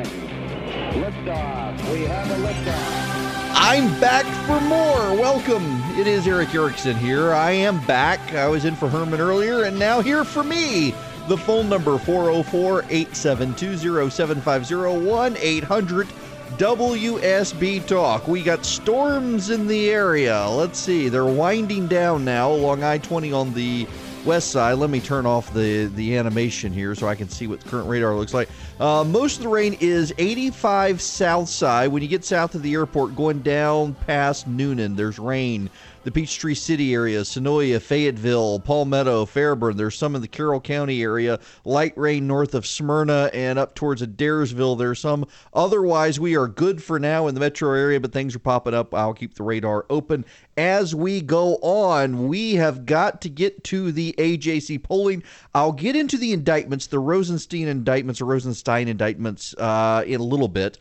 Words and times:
Liftoff. 0.00 1.92
We 1.92 2.02
have 2.02 2.30
a 2.30 2.36
liftoff. 2.46 3.12
I'm 3.54 4.00
back 4.00 4.24
for 4.46 4.60
more. 4.60 5.20
Welcome. 5.20 5.64
It 5.98 6.06
is 6.06 6.26
Erick 6.26 6.54
Erickson 6.54 6.96
here. 6.96 7.32
I 7.32 7.50
am 7.52 7.84
back. 7.84 8.32
I 8.32 8.48
was 8.48 8.64
in 8.64 8.74
for 8.74 8.88
Herman 8.88 9.20
earlier, 9.20 9.64
and 9.64 9.78
now 9.78 10.00
here 10.00 10.24
for 10.24 10.42
me. 10.42 10.94
The 11.28 11.36
phone 11.36 11.68
number 11.68 11.98
404 11.98 12.84
872 12.90 14.10
0750 14.10 15.40
800 15.40 16.08
WSB 16.52 17.86
Talk. 17.86 18.26
We 18.26 18.42
got 18.42 18.64
storms 18.64 19.50
in 19.50 19.66
the 19.66 19.90
area. 19.90 20.48
Let's 20.48 20.78
see. 20.78 21.08
They're 21.08 21.24
winding 21.24 21.86
down 21.86 22.24
now 22.24 22.50
along 22.50 22.82
I 22.82 22.98
20 22.98 23.32
on 23.32 23.54
the 23.54 23.86
west 24.24 24.50
side. 24.50 24.74
Let 24.74 24.90
me 24.90 25.00
turn 25.00 25.26
off 25.26 25.52
the, 25.52 25.86
the 25.86 26.16
animation 26.16 26.72
here 26.72 26.94
so 26.94 27.08
I 27.08 27.14
can 27.14 27.28
see 27.28 27.46
what 27.46 27.60
the 27.60 27.68
current 27.68 27.88
radar 27.88 28.14
looks 28.14 28.34
like. 28.34 28.48
Uh, 28.78 29.04
most 29.04 29.36
of 29.36 29.42
the 29.42 29.48
rain 29.48 29.76
is 29.80 30.14
85 30.18 31.00
south 31.00 31.48
side. 31.48 31.88
When 31.88 32.02
you 32.02 32.08
get 32.08 32.24
south 32.24 32.54
of 32.54 32.62
the 32.62 32.74
airport, 32.74 33.16
going 33.16 33.40
down 33.40 33.94
past 34.06 34.48
Newnan, 34.48 34.96
there's 34.96 35.18
rain. 35.18 35.70
The 36.04 36.10
Peachtree 36.10 36.54
City 36.54 36.94
area, 36.94 37.20
Senoia, 37.20 37.80
Fayetteville, 37.80 38.58
Palmetto, 38.58 39.24
Fairburn. 39.24 39.76
There's 39.76 39.96
some 39.96 40.16
in 40.16 40.20
the 40.20 40.26
Carroll 40.26 40.60
County 40.60 41.00
area. 41.00 41.38
Light 41.64 41.96
rain 41.96 42.26
north 42.26 42.54
of 42.54 42.66
Smyrna 42.66 43.30
and 43.32 43.56
up 43.56 43.76
towards 43.76 44.02
Adairsville. 44.02 44.76
There's 44.76 44.98
some. 44.98 45.24
Otherwise, 45.54 46.18
we 46.18 46.36
are 46.36 46.48
good 46.48 46.82
for 46.82 46.98
now 46.98 47.28
in 47.28 47.34
the 47.34 47.40
metro 47.40 47.72
area, 47.72 48.00
but 48.00 48.12
things 48.12 48.34
are 48.34 48.40
popping 48.40 48.74
up. 48.74 48.92
I'll 48.92 49.14
keep 49.14 49.34
the 49.34 49.44
radar 49.44 49.86
open 49.90 50.24
as 50.56 50.92
we 50.92 51.20
go 51.20 51.54
on. 51.62 52.26
We 52.26 52.54
have 52.56 52.84
got 52.84 53.20
to 53.20 53.28
get 53.28 53.62
to 53.64 53.92
the 53.92 54.12
AJC 54.18 54.82
polling. 54.82 55.22
I'll 55.54 55.70
get 55.70 55.94
into 55.94 56.18
the 56.18 56.32
indictments, 56.32 56.88
the 56.88 56.98
Rosenstein 56.98 57.68
indictments 57.68 58.20
or 58.20 58.24
Rosenstein 58.24 58.88
indictments, 58.88 59.54
uh, 59.56 60.02
in 60.04 60.20
a 60.20 60.24
little 60.24 60.48
bit. 60.48 60.78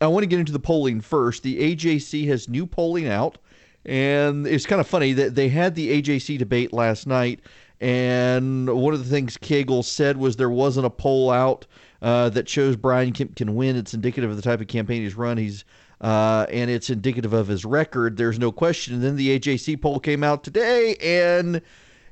I 0.00 0.06
want 0.08 0.22
to 0.22 0.28
get 0.28 0.38
into 0.38 0.52
the 0.52 0.60
polling 0.60 1.00
first. 1.00 1.42
The 1.42 1.74
AJC 1.74 2.28
has 2.28 2.48
new 2.48 2.66
polling 2.66 3.08
out, 3.08 3.38
and 3.86 4.46
it's 4.46 4.66
kind 4.66 4.80
of 4.80 4.86
funny 4.86 5.12
that 5.14 5.34
they 5.34 5.48
had 5.48 5.74
the 5.74 6.02
AJC 6.02 6.38
debate 6.38 6.72
last 6.72 7.06
night, 7.06 7.40
and 7.80 8.68
one 8.68 8.94
of 8.94 9.02
the 9.04 9.10
things 9.10 9.36
Cagle 9.36 9.84
said 9.84 10.16
was 10.16 10.36
there 10.36 10.50
wasn't 10.50 10.86
a 10.86 10.90
poll 10.90 11.30
out 11.30 11.66
uh, 12.02 12.28
that 12.30 12.48
shows 12.48 12.76
Brian 12.76 13.12
Kemp 13.12 13.36
can 13.36 13.54
win. 13.54 13.76
It's 13.76 13.94
indicative 13.94 14.30
of 14.30 14.36
the 14.36 14.42
type 14.42 14.60
of 14.60 14.68
campaign 14.68 15.02
he's 15.02 15.14
run. 15.14 15.36
He's 15.36 15.64
uh, 16.00 16.46
and 16.50 16.70
it's 16.70 16.90
indicative 16.90 17.32
of 17.32 17.48
his 17.48 17.64
record. 17.64 18.16
There's 18.16 18.38
no 18.38 18.52
question. 18.52 18.94
And 18.94 19.02
then 19.02 19.16
the 19.16 19.38
AJC 19.38 19.80
poll 19.80 19.98
came 19.98 20.22
out 20.22 20.44
today, 20.44 20.96
and 20.96 21.62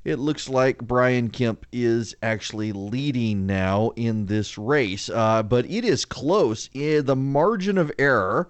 it 0.04 0.18
looks 0.18 0.48
like 0.48 0.78
Brian 0.78 1.28
Kemp 1.28 1.66
is 1.72 2.14
actually 2.22 2.72
leading 2.72 3.46
now 3.46 3.90
in 3.96 4.26
this 4.26 4.56
race. 4.56 5.10
Uh, 5.10 5.42
but 5.42 5.66
it 5.66 5.84
is 5.84 6.04
close. 6.04 6.70
Eh, 6.74 7.00
the 7.02 7.16
margin 7.16 7.78
of 7.78 7.92
error, 7.98 8.48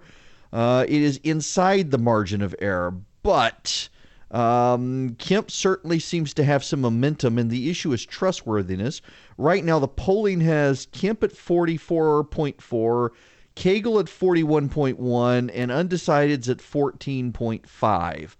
uh, 0.53 0.85
it 0.87 1.01
is 1.01 1.19
inside 1.23 1.91
the 1.91 1.97
margin 1.97 2.41
of 2.41 2.55
error. 2.59 2.93
But 3.25 3.89
um, 4.29 5.15
Kemp 5.17 5.49
certainly 5.49 5.97
seems 5.97 6.31
to 6.35 6.43
have 6.43 6.63
some 6.63 6.79
momentum, 6.79 7.39
and 7.39 7.49
the 7.49 7.71
issue 7.71 7.91
is 7.91 8.05
trustworthiness. 8.05 9.01
Right 9.35 9.65
now, 9.65 9.79
the 9.79 9.87
polling 9.87 10.41
has 10.41 10.85
Kemp 10.91 11.23
at 11.23 11.31
44.4. 11.33 13.09
Cagle 13.55 13.99
at 13.99 14.05
41.1 14.05 15.51
and 15.55 15.71
undecideds 15.71 16.49
at 16.49 16.59
14.5. 16.59 18.35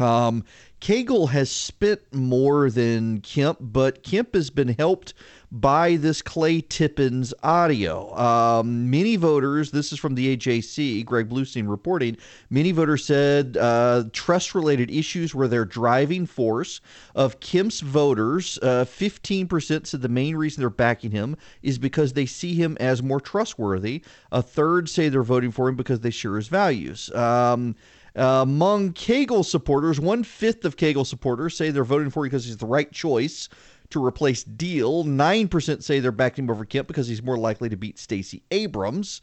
Um, 0.00 0.44
Cagle 0.80 1.28
has 1.28 1.50
spent 1.50 2.00
more 2.14 2.70
than 2.70 3.20
Kemp, 3.20 3.58
but 3.60 4.02
Kemp 4.02 4.34
has 4.34 4.48
been 4.48 4.68
helped 4.68 5.12
by 5.52 5.96
this 5.96 6.22
Clay 6.22 6.62
Tippins 6.62 7.34
audio. 7.42 8.16
Um, 8.16 8.88
many 8.88 9.16
voters, 9.16 9.72
this 9.72 9.92
is 9.92 9.98
from 9.98 10.14
the 10.14 10.36
AJC, 10.36 11.04
Greg 11.04 11.28
Bluestein 11.28 11.68
reporting, 11.68 12.16
many 12.48 12.72
voters 12.72 13.04
said 13.04 13.58
uh, 13.60 14.04
trust 14.12 14.54
related 14.54 14.90
issues 14.90 15.34
were 15.34 15.48
their 15.48 15.66
driving 15.66 16.24
force. 16.24 16.80
Of 17.14 17.40
Kemp's 17.40 17.80
voters, 17.80 18.58
uh, 18.62 18.86
15% 18.86 19.86
said 19.86 20.00
the 20.00 20.08
main 20.08 20.34
reason 20.34 20.62
they're 20.62 20.70
backing 20.70 21.10
him 21.10 21.36
is 21.62 21.78
because 21.78 22.14
they 22.14 22.26
see 22.26 22.54
him 22.54 22.78
as 22.80 23.02
more 23.02 23.20
trustworthy. 23.20 24.02
A 24.32 24.40
third 24.40 24.88
say 24.88 25.10
they're 25.10 25.22
voting 25.22 25.50
for 25.50 25.68
him 25.68 25.76
because 25.76 26.00
they 26.00 26.10
share 26.10 26.36
his 26.36 26.48
values. 26.48 27.10
Um, 27.14 27.74
uh, 28.16 28.40
among 28.42 28.92
Cagle 28.92 29.44
supporters, 29.44 30.00
one 30.00 30.24
fifth 30.24 30.64
of 30.64 30.76
Cagle 30.76 31.06
supporters 31.06 31.56
say 31.56 31.70
they're 31.70 31.84
voting 31.84 32.10
for 32.10 32.24
him 32.24 32.30
because 32.30 32.44
he's 32.44 32.56
the 32.56 32.66
right 32.66 32.90
choice 32.90 33.48
to 33.90 34.04
replace 34.04 34.44
Deal. 34.44 35.04
Nine 35.04 35.48
percent 35.48 35.84
say 35.84 36.00
they're 36.00 36.12
backing 36.12 36.44
him 36.44 36.50
over 36.50 36.64
Kemp 36.64 36.88
because 36.88 37.08
he's 37.08 37.22
more 37.22 37.38
likely 37.38 37.68
to 37.68 37.76
beat 37.76 37.98
Stacey 37.98 38.42
Abrams. 38.50 39.20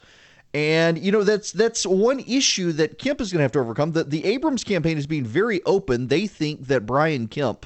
And 0.54 0.98
you 0.98 1.12
know 1.12 1.24
that's 1.24 1.52
that's 1.52 1.86
one 1.86 2.20
issue 2.22 2.72
that 2.74 3.00
Kemp 3.00 3.22
is 3.22 3.32
going 3.32 3.40
to 3.40 3.44
have 3.44 3.52
to 3.54 3.60
overcome. 3.60 3.92
That 3.92 4.10
the 4.10 4.26
Abrams 4.26 4.64
campaign 4.64 4.98
is 4.98 5.08
being 5.08 5.26
very 5.26 5.62
open. 5.66 6.08
They 6.08 6.28
think 6.28 6.68
that 6.68 6.86
Brian 6.86 7.28
Kemp 7.28 7.66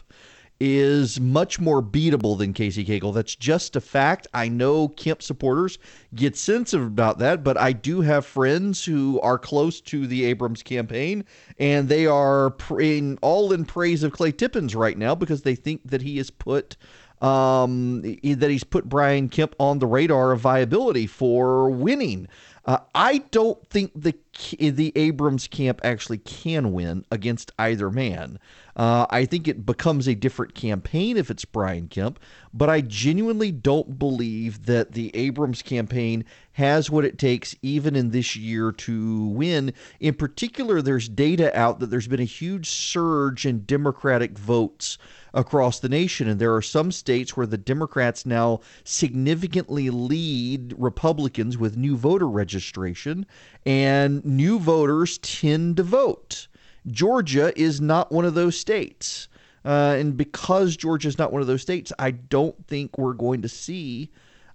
is 0.64 1.20
much 1.20 1.60
more 1.60 1.82
beatable 1.82 2.38
than 2.38 2.54
Casey 2.54 2.86
Cagle. 2.86 3.12
That's 3.16 3.36
just 3.36 3.76
a 3.76 3.82
fact. 3.82 4.28
I 4.32 4.48
know 4.48 4.90
Kemp 4.90 5.24
supporters 5.24 5.80
get 6.14 6.38
sensitive 6.38 6.86
about 6.86 7.18
that, 7.18 7.44
but 7.44 7.58
I 7.58 7.74
do 7.74 8.02
have 8.02 8.28
friends 8.28 8.86
who 8.86 9.20
are 9.22 9.40
close 9.40 9.82
to 9.82 10.06
the 10.06 10.24
Abrams 10.26 10.62
campaign, 10.62 11.26
and 11.58 11.90
they 11.90 12.06
are 12.06 12.54
in, 12.80 13.18
all 13.24 13.52
in 13.52 13.66
praise 13.66 14.04
of 14.04 14.12
Clay 14.12 14.32
Tippins 14.32 14.76
right 14.76 15.00
now 15.00 15.16
because 15.16 15.42
they 15.42 15.56
think 15.56 15.82
that 15.86 16.04
he 16.04 16.18
has 16.18 16.30
put 16.30 16.78
um, 17.22 18.02
that 18.02 18.50
he's 18.50 18.64
put 18.64 18.90
Brian 18.90 19.30
Kemp 19.30 19.56
on 19.60 19.80
the 19.80 19.88
radar 19.88 20.32
of 20.32 20.40
viability 20.40 21.08
for 21.08 21.70
winning. 21.70 22.28
Uh, 22.66 22.78
I 22.94 23.20
don't 23.32 23.66
think 23.70 23.92
the 23.96 24.14
the 24.60 24.94
Abrams 24.96 25.48
camp 25.48 25.82
actually 25.84 26.20
can 26.20 26.72
win 26.72 27.06
against 27.12 27.52
either 27.58 27.90
man. 27.90 28.40
Uh, 28.76 29.06
I 29.10 29.26
think 29.26 29.48
it 29.48 29.66
becomes 29.66 30.08
a 30.08 30.16
different 30.16 30.56
campaign 30.56 31.18
if 31.18 31.30
it's 31.30 31.44
Brian 31.44 31.88
Kemp, 31.88 32.20
but 32.54 32.70
I 32.70 32.82
genuinely 32.82 33.52
don't 33.52 33.98
believe 34.00 34.68
that 34.68 34.94
the 34.94 35.14
Abrams 35.16 35.62
campaign 35.62 36.24
has 36.62 36.92
what 36.92 37.04
it 37.04 37.18
takes, 37.18 37.56
even 37.64 37.96
in 37.96 38.12
this 38.12 38.36
year, 38.36 38.72
to 38.72 39.26
win. 39.26 39.74
In 40.00 40.14
particular, 40.14 40.80
there's 40.80 41.10
data 41.10 41.58
out 41.60 41.80
that 41.80 41.88
there's 41.88 42.08
been 42.08 42.20
a 42.20 42.24
huge 42.24 42.70
surge 42.70 43.48
in 43.48 43.66
Democratic 43.66 44.38
votes 44.38 45.00
across 45.34 45.80
the 45.80 45.90
nation. 45.90 46.28
And 46.28 46.40
there 46.40 46.56
are 46.56 46.62
some 46.62 46.92
states 46.92 47.36
where 47.36 47.48
the 47.48 47.58
Democrats 47.58 48.28
now 48.28 48.60
significantly 48.84 49.90
lead 49.90 50.76
Republicans 50.78 51.58
with 51.58 51.78
new 51.78 51.98
voter 51.98 52.30
registration, 52.30 53.26
and 53.66 54.24
new 54.24 54.60
voters 54.60 55.18
tend 55.18 55.78
to 55.78 55.84
vote. 55.84 56.48
Georgia 56.88 57.52
is 57.60 57.82
not 57.82 58.12
one 58.12 58.26
of 58.26 58.36
those 58.36 58.58
states. 58.58 59.28
Uh, 59.66 59.96
and 59.98 60.16
because 60.16 60.78
Georgia 60.78 61.08
is 61.08 61.18
not 61.18 61.32
one 61.34 61.42
of 61.42 61.48
those 61.48 61.64
states, 61.64 61.92
I 61.98 62.12
don't 62.12 62.68
think 62.68 63.00
we're 63.00 63.14
going 63.14 63.42
to 63.42 63.50
see 63.50 64.12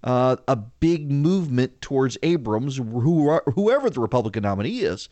uh, 0.07 0.37
a 0.49 0.57
big 0.57 1.11
movement 1.11 1.83
towards 1.83 2.17
Abrams, 2.23 2.77
who, 2.77 3.39
whoever 3.55 3.91
the 3.91 4.01
Republican 4.01 4.45
nominee 4.45 4.79
is. 4.79 5.09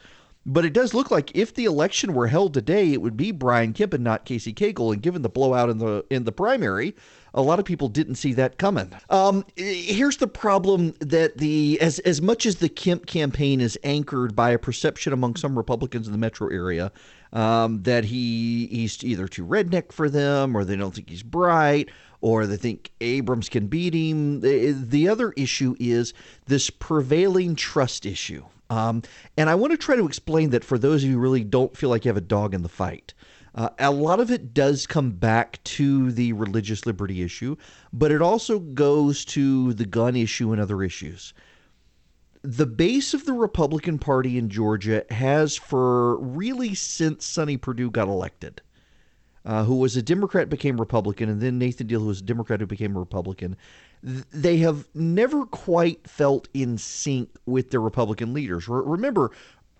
But 0.46 0.64
it 0.64 0.74
does 0.74 0.92
look 0.92 1.10
like 1.10 1.34
if 1.34 1.54
the 1.54 1.64
election 1.64 2.12
were 2.12 2.26
held 2.26 2.52
today, 2.52 2.92
it 2.92 3.00
would 3.00 3.16
be 3.16 3.32
Brian 3.32 3.72
Kemp 3.72 3.94
and 3.94 4.04
not 4.04 4.26
Casey 4.26 4.52
Cagle. 4.52 4.92
And 4.92 5.02
given 5.02 5.22
the 5.22 5.30
blowout 5.30 5.70
in 5.70 5.78
the 5.78 6.04
in 6.10 6.24
the 6.24 6.32
primary, 6.32 6.94
a 7.32 7.40
lot 7.40 7.58
of 7.58 7.64
people 7.64 7.88
didn't 7.88 8.16
see 8.16 8.34
that 8.34 8.58
coming. 8.58 8.92
Um, 9.08 9.46
here's 9.56 10.18
the 10.18 10.26
problem 10.26 10.92
that 11.00 11.38
the 11.38 11.80
as 11.80 11.98
as 12.00 12.20
much 12.20 12.44
as 12.44 12.56
the 12.56 12.68
Kemp 12.68 13.06
campaign 13.06 13.62
is 13.62 13.78
anchored 13.84 14.36
by 14.36 14.50
a 14.50 14.58
perception 14.58 15.14
among 15.14 15.36
some 15.36 15.56
Republicans 15.56 16.06
in 16.06 16.12
the 16.12 16.18
metro 16.18 16.48
area 16.48 16.92
um, 17.34 17.82
that 17.82 18.04
he 18.04 18.66
he's 18.68 19.02
either 19.04 19.28
too 19.28 19.44
redneck 19.44 19.92
for 19.92 20.08
them, 20.08 20.56
or 20.56 20.64
they 20.64 20.76
don't 20.76 20.94
think 20.94 21.10
he's 21.10 21.22
bright, 21.22 21.90
or 22.20 22.46
they 22.46 22.56
think 22.56 22.90
Abrams 23.00 23.48
can 23.48 23.66
beat 23.66 23.92
him. 23.92 24.40
The, 24.40 24.72
the 24.72 25.08
other 25.08 25.32
issue 25.36 25.76
is 25.78 26.14
this 26.46 26.70
prevailing 26.70 27.56
trust 27.56 28.06
issue. 28.06 28.44
Um, 28.70 29.02
and 29.36 29.50
I 29.50 29.56
want 29.56 29.72
to 29.72 29.76
try 29.76 29.94
to 29.96 30.06
explain 30.06 30.50
that 30.50 30.64
for 30.64 30.78
those 30.78 31.02
of 31.02 31.10
you 31.10 31.16
who 31.16 31.20
really 31.20 31.44
don't 31.44 31.76
feel 31.76 31.90
like 31.90 32.04
you 32.04 32.08
have 32.08 32.16
a 32.16 32.22
dog 32.22 32.54
in 32.54 32.62
the 32.62 32.68
fight. 32.68 33.12
Uh, 33.54 33.68
a 33.78 33.90
lot 33.90 34.18
of 34.18 34.30
it 34.30 34.52
does 34.52 34.86
come 34.86 35.10
back 35.10 35.62
to 35.64 36.10
the 36.10 36.32
religious 36.32 36.86
liberty 36.86 37.22
issue, 37.22 37.54
but 37.92 38.10
it 38.10 38.20
also 38.20 38.58
goes 38.58 39.24
to 39.24 39.72
the 39.74 39.84
gun 39.84 40.16
issue 40.16 40.50
and 40.50 40.60
other 40.60 40.82
issues. 40.82 41.34
The 42.46 42.66
base 42.66 43.14
of 43.14 43.24
the 43.24 43.32
Republican 43.32 43.98
Party 43.98 44.36
in 44.36 44.50
Georgia 44.50 45.06
has, 45.08 45.56
for 45.56 46.18
really 46.18 46.74
since 46.74 47.24
Sonny 47.24 47.56
Perdue 47.56 47.90
got 47.90 48.06
elected, 48.06 48.60
uh, 49.46 49.64
who 49.64 49.76
was 49.76 49.96
a 49.96 50.02
Democrat 50.02 50.50
became 50.50 50.78
Republican, 50.78 51.30
and 51.30 51.40
then 51.40 51.58
Nathan 51.58 51.86
Deal, 51.86 52.00
who 52.00 52.08
was 52.08 52.20
a 52.20 52.24
Democrat 52.24 52.60
who 52.60 52.66
became 52.66 52.96
a 52.96 52.98
Republican, 52.98 53.56
they 54.02 54.58
have 54.58 54.86
never 54.94 55.46
quite 55.46 56.06
felt 56.06 56.48
in 56.52 56.76
sync 56.76 57.30
with 57.46 57.70
their 57.70 57.80
Republican 57.80 58.34
leaders. 58.34 58.68
remember, 58.68 59.30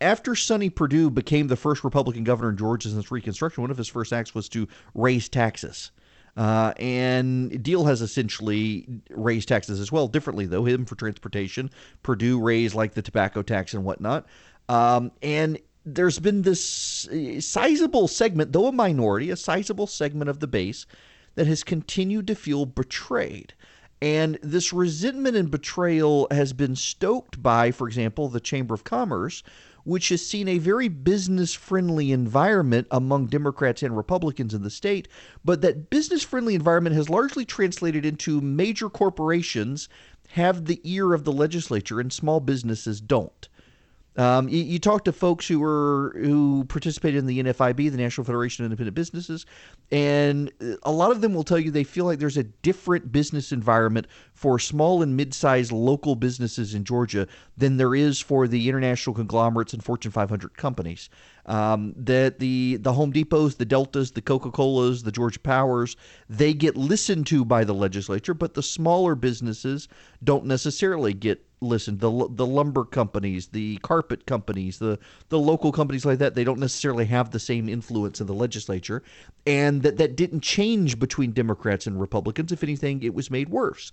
after 0.01 0.35
Sonny 0.35 0.71
Perdue 0.71 1.11
became 1.11 1.49
the 1.49 1.57
first 1.57 1.85
Republican 1.85 2.25
governor 2.25 2.49
in 2.49 2.57
Georgia 2.57 2.89
since 2.89 3.11
Reconstruction, 3.11 3.61
one 3.61 3.73
of 3.73 3.77
his 3.77 3.89
first 3.89 4.11
acts 4.11 4.35
was 4.35 4.49
to 4.49 4.67
raise 4.95 5.29
taxes. 5.29 5.91
Uh, 6.37 6.73
and 6.79 7.63
Deal 7.63 7.85
has 7.85 8.03
essentially 8.03 8.87
raised 9.11 9.49
taxes 9.49 9.79
as 9.81 9.93
well, 9.93 10.09
differently 10.09 10.47
though. 10.47 10.65
Him 10.65 10.85
for 10.85 10.97
transportation, 10.97 11.71
Perdue 12.03 12.41
raised 12.41 12.75
like 12.75 12.95
the 12.95 13.03
tobacco 13.03 13.43
tax 13.43 13.75
and 13.75 13.85
whatnot. 13.85 14.27
Um, 14.69 15.13
and 15.23 15.59
there's 15.85 16.19
been 16.19 16.43
this 16.43 17.07
uh, 17.09 17.41
sizable 17.41 18.09
segment, 18.09 18.53
though 18.53 18.67
a 18.67 18.73
minority, 18.73 19.31
a 19.31 19.37
sizable 19.37 19.87
segment 19.87 20.31
of 20.31 20.41
the 20.41 20.47
base 20.47 20.87
that 21.35 21.47
has 21.47 21.63
continued 21.63 22.27
to 22.27 22.35
feel 22.35 22.65
betrayed. 22.65 23.55
And 24.01 24.39
this 24.43 24.73
resentment 24.73 25.37
and 25.37 25.51
betrayal 25.51 26.27
has 26.31 26.53
been 26.53 26.77
stoked 26.77 27.43
by, 27.43 27.71
for 27.71 27.87
example, 27.87 28.29
the 28.29 28.41
Chamber 28.41 28.75
of 28.75 28.85
Commerce, 28.85 29.43
which 29.85 30.09
has 30.09 30.27
seen 30.27 30.49
a 30.49 30.59
very 30.59 30.89
business 30.89 31.55
friendly 31.55 32.11
environment 32.11 32.87
among 32.91 33.27
Democrats 33.27 33.83
and 33.83 33.97
Republicans 33.97 34.55
in 34.55 34.63
the 34.63 34.71
state. 34.71 35.07
But 35.45 35.61
that 35.61 35.91
business 35.91 36.23
friendly 36.23 36.55
environment 36.55 36.97
has 36.97 37.09
largely 37.09 37.45
translated 37.45 38.05
into 38.05 38.41
major 38.41 38.89
corporations 38.89 39.89
have 40.29 40.65
the 40.65 40.81
ear 40.85 41.13
of 41.13 41.25
the 41.25 41.33
legislature 41.33 42.01
and 42.01 42.13
small 42.13 42.41
businesses 42.41 43.01
don't. 43.01 43.49
Um, 44.17 44.49
you, 44.49 44.63
you, 44.63 44.79
talk 44.79 45.05
to 45.05 45.13
folks 45.13 45.49
who 45.49 45.59
were 45.59 46.15
who 46.17 46.65
participated 46.67 47.19
in 47.19 47.27
the 47.27 47.43
NFIB, 47.43 47.91
the 47.91 47.97
National 47.97 48.25
Federation 48.25 48.65
of 48.65 48.71
Independent 48.71 48.95
Businesses, 48.95 49.45
and 49.91 50.53
a 50.85 50.93
lot 50.93 51.11
of 51.11 51.21
them 51.21 51.35
will 51.35 51.43
tell 51.43 51.59
you 51.59 51.73
they 51.73 51.83
feel 51.83 52.05
like 52.05 52.21
there's 52.21 52.37
a 52.37 52.45
different 52.45 53.11
business 53.11 53.51
environment 53.51 54.07
for 54.33 54.61
small 54.61 55.03
and 55.03 55.17
mid-sized 55.17 55.73
local 55.73 56.15
businesses 56.15 56.75
in 56.75 56.85
Georgia 56.85 57.27
than 57.57 57.77
there 57.77 57.97
is 57.97 58.21
for 58.21 58.47
the 58.47 58.69
international 58.69 59.15
conglomerates 59.15 59.73
and 59.73 59.83
Fortune 59.83 60.13
500 60.13 60.57
companies. 60.57 61.11
Um, 61.47 61.93
that 61.97 62.39
the 62.39 62.77
the 62.77 62.93
Home 62.93 63.13
Depots, 63.13 63.57
the 63.57 63.65
Deltas, 63.65 64.13
the 64.13 64.23
Coca 64.23 64.53
Colas, 64.53 65.03
the 65.03 65.13
Georgia 65.13 65.41
Powers, 65.41 65.97
they 66.29 66.55
get 66.55 66.77
listened 66.77 67.27
to 67.27 67.45
by 67.45 67.65
the 67.65 67.75
legislature, 67.75 68.33
but 68.33 68.55
the 68.55 68.63
smaller 68.63 69.17
businesses 69.17 69.89
don't 70.23 70.47
necessarily 70.47 71.13
get 71.13 71.45
listened. 71.65 72.01
The 72.01 72.29
the 72.31 72.47
lumber 72.47 72.85
companies, 72.85 73.49
the 73.49 73.79
carpet 73.79 74.27
companies, 74.27 74.79
the 74.79 74.99
the 75.29 75.39
local 75.39 75.73
companies 75.73 76.05
like 76.05 76.19
that, 76.19 76.35
they 76.35 76.45
don't 76.45 76.61
necessarily 76.61 77.07
have 77.07 77.31
the 77.31 77.41
same 77.41 77.69
influence 77.69 78.21
in 78.21 78.27
the 78.27 78.35
legislature, 78.35 79.03
and 79.47 79.83
that 79.83 79.97
that 79.99 80.17
didn't 80.17 80.41
change 80.41 80.99
between 80.99 81.33
Democrats 81.33 81.87
and 81.87 82.01
Republicans. 82.01 82.53
If 82.53 82.63
anything, 82.63 83.03
it 83.03 83.15
was 83.15 83.31
made 83.31 83.49
worse. 83.49 83.93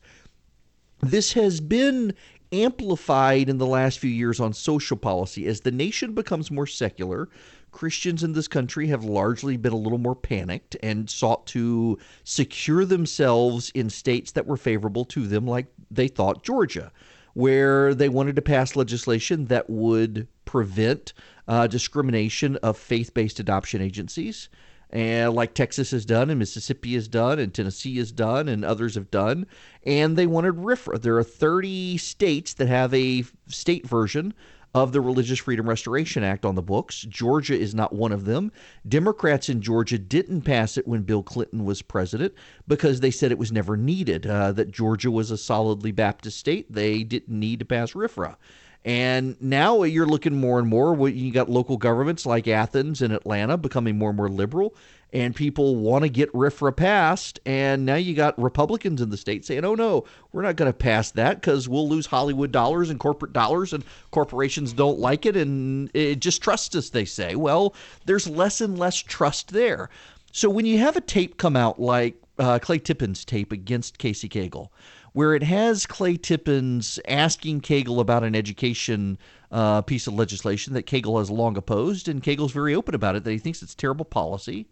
This 1.01 1.33
has 1.33 1.59
been 1.59 2.13
amplified 2.51 3.49
in 3.49 3.57
the 3.57 3.65
last 3.65 3.99
few 3.99 4.09
years 4.09 4.39
on 4.39 4.53
social 4.53 4.97
policy 4.97 5.47
as 5.47 5.61
the 5.61 5.71
nation 5.71 6.13
becomes 6.13 6.51
more 6.51 6.67
secular. 6.67 7.29
Christians 7.71 8.23
in 8.23 8.33
this 8.33 8.49
country 8.49 8.87
have 8.87 9.05
largely 9.05 9.55
been 9.55 9.71
a 9.71 9.77
little 9.77 9.97
more 9.97 10.15
panicked 10.15 10.75
and 10.83 11.09
sought 11.09 11.47
to 11.47 11.97
secure 12.25 12.83
themselves 12.83 13.71
in 13.73 13.89
states 13.89 14.31
that 14.33 14.45
were 14.45 14.57
favorable 14.57 15.05
to 15.05 15.25
them, 15.25 15.47
like 15.47 15.67
they 15.89 16.09
thought 16.09 16.43
Georgia, 16.43 16.91
where 17.33 17.93
they 17.93 18.09
wanted 18.09 18.35
to 18.35 18.41
pass 18.41 18.75
legislation 18.75 19.45
that 19.45 19.69
would 19.69 20.27
prevent 20.45 21.13
uh, 21.47 21.67
discrimination 21.67 22.57
of 22.57 22.77
faith 22.77 23.13
based 23.13 23.39
adoption 23.39 23.81
agencies 23.81 24.49
and 24.91 25.33
like 25.33 25.53
Texas 25.53 25.91
has 25.91 26.05
done, 26.05 26.29
and 26.29 26.37
Mississippi 26.39 26.95
has 26.95 27.07
done, 27.07 27.39
and 27.39 27.53
Tennessee 27.53 27.97
has 27.97 28.11
done, 28.11 28.49
and 28.49 28.65
others 28.65 28.95
have 28.95 29.09
done. 29.09 29.47
And 29.85 30.17
they 30.17 30.27
wanted 30.27 30.55
RFRA. 30.55 31.01
There 31.01 31.17
are 31.17 31.23
30 31.23 31.97
states 31.97 32.53
that 32.55 32.67
have 32.67 32.93
a 32.93 33.23
state 33.47 33.87
version 33.87 34.33
of 34.73 34.91
the 34.91 35.01
Religious 35.01 35.39
Freedom 35.39 35.67
Restoration 35.67 36.23
Act 36.23 36.45
on 36.45 36.55
the 36.55 36.61
books. 36.61 37.01
Georgia 37.01 37.57
is 37.57 37.75
not 37.75 37.93
one 37.93 38.11
of 38.11 38.25
them. 38.25 38.51
Democrats 38.87 39.49
in 39.49 39.61
Georgia 39.61 39.97
didn't 39.97 40.41
pass 40.41 40.77
it 40.77 40.87
when 40.87 41.03
Bill 41.03 41.23
Clinton 41.23 41.65
was 41.65 41.81
president 41.81 42.33
because 42.67 42.99
they 42.99 43.11
said 43.11 43.31
it 43.31 43.37
was 43.37 43.51
never 43.51 43.75
needed, 43.75 44.25
uh, 44.25 44.51
that 44.53 44.71
Georgia 44.71 45.11
was 45.11 45.31
a 45.31 45.37
solidly 45.37 45.91
Baptist 45.91 46.37
state. 46.37 46.71
They 46.71 47.03
didn't 47.03 47.37
need 47.37 47.59
to 47.59 47.65
pass 47.65 47.91
RFRA. 47.91 48.35
And 48.83 49.39
now 49.39 49.83
you're 49.83 50.07
looking 50.07 50.35
more 50.35 50.57
and 50.57 50.67
more. 50.67 51.07
You 51.07 51.31
got 51.31 51.49
local 51.49 51.77
governments 51.77 52.25
like 52.25 52.47
Athens 52.47 53.01
and 53.01 53.13
Atlanta 53.13 53.57
becoming 53.57 53.97
more 53.97 54.09
and 54.09 54.17
more 54.17 54.29
liberal, 54.29 54.75
and 55.13 55.35
people 55.35 55.75
want 55.75 56.03
to 56.03 56.09
get 56.09 56.31
RFRA 56.33 56.75
passed. 56.75 57.39
And 57.45 57.85
now 57.85 57.95
you 57.95 58.13
got 58.13 58.41
Republicans 58.41 59.01
in 59.01 59.09
the 59.09 59.17
state 59.17 59.45
saying, 59.45 59.65
"Oh 59.65 59.75
no, 59.75 60.05
we're 60.31 60.41
not 60.41 60.55
going 60.55 60.71
to 60.71 60.77
pass 60.77 61.11
that 61.11 61.41
because 61.41 61.67
we'll 61.67 61.89
lose 61.89 62.05
Hollywood 62.05 62.51
dollars 62.51 62.89
and 62.89 62.99
corporate 62.99 63.33
dollars, 63.33 63.73
and 63.73 63.83
corporations 64.11 64.73
don't 64.73 64.99
like 64.99 65.25
it, 65.25 65.35
and 65.35 65.89
it 65.93 66.19
just 66.19 66.41
trust 66.41 66.75
us." 66.75 66.89
They 66.89 67.05
say. 67.05 67.35
Well, 67.35 67.75
there's 68.05 68.27
less 68.27 68.61
and 68.61 68.77
less 68.77 68.97
trust 68.97 69.51
there. 69.51 69.89
So 70.31 70.49
when 70.49 70.65
you 70.65 70.77
have 70.79 70.95
a 70.95 71.01
tape 71.01 71.37
come 71.37 71.57
out 71.57 71.79
like 71.79 72.15
uh, 72.39 72.59
Clay 72.59 72.79
Tippins' 72.79 73.25
tape 73.25 73.51
against 73.51 73.97
Casey 73.97 74.29
Cagle 74.29 74.69
where 75.13 75.35
it 75.35 75.43
has 75.43 75.85
Clay 75.85 76.15
Tippins 76.17 76.99
asking 77.07 77.61
Cagle 77.61 77.99
about 77.99 78.23
an 78.23 78.35
education 78.35 79.17
uh, 79.51 79.81
piece 79.81 80.07
of 80.07 80.13
legislation 80.13 80.73
that 80.73 80.85
Cagle 80.85 81.19
has 81.19 81.29
long 81.29 81.57
opposed, 81.57 82.07
and 82.07 82.23
Cagle's 82.23 82.53
very 82.53 82.73
open 82.73 82.95
about 82.95 83.15
it 83.15 83.23
that 83.23 83.31
he 83.31 83.37
thinks 83.37 83.61
it's 83.61 83.75
terrible 83.75 84.05
policy, 84.05 84.67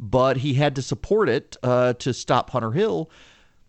but 0.00 0.38
he 0.38 0.54
had 0.54 0.74
to 0.74 0.82
support 0.82 1.28
it 1.28 1.58
uh, 1.62 1.92
to 1.94 2.14
stop 2.14 2.50
Hunter 2.50 2.72
Hill. 2.72 3.10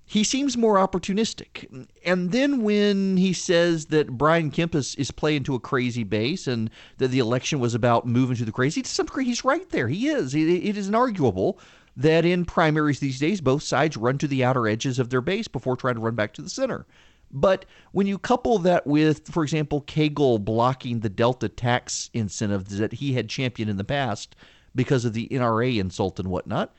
He 0.05 0.23
seems 0.23 0.57
more 0.57 0.75
opportunistic. 0.75 1.88
And 2.05 2.31
then 2.31 2.63
when 2.63 3.17
he 3.17 3.33
says 3.33 3.88
that 3.88 4.17
Brian 4.17 4.50
Kemp 4.50 4.73
is, 4.73 4.95
is 4.95 5.11
playing 5.11 5.43
to 5.43 5.55
a 5.55 5.59
crazy 5.59 6.03
base 6.03 6.47
and 6.47 6.69
that 6.97 7.09
the 7.09 7.19
election 7.19 7.59
was 7.59 7.75
about 7.75 8.07
moving 8.07 8.38
to 8.38 8.45
the 8.45 8.51
crazy, 8.51 8.81
to 8.81 8.89
some 8.89 9.05
degree, 9.05 9.25
he's 9.25 9.45
right 9.45 9.69
there. 9.69 9.89
He 9.89 10.07
is. 10.07 10.33
it, 10.33 10.47
it 10.50 10.77
is 10.77 10.89
inarguable 10.89 11.57
that 11.97 12.25
in 12.25 12.45
primaries 12.45 13.00
these 13.00 13.19
days, 13.19 13.41
both 13.41 13.63
sides 13.63 13.97
run 13.97 14.17
to 14.17 14.27
the 14.27 14.43
outer 14.43 14.67
edges 14.67 15.00
of 15.00 15.09
their 15.09 15.21
base 15.21 15.50
before 15.50 15.75
trying 15.75 15.95
to 15.95 16.01
run 16.01 16.15
back 16.15 16.33
to 16.33 16.41
the 16.41 16.50
center. 16.50 16.85
But 17.29 17.65
when 17.91 18.07
you 18.07 18.17
couple 18.17 18.57
that 18.59 18.88
with, 18.88 19.27
for 19.27 19.43
example, 19.43 19.81
Cagle 19.81 20.43
blocking 20.43 21.00
the 21.00 21.09
Delta 21.09 21.50
tax 21.50 22.09
incentives 22.13 22.77
that 22.77 22.93
he 22.93 23.13
had 23.13 23.29
championed 23.29 23.69
in 23.69 23.77
the 23.77 23.83
past 23.83 24.35
because 24.75 25.05
of 25.05 25.13
the 25.13 25.27
NRA 25.29 25.77
insult 25.77 26.19
and 26.19 26.29
whatnot, 26.29 26.73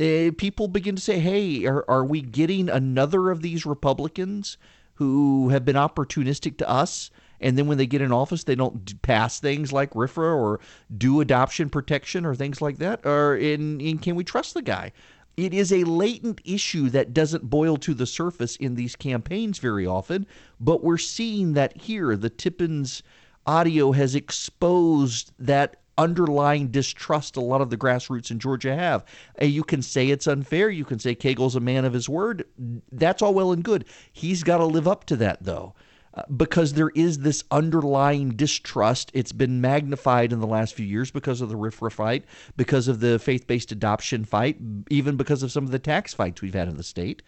eh, 0.00 0.30
people 0.36 0.68
begin 0.68 0.96
to 0.96 1.02
say, 1.02 1.18
hey, 1.18 1.64
are, 1.66 1.84
are 1.88 2.04
we 2.04 2.20
getting 2.20 2.68
another 2.68 3.30
of 3.30 3.42
these 3.42 3.66
Republicans 3.66 4.58
who 4.94 5.50
have 5.50 5.64
been 5.64 5.76
opportunistic 5.76 6.56
to 6.58 6.68
us 6.68 7.10
and 7.40 7.56
then 7.56 7.66
when 7.66 7.78
they 7.78 7.86
get 7.86 8.00
in 8.00 8.12
office, 8.12 8.44
they 8.44 8.54
don't 8.54 9.00
pass 9.02 9.40
things 9.40 9.72
like 9.72 9.90
RFRA 9.90 10.36
or 10.36 10.60
do 10.96 11.20
adoption 11.20 11.68
protection 11.68 12.24
or 12.24 12.34
things 12.34 12.62
like 12.62 12.78
that? 12.78 13.04
Or 13.04 13.36
in, 13.36 13.80
in 13.80 13.98
can 13.98 14.16
we 14.16 14.24
trust 14.24 14.54
the 14.54 14.62
guy? 14.62 14.92
It 15.36 15.52
is 15.52 15.70
a 15.70 15.84
latent 15.84 16.40
issue 16.44 16.88
that 16.90 17.12
doesn't 17.12 17.50
boil 17.50 17.76
to 17.78 17.92
the 17.92 18.06
surface 18.06 18.56
in 18.56 18.74
these 18.74 18.96
campaigns 18.96 19.58
very 19.58 19.86
often, 19.86 20.26
but 20.58 20.82
we're 20.82 20.96
seeing 20.96 21.52
that 21.52 21.76
here. 21.76 22.16
The 22.16 22.30
Tippins 22.30 23.02
audio 23.46 23.92
has 23.92 24.14
exposed 24.14 25.32
that 25.38 25.76
underlying 25.98 26.68
distrust 26.68 27.36
a 27.36 27.40
lot 27.40 27.60
of 27.60 27.70
the 27.70 27.76
grassroots 27.76 28.30
in 28.30 28.38
Georgia 28.38 28.74
have. 28.74 29.04
You 29.40 29.64
can 29.64 29.82
say 29.82 30.10
it's 30.10 30.26
unfair. 30.26 30.68
You 30.70 30.84
can 30.84 30.98
say 30.98 31.14
Cagle's 31.14 31.56
a 31.56 31.60
man 31.60 31.84
of 31.84 31.92
his 31.92 32.08
word. 32.08 32.44
That's 32.92 33.22
all 33.22 33.34
well 33.34 33.52
and 33.52 33.64
good. 33.64 33.84
He's 34.12 34.42
got 34.42 34.58
to 34.58 34.64
live 34.66 34.86
up 34.88 35.04
to 35.06 35.16
that, 35.16 35.42
though. 35.44 35.74
uh, 36.16 36.22
because 36.36 36.72
there 36.72 36.90
is 36.94 37.18
this 37.18 37.44
underlying 37.50 38.30
distrust. 38.30 39.10
It's 39.14 39.32
been 39.32 39.60
magnified 39.60 40.32
in 40.32 40.40
the 40.40 40.46
last 40.46 40.74
few 40.74 40.86
years 40.86 41.10
because 41.10 41.40
of 41.40 41.50
the 41.50 41.56
RFRA 41.56 41.92
fight, 41.92 42.24
because 42.56 42.88
of 42.88 43.00
the 43.00 43.18
faith 43.18 43.46
based 43.46 43.70
adoption 43.70 44.24
fight, 44.24 44.56
even 44.90 45.16
because 45.16 45.42
of 45.42 45.52
some 45.52 45.64
of 45.64 45.70
the 45.70 45.78
tax 45.78 46.14
fights 46.14 46.40
we've 46.42 46.54
had 46.54 46.68
in 46.68 46.76
the 46.76 46.82
state. 46.82 47.22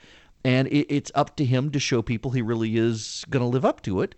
And 0.44 0.68
it's 0.70 1.10
up 1.14 1.36
to 1.36 1.44
him 1.44 1.70
to 1.72 1.80
show 1.80 2.00
people 2.00 2.30
he 2.30 2.42
really 2.42 2.76
is 2.76 3.24
going 3.28 3.42
to 3.42 3.48
live 3.48 3.64
up 3.64 3.82
to 3.82 4.00
it. 4.00 4.14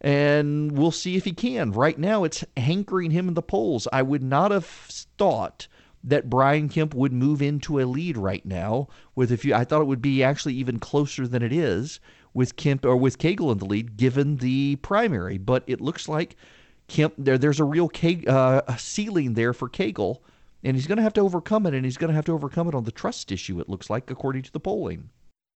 And 0.00 0.72
we'll 0.72 0.92
see 0.92 1.16
if 1.16 1.24
he 1.24 1.32
can. 1.32 1.72
Right 1.72 1.98
now, 1.98 2.24
it's 2.24 2.44
hankering 2.56 3.10
him 3.10 3.28
in 3.28 3.34
the 3.34 3.42
polls. 3.42 3.88
I 3.92 4.02
would 4.02 4.22
not 4.22 4.50
have 4.50 4.64
thought 4.64 5.66
that 6.04 6.30
Brian 6.30 6.68
Kemp 6.68 6.94
would 6.94 7.12
move 7.12 7.42
into 7.42 7.80
a 7.80 7.84
lead 7.84 8.16
right 8.16 8.44
now 8.46 8.88
with 9.14 9.32
a 9.32 9.36
few. 9.36 9.54
I 9.54 9.64
thought 9.64 9.82
it 9.82 9.88
would 9.88 10.02
be 10.02 10.22
actually 10.22 10.54
even 10.54 10.78
closer 10.78 11.26
than 11.26 11.42
it 11.42 11.52
is 11.52 11.98
with 12.32 12.56
Kemp 12.56 12.84
or 12.84 12.96
with 12.96 13.18
Cagle 13.18 13.50
in 13.50 13.58
the 13.58 13.64
lead, 13.64 13.96
given 13.96 14.36
the 14.36 14.76
primary. 14.76 15.38
But 15.38 15.64
it 15.66 15.80
looks 15.80 16.08
like 16.08 16.36
Kemp 16.86 17.14
there. 17.18 17.36
There's 17.36 17.60
a 17.60 17.64
real 17.64 17.90
uh, 18.28 18.76
ceiling 18.76 19.34
there 19.34 19.52
for 19.52 19.68
Cagle, 19.68 20.18
and 20.62 20.76
he's 20.76 20.86
going 20.86 20.98
to 20.98 21.02
have 21.02 21.14
to 21.14 21.20
overcome 21.20 21.66
it. 21.66 21.74
And 21.74 21.84
he's 21.84 21.96
going 21.96 22.08
to 22.08 22.14
have 22.14 22.26
to 22.26 22.32
overcome 22.32 22.68
it 22.68 22.74
on 22.74 22.84
the 22.84 22.92
trust 22.92 23.32
issue. 23.32 23.58
It 23.58 23.68
looks 23.68 23.90
like, 23.90 24.10
according 24.10 24.42
to 24.42 24.52
the 24.52 24.60
polling. 24.60 25.10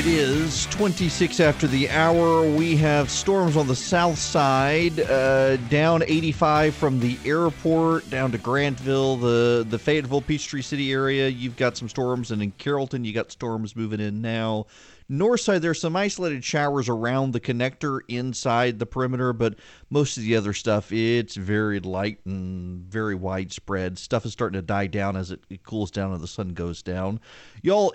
It 0.02 0.08
is 0.08 0.66
26 0.72 1.40
after 1.40 1.68
the 1.68 1.88
hour. 1.92 2.44
We 2.44 2.76
have 2.78 3.12
storms 3.12 3.56
on 3.56 3.68
the 3.68 3.76
south 3.76 4.18
side, 4.18 5.00
uh, 5.00 5.58
down 5.58 6.02
85 6.02 6.74
from 6.74 7.00
the 7.00 7.20
airport 7.24 8.10
down 8.10 8.32
to 8.32 8.40
Grantville, 8.40 9.22
the, 9.22 9.64
the 9.64 9.78
Fayetteville, 9.78 10.24
Peachtree 10.24 10.64
City 10.64 10.92
area. 10.92 11.28
You've 11.28 11.56
got 11.56 11.78
some 11.78 11.88
storms, 11.88 12.32
and 12.32 12.42
in 12.42 12.50
Carrollton, 12.54 13.06
you 13.06 13.14
got 13.14 13.32
storms 13.32 13.76
moving 13.76 14.00
in 14.00 14.24
now. 14.24 14.66
North 15.12 15.42
side, 15.42 15.62
there's 15.62 15.82
some 15.82 15.98
isolated 15.98 16.42
showers 16.42 16.88
around 16.88 17.34
the 17.34 17.40
connector 17.42 18.00
inside 18.08 18.80
the 18.80 18.86
perimeter, 18.86 19.34
but 19.34 19.56
most 19.90 20.16
of 20.16 20.24
the 20.24 20.38
other 20.38 20.54
stuff, 20.54 20.94
it's 20.94 21.36
very 21.36 21.82
light 21.82 22.20
and 22.26 22.90
very 22.90 23.14
widespread. 23.14 24.00
Stuff 24.00 24.26
is 24.26 24.32
starting 24.32 24.58
to 24.58 24.66
die 24.66 24.88
down 24.88 25.18
as 25.18 25.32
it, 25.32 25.44
it 25.50 25.64
cools 25.64 25.92
down 25.92 26.14
and 26.14 26.24
the 26.24 26.28
sun 26.28 26.54
goes 26.54 26.82
down. 26.82 27.20
Y'all, 27.62 27.94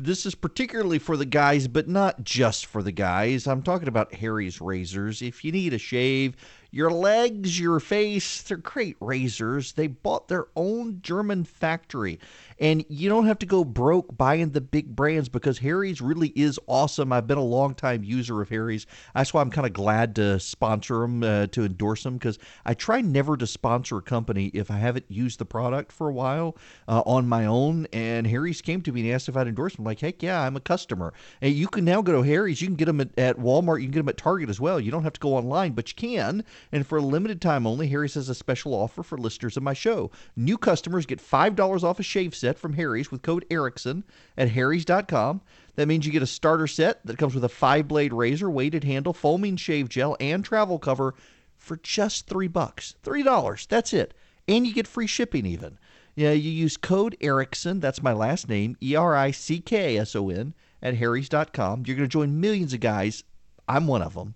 this 0.00 0.24
is 0.24 0.36
particularly 0.36 1.00
for 1.00 1.16
the 1.16 1.26
guys, 1.26 1.66
but 1.66 1.88
not 1.88 2.22
just 2.22 2.66
for 2.66 2.80
the 2.80 2.92
guys. 2.92 3.48
I'm 3.48 3.62
talking 3.62 3.88
about 3.88 4.14
Harry's 4.14 4.60
razors. 4.60 5.20
If 5.20 5.44
you 5.44 5.50
need 5.50 5.74
a 5.74 5.78
shave, 5.78 6.36
your 6.70 6.90
legs, 6.90 7.60
your 7.60 7.80
face, 7.80 8.40
they're 8.42 8.56
great 8.56 8.96
razors. 8.98 9.72
They 9.72 9.88
bought 9.88 10.28
their 10.28 10.46
own 10.56 11.00
German 11.02 11.44
factory. 11.44 12.18
And 12.58 12.84
you 12.88 13.08
don't 13.08 13.26
have 13.26 13.38
to 13.40 13.46
go 13.46 13.64
broke 13.64 14.16
buying 14.16 14.50
the 14.50 14.60
big 14.60 14.94
brands 14.94 15.28
because 15.28 15.58
Harry's 15.58 16.00
really 16.00 16.28
is 16.28 16.58
awesome. 16.66 17.12
I've 17.12 17.26
been 17.26 17.38
a 17.38 17.44
long 17.44 17.74
time 17.74 18.04
user 18.04 18.40
of 18.40 18.48
Harry's. 18.48 18.86
That's 19.14 19.32
why 19.32 19.40
I'm 19.40 19.50
kind 19.50 19.66
of 19.66 19.72
glad 19.72 20.14
to 20.16 20.38
sponsor 20.40 21.00
them, 21.00 21.22
uh, 21.22 21.46
to 21.48 21.64
endorse 21.64 22.02
them, 22.02 22.14
because 22.14 22.38
I 22.64 22.74
try 22.74 23.00
never 23.00 23.36
to 23.36 23.46
sponsor 23.46 23.98
a 23.98 24.02
company 24.02 24.46
if 24.54 24.70
I 24.70 24.76
haven't 24.76 25.06
used 25.08 25.38
the 25.38 25.44
product 25.44 25.92
for 25.92 26.08
a 26.08 26.12
while 26.12 26.56
uh, 26.88 27.02
on 27.06 27.28
my 27.28 27.46
own. 27.46 27.86
And 27.92 28.26
Harry's 28.26 28.60
came 28.60 28.82
to 28.82 28.92
me 28.92 29.02
and 29.02 29.14
asked 29.14 29.28
if 29.28 29.36
I'd 29.36 29.48
endorse 29.48 29.76
them. 29.76 29.82
I'm 29.82 29.86
like, 29.86 30.00
heck 30.00 30.22
yeah, 30.22 30.42
I'm 30.42 30.56
a 30.56 30.60
customer. 30.60 31.12
And 31.40 31.54
you 31.54 31.68
can 31.68 31.84
now 31.84 32.02
go 32.02 32.12
to 32.12 32.22
Harry's. 32.22 32.60
You 32.60 32.68
can 32.68 32.76
get 32.76 32.86
them 32.86 33.00
at, 33.00 33.18
at 33.18 33.36
Walmart. 33.38 33.80
You 33.80 33.86
can 33.86 33.92
get 33.92 34.00
them 34.00 34.08
at 34.08 34.16
Target 34.16 34.48
as 34.48 34.60
well. 34.60 34.78
You 34.80 34.90
don't 34.90 35.04
have 35.04 35.14
to 35.14 35.20
go 35.20 35.34
online, 35.34 35.72
but 35.72 35.88
you 35.88 35.94
can. 35.94 36.44
And 36.70 36.86
for 36.86 36.98
a 36.98 37.02
limited 37.02 37.40
time 37.40 37.66
only, 37.66 37.88
Harry's 37.88 38.14
has 38.14 38.28
a 38.28 38.34
special 38.34 38.74
offer 38.74 39.02
for 39.02 39.18
listeners 39.18 39.56
of 39.56 39.62
my 39.62 39.74
show. 39.74 40.10
New 40.36 40.58
customers 40.58 41.06
get 41.06 41.18
$5 41.20 41.82
off 41.82 42.00
a 42.00 42.02
shave 42.02 42.34
set 42.34 42.51
from 42.58 42.74
Harry's 42.74 43.10
with 43.10 43.22
code 43.22 43.44
Erickson 43.50 44.04
at 44.36 44.50
harrys.com. 44.50 45.40
That 45.76 45.88
means 45.88 46.04
you 46.04 46.12
get 46.12 46.22
a 46.22 46.26
starter 46.26 46.66
set 46.66 47.04
that 47.06 47.18
comes 47.18 47.34
with 47.34 47.44
a 47.44 47.48
five 47.48 47.88
blade 47.88 48.12
razor, 48.12 48.50
weighted 48.50 48.84
handle, 48.84 49.12
foaming 49.12 49.56
shave 49.56 49.88
gel, 49.88 50.16
and 50.20 50.44
travel 50.44 50.78
cover 50.78 51.14
for 51.56 51.76
just 51.78 52.26
three 52.26 52.48
bucks. 52.48 52.94
Three 53.02 53.22
dollars. 53.22 53.66
That's 53.66 53.92
it. 53.92 54.14
And 54.48 54.66
you 54.66 54.74
get 54.74 54.86
free 54.86 55.06
shipping 55.06 55.46
even. 55.46 55.78
Yeah, 56.14 56.32
you 56.32 56.50
use 56.50 56.76
code 56.76 57.16
Erickson, 57.22 57.80
that's 57.80 58.02
my 58.02 58.12
last 58.12 58.48
name, 58.48 58.76
E 58.82 58.94
R 58.94 59.16
I 59.16 59.30
C 59.30 59.60
K 59.60 59.96
S 59.96 60.14
O 60.14 60.28
N, 60.28 60.52
at 60.82 60.96
harrys.com. 60.96 61.84
You're 61.86 61.96
going 61.96 62.08
to 62.08 62.12
join 62.12 62.38
millions 62.38 62.74
of 62.74 62.80
guys, 62.80 63.24
I'm 63.66 63.86
one 63.86 64.02
of 64.02 64.14
them, 64.14 64.34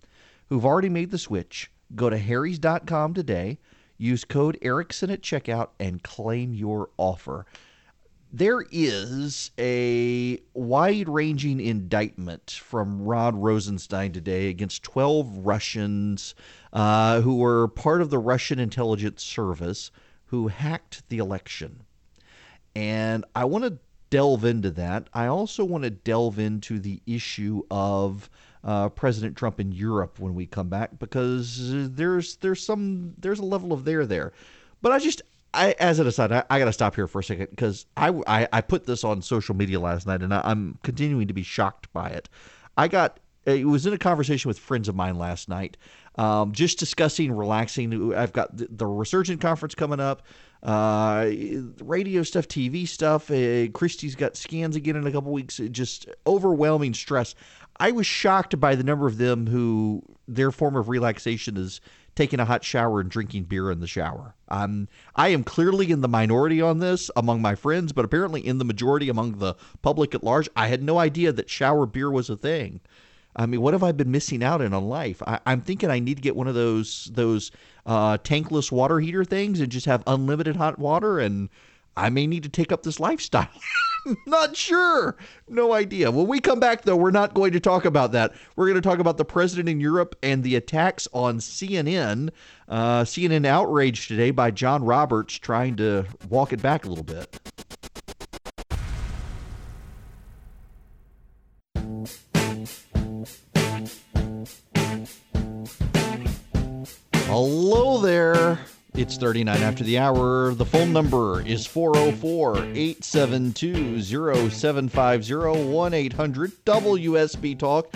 who've 0.48 0.64
already 0.64 0.88
made 0.88 1.10
the 1.10 1.18
switch. 1.18 1.70
Go 1.94 2.08
to 2.08 2.16
harrys.com 2.16 3.12
today, 3.12 3.58
use 3.98 4.24
code 4.24 4.56
Erickson 4.62 5.10
at 5.10 5.20
checkout, 5.20 5.68
and 5.78 6.02
claim 6.02 6.54
your 6.54 6.88
offer 6.96 7.44
there 8.32 8.64
is 8.70 9.50
a 9.58 10.38
wide 10.52 11.08
ranging 11.08 11.60
indictment 11.60 12.50
from 12.50 13.02
Rod 13.02 13.34
Rosenstein 13.36 14.12
today 14.12 14.48
against 14.48 14.82
12 14.82 15.46
Russians 15.46 16.34
uh, 16.72 17.20
who 17.20 17.36
were 17.36 17.68
part 17.68 18.02
of 18.02 18.10
the 18.10 18.18
Russian 18.18 18.58
intelligence 18.58 19.22
service 19.22 19.90
who 20.26 20.48
hacked 20.48 21.08
the 21.08 21.18
election. 21.18 21.84
And 22.74 23.24
I 23.34 23.44
want 23.44 23.64
to 23.64 23.78
delve 24.10 24.44
into 24.44 24.70
that. 24.72 25.08
I 25.14 25.26
also 25.26 25.64
want 25.64 25.84
to 25.84 25.90
delve 25.90 26.38
into 26.38 26.78
the 26.78 27.00
issue 27.06 27.62
of 27.70 28.28
uh, 28.64 28.88
President 28.90 29.36
Trump 29.36 29.60
in 29.60 29.72
Europe 29.72 30.18
when 30.18 30.34
we 30.34 30.46
come 30.46 30.68
back 30.68 30.98
because 30.98 31.58
there's 31.94 32.36
there's 32.36 32.64
some 32.64 33.14
there's 33.18 33.38
a 33.38 33.44
level 33.44 33.72
of 33.72 33.84
there 33.84 34.04
there. 34.04 34.32
But 34.82 34.92
I 34.92 34.98
just 34.98 35.22
I, 35.54 35.74
as 35.78 35.98
an 35.98 36.06
aside, 36.06 36.32
I, 36.32 36.44
I 36.50 36.58
got 36.58 36.66
to 36.66 36.72
stop 36.72 36.94
here 36.94 37.06
for 37.06 37.20
a 37.20 37.24
second 37.24 37.48
because 37.50 37.86
I, 37.96 38.08
I, 38.26 38.48
I 38.52 38.60
put 38.60 38.84
this 38.84 39.04
on 39.04 39.22
social 39.22 39.54
media 39.56 39.80
last 39.80 40.06
night 40.06 40.22
and 40.22 40.34
I, 40.34 40.42
I'm 40.44 40.78
continuing 40.82 41.28
to 41.28 41.34
be 41.34 41.42
shocked 41.42 41.92
by 41.92 42.08
it. 42.08 42.28
I 42.76 42.88
got 42.88 43.20
it 43.46 43.66
was 43.66 43.86
in 43.86 43.92
a 43.92 43.98
conversation 43.98 44.48
with 44.48 44.58
friends 44.58 44.88
of 44.88 44.96
mine 44.96 45.16
last 45.18 45.48
night, 45.48 45.76
um, 46.16 46.52
just 46.52 46.78
discussing 46.78 47.32
relaxing. 47.32 48.12
I've 48.12 48.32
got 48.32 48.56
the, 48.56 48.66
the 48.68 48.86
Resurgent 48.86 49.40
conference 49.40 49.74
coming 49.74 50.00
up. 50.00 50.22
uh, 50.64 51.30
radio 51.80 52.22
stuff, 52.24 52.48
TV 52.48 52.88
stuff. 52.88 53.30
Uh, 53.30 53.68
Christie's 53.68 54.16
got 54.16 54.36
scans 54.36 54.74
again 54.74 54.96
in 54.96 55.06
a 55.06 55.12
couple 55.12 55.30
weeks. 55.32 55.60
Just 55.70 56.08
overwhelming 56.26 56.92
stress. 56.92 57.34
I 57.78 57.92
was 57.92 58.06
shocked 58.06 58.58
by 58.58 58.74
the 58.74 58.82
number 58.82 59.06
of 59.06 59.18
them 59.18 59.46
who 59.46 60.02
their 60.26 60.50
form 60.50 60.74
of 60.76 60.88
relaxation 60.88 61.56
is 61.56 61.80
taking 62.16 62.40
a 62.40 62.44
hot 62.44 62.64
shower 62.64 63.00
and 63.00 63.10
drinking 63.10 63.44
beer 63.44 63.70
in 63.70 63.78
the 63.78 63.86
shower. 63.86 64.34
Um, 64.48 64.88
I 65.14 65.28
am 65.28 65.44
clearly 65.44 65.90
in 65.90 66.00
the 66.00 66.08
minority 66.08 66.60
on 66.60 66.78
this 66.80 67.10
among 67.14 67.42
my 67.42 67.54
friends, 67.54 67.92
but 67.92 68.04
apparently 68.04 68.44
in 68.44 68.58
the 68.58 68.64
majority 68.64 69.08
among 69.08 69.38
the 69.38 69.54
public 69.82 70.14
at 70.14 70.24
large. 70.24 70.48
I 70.56 70.66
had 70.68 70.82
no 70.82 70.98
idea 70.98 71.30
that 71.32 71.50
shower 71.50 71.86
beer 71.86 72.10
was 72.10 72.28
a 72.30 72.36
thing. 72.36 72.80
I 73.36 73.44
mean, 73.44 73.60
what 73.60 73.74
have 73.74 73.82
I 73.82 73.92
been 73.92 74.10
missing 74.10 74.42
out 74.42 74.62
in 74.62 74.72
on 74.72 74.88
life? 74.88 75.22
I, 75.26 75.40
am 75.46 75.60
thinking 75.60 75.90
I 75.90 75.98
need 75.98 76.16
to 76.16 76.22
get 76.22 76.34
one 76.34 76.48
of 76.48 76.54
those 76.54 77.10
those 77.12 77.50
uh, 77.84 78.16
tankless 78.18 78.72
water 78.72 78.98
heater 78.98 79.24
things 79.24 79.60
and 79.60 79.70
just 79.70 79.84
have 79.84 80.02
unlimited 80.06 80.56
hot 80.56 80.78
water, 80.78 81.18
and 81.18 81.50
I 81.96 82.10
may 82.10 82.26
need 82.26 82.42
to 82.42 82.48
take 82.48 82.72
up 82.72 82.82
this 82.82 83.00
lifestyle. 83.00 83.48
not 84.26 84.56
sure. 84.56 85.16
No 85.48 85.72
idea. 85.72 86.10
When 86.10 86.26
we 86.26 86.40
come 86.40 86.60
back, 86.60 86.82
though, 86.82 86.96
we're 86.96 87.10
not 87.10 87.34
going 87.34 87.52
to 87.52 87.60
talk 87.60 87.84
about 87.84 88.12
that. 88.12 88.34
We're 88.54 88.66
going 88.66 88.80
to 88.80 88.86
talk 88.86 88.98
about 88.98 89.16
the 89.16 89.24
president 89.24 89.68
in 89.68 89.80
Europe 89.80 90.14
and 90.22 90.42
the 90.42 90.56
attacks 90.56 91.08
on 91.12 91.38
CNN. 91.38 92.30
Uh, 92.68 93.02
CNN 93.02 93.46
outraged 93.46 94.08
today 94.08 94.30
by 94.30 94.50
John 94.50 94.84
Roberts 94.84 95.34
trying 95.34 95.76
to 95.76 96.04
walk 96.28 96.52
it 96.52 96.60
back 96.60 96.84
a 96.84 96.88
little 96.88 97.04
bit. 97.04 97.38
Hello 107.26 108.00
there. 108.00 108.58
It's 108.96 109.18
39 109.18 109.58
after 109.58 109.84
the 109.84 109.98
hour. 109.98 110.54
The 110.54 110.64
phone 110.64 110.90
number 110.90 111.42
is 111.42 111.66
404 111.66 112.56
872 112.56 114.00
0750 114.00 115.70
1 115.70 115.94
800 115.94 116.64
WSB 116.64 117.58
Talk. 117.58 117.94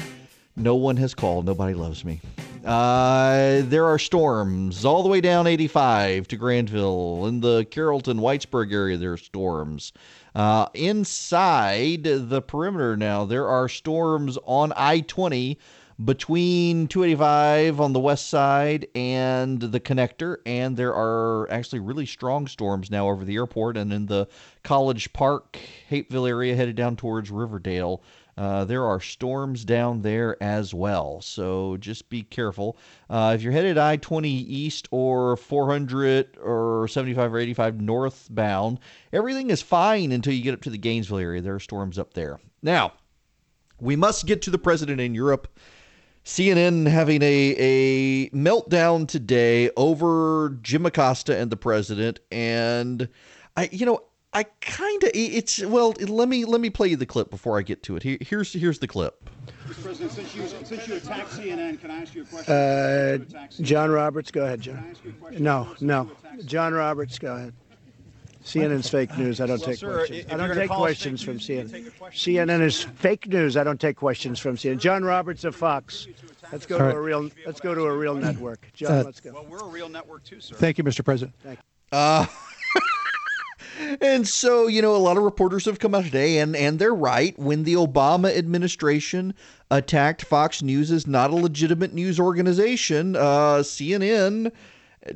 No 0.57 0.75
one 0.75 0.99
has 0.99 1.14
called. 1.14 1.47
Nobody 1.47 1.73
loves 1.73 2.04
me. 2.04 2.21
Uh, 2.66 3.62
there 3.64 3.87
are 3.87 3.99
storms 3.99 4.85
all 4.85 5.02
the 5.02 5.09
way 5.09 5.23
down 5.23 5.47
85 5.47 6.28
to 6.28 6.37
Grantville. 6.37 7.26
In 7.26 7.40
the 7.40 7.64
Carrollton 7.71 8.19
Whitesburg 8.19 8.71
area, 8.71 8.99
there 8.99 9.14
are 9.14 9.16
storms. 9.16 9.95
Uh, 10.35 10.66
inside 10.75 12.02
the 12.02 12.42
perimeter 12.42 12.95
now, 12.99 13.25
there 13.25 13.49
are 13.49 13.71
storms 13.71 14.37
on 14.45 14.75
I 14.76 15.00
20 15.00 15.59
between 16.04 16.88
285 16.88 17.80
on 17.80 17.92
the 17.92 18.00
west 18.00 18.30
side 18.30 18.87
and 18.95 19.61
the 19.61 19.80
connector 19.80 20.38
and 20.47 20.76
there 20.76 20.95
are 20.95 21.50
actually 21.50 21.80
really 21.80 22.07
strong 22.07 22.47
storms 22.47 22.90
now 22.90 23.09
over 23.09 23.25
the 23.25 23.35
airport 23.35 23.76
and 23.76 23.92
in 23.92 24.07
the 24.07 24.26
college 24.62 25.12
park 25.12 25.59
hapeville 25.88 26.26
area 26.26 26.57
headed 26.57 26.76
down 26.76 26.97
towards 26.97 27.30
riverdale. 27.30 28.02
Uh, 28.38 28.64
there 28.64 28.87
are 28.87 28.99
storms 29.00 29.62
down 29.62 30.00
there 30.00 30.42
as 30.42 30.73
well 30.73 31.21
so 31.21 31.76
just 31.76 32.09
be 32.09 32.23
careful. 32.23 32.78
Uh, 33.11 33.33
if 33.35 33.42
you're 33.42 33.52
headed 33.52 33.76
i-20 33.76 34.25
east 34.25 34.88
or 34.90 35.37
400 35.37 36.38
or 36.42 36.88
75 36.88 37.35
or 37.35 37.38
85 37.38 37.80
northbound 37.83 38.78
everything 39.12 39.50
is 39.50 39.61
fine 39.61 40.12
until 40.12 40.33
you 40.33 40.42
get 40.42 40.54
up 40.54 40.62
to 40.62 40.71
the 40.71 40.78
gainesville 40.78 41.19
area. 41.19 41.42
There 41.42 41.57
are 41.57 41.61
storms 41.61 41.99
up 41.99 42.14
there. 42.14 42.40
Now 42.62 42.95
we 43.78 43.97
must 43.97 44.25
get 44.25 44.40
to 44.42 44.50
the 44.50 44.59
president 44.59 45.00
in 45.00 45.14
europe 45.14 45.49
CNN 46.25 46.87
having 46.87 47.23
a, 47.23 47.55
a 47.59 48.31
meltdown 48.31 49.09
today 49.09 49.71
over 49.77 50.59
Jim 50.62 50.87
Acosta 50.87 51.37
and 51.37 51.50
the 51.50 51.57
president, 51.57 52.21
and 52.31 53.09
I, 53.57 53.69
you 53.73 53.87
know, 53.87 54.03
I 54.33 54.45
kind 54.61 55.03
of 55.03 55.11
it's 55.12 55.65
well. 55.65 55.93
Let 55.99 56.29
me 56.29 56.45
let 56.45 56.61
me 56.61 56.71
play 56.71 56.89
you 56.89 56.97
the 56.97 57.07
clip 57.07 57.31
before 57.31 57.59
I 57.59 57.62
get 57.62 57.83
to 57.85 57.97
it. 57.97 58.03
Here, 58.03 58.19
here's 58.21 58.53
here's 58.53 58.79
the 58.79 58.87
clip. 58.87 59.29
Mr. 59.67 59.83
President, 59.83 60.12
since 60.12 60.35
you 60.37 60.47
since 60.65 60.87
you 60.87 60.95
attacked 60.97 61.31
CNN, 61.31 61.81
can 61.81 61.91
I 61.91 62.03
ask 62.03 62.15
you 62.15 62.23
a 62.23 62.27
question? 62.27 62.55
Uh, 62.55 63.19
John 63.62 63.91
Roberts, 63.91 64.30
go 64.30 64.45
ahead, 64.45 64.61
John. 64.61 64.95
No, 65.33 65.75
no, 65.80 66.11
John 66.45 66.75
Roberts, 66.75 67.19
go 67.19 67.35
ahead. 67.35 67.54
CNN's 68.45 68.89
fake 68.89 69.17
news. 69.19 69.41
I 69.41 69.47
don't 69.47 69.59
Well, 69.61 69.69
take 69.69 69.79
sir, 69.79 69.95
questions. 70.07 70.33
I 70.33 70.37
don't 70.37 70.55
take 70.55 70.71
questions 70.71 71.21
fake 71.21 71.26
from 71.26 71.35
news, 71.37 71.73
CNN. 71.73 71.99
question. 71.99 72.35
CNN 72.35 72.61
is 72.63 72.83
fake 72.83 73.26
news. 73.29 73.57
I 73.57 73.65
don't 73.65 73.81
take 73.81 73.97
questions 73.97 74.39
from 74.39 74.57
CNN. 74.57 74.79
John 74.79 75.05
Roberts 75.05 75.45
of 75.45 75.55
Fox. 75.55 76.07
Let's 76.50 76.67
go 76.67 76.76
All 76.79 76.91
to 76.91 76.97
a 76.97 77.00
real. 77.00 77.31
Let's 77.47 77.61
go 77.61 77.75
to 77.75 77.83
a 77.83 77.97
real 77.97 78.15
network. 78.15 78.71
John, 78.73 78.93
Uh, 78.93 79.03
let's 79.05 79.21
go. 79.21 79.33
Well, 79.33 79.47
we're 79.49 79.59
a 79.59 79.69
real 79.69 79.89
network 79.89 80.25
too, 80.25 80.41
sir. 80.41 80.55
Thank 80.57 80.79
you, 80.79 80.85
Mr. 80.85 81.05
President. 81.05 81.35
Thank 81.43 81.59
Uh, 81.93 82.26
and 84.00 84.26
so, 84.26 84.67
you 84.67 84.81
know, 84.83 84.95
a 84.95 84.99
lot 84.99 85.17
of 85.17 85.23
reporters 85.23 85.65
have 85.67 85.79
come 85.79 85.95
out 85.95 86.05
today, 86.05 86.39
and, 86.39 86.55
and 86.57 86.79
they're 86.79 86.95
right. 86.95 87.39
When 87.39 87.65
the 87.65 87.75
Obama 87.75 88.37
administration 88.37 89.35
attacked 89.71 90.23
Fox 90.25 90.63
News 90.63 90.91
as 90.91 91.07
not 91.07 91.31
a 91.31 91.35
legitimate 91.35 91.93
news 91.93 92.19
organization, 92.19 93.17
uh, 93.17 93.59
CNN 93.63 94.50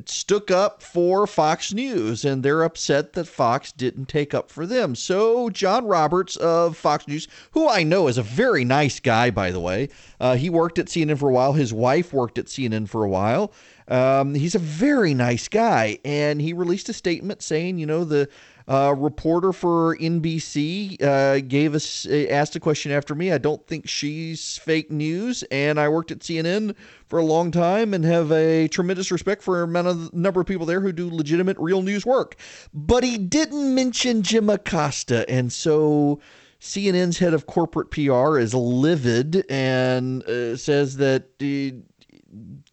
stuck 0.07 0.51
up 0.51 0.83
for 0.83 1.27
Fox 1.27 1.73
News, 1.73 2.25
and 2.25 2.43
they're 2.43 2.63
upset 2.63 3.13
that 3.13 3.27
Fox 3.27 3.71
didn't 3.73 4.07
take 4.07 4.33
up 4.33 4.51
for 4.51 4.67
them. 4.67 4.95
So, 4.95 5.51
John 5.51 5.87
Roberts 5.87 6.37
of 6.37 6.77
Fox 6.77 7.07
News, 7.07 7.29
who 7.53 7.69
I 7.69 7.83
know 7.83 8.09
is 8.09 8.19
a 8.19 8.23
very 8.23 8.65
nice 8.65 8.99
guy, 9.01 9.31
by 9.31 9.51
the 9.51 9.61
way, 9.61 9.91
uh, 10.21 10.37
he 10.37 10.49
worked 10.49 10.79
at 10.79 10.87
CNN 10.87 11.19
for 11.19 11.29
a 11.29 11.33
while. 11.33 11.53
His 11.53 11.73
wife 11.73 12.13
worked 12.13 12.39
at 12.39 12.47
CNN 12.47 12.89
for 12.89 13.05
a 13.05 13.09
while. 13.09 13.53
Um, 13.87 14.35
he's 14.35 14.55
a 14.55 14.61
very 14.61 15.13
nice 15.13 15.49
guy, 15.49 15.99
and 16.05 16.41
he 16.41 16.55
released 16.55 16.89
a 16.89 16.95
statement 16.95 17.43
saying, 17.43 17.79
you 17.79 17.85
know, 17.85 18.05
the 18.05 18.29
uh, 18.67 18.95
reporter 18.97 19.53
for 19.53 19.97
NBC 19.99 21.01
uh, 21.03 21.41
gave 21.41 21.75
us 21.75 22.07
uh, 22.07 22.27
asked 22.31 22.57
a 22.57 22.61
question 22.61 22.93
after 22.93 23.15
me. 23.15 23.31
I 23.31 23.39
don't 23.39 23.67
think 23.67 23.87
she's 23.87 24.59
fake 24.59 24.91
news, 24.91 25.43
and 25.51 25.79
I 25.79 25.89
worked 25.89 26.11
at 26.11 26.21
CNN 26.21 26.75
for 27.07 27.19
a 27.19 27.25
long 27.25 27.51
time 27.51 27.93
and 27.93 28.05
have 28.05 28.33
a 28.33 28.69
tremendous 28.69 29.11
respect 29.11 29.43
for 29.43 29.65
a 29.65 29.67
number 30.13 30.41
of 30.41 30.47
people 30.47 30.65
there 30.65 30.81
who 30.81 30.93
do 30.93 31.11
legitimate, 31.11 31.59
real 31.59 31.83
news 31.83 32.07
work. 32.07 32.37
But 32.73 33.05
he 33.05 33.19
didn't 33.19 33.75
mention 33.75 34.23
Jim 34.23 34.49
Acosta, 34.51 35.29
and 35.31 35.53
so. 35.53 36.21
CNN's 36.61 37.19
head 37.19 37.35
of 37.35 37.47
corporate 37.47 37.91
PR 37.91 38.39
is 38.39 38.55
livid 38.55 39.45
and 39.51 40.23
uh, 40.23 40.57
says 40.57 40.97
that 40.97 41.25
uh, 41.43 41.77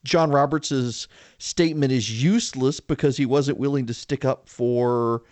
John 0.06 0.32
Roberts' 0.32 1.10
statement 1.40 1.92
is 1.92 2.24
useless 2.24 2.80
because 2.80 3.18
he 3.18 3.26
wasn't 3.26 3.58
willing 3.58 3.88
to 3.88 3.94
stick 3.94 4.24
up 4.24 4.48
for 4.48 5.24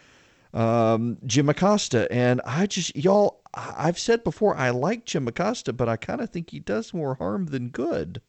um, 0.53 1.17
Jim 1.25 1.49
Acosta. 1.49 2.11
And 2.11 2.41
I 2.45 2.67
just, 2.67 2.95
y'all, 2.95 3.41
I've 3.53 3.99
said 3.99 4.23
before, 4.23 4.55
I 4.55 4.69
like 4.69 5.05
Jim 5.05 5.27
Acosta, 5.27 5.73
but 5.73 5.89
I 5.89 5.97
kind 5.97 6.21
of 6.21 6.29
think 6.29 6.49
he 6.49 6.59
does 6.59 6.93
more 6.93 7.15
harm 7.15 7.47
than 7.47 7.69
good. 7.69 8.21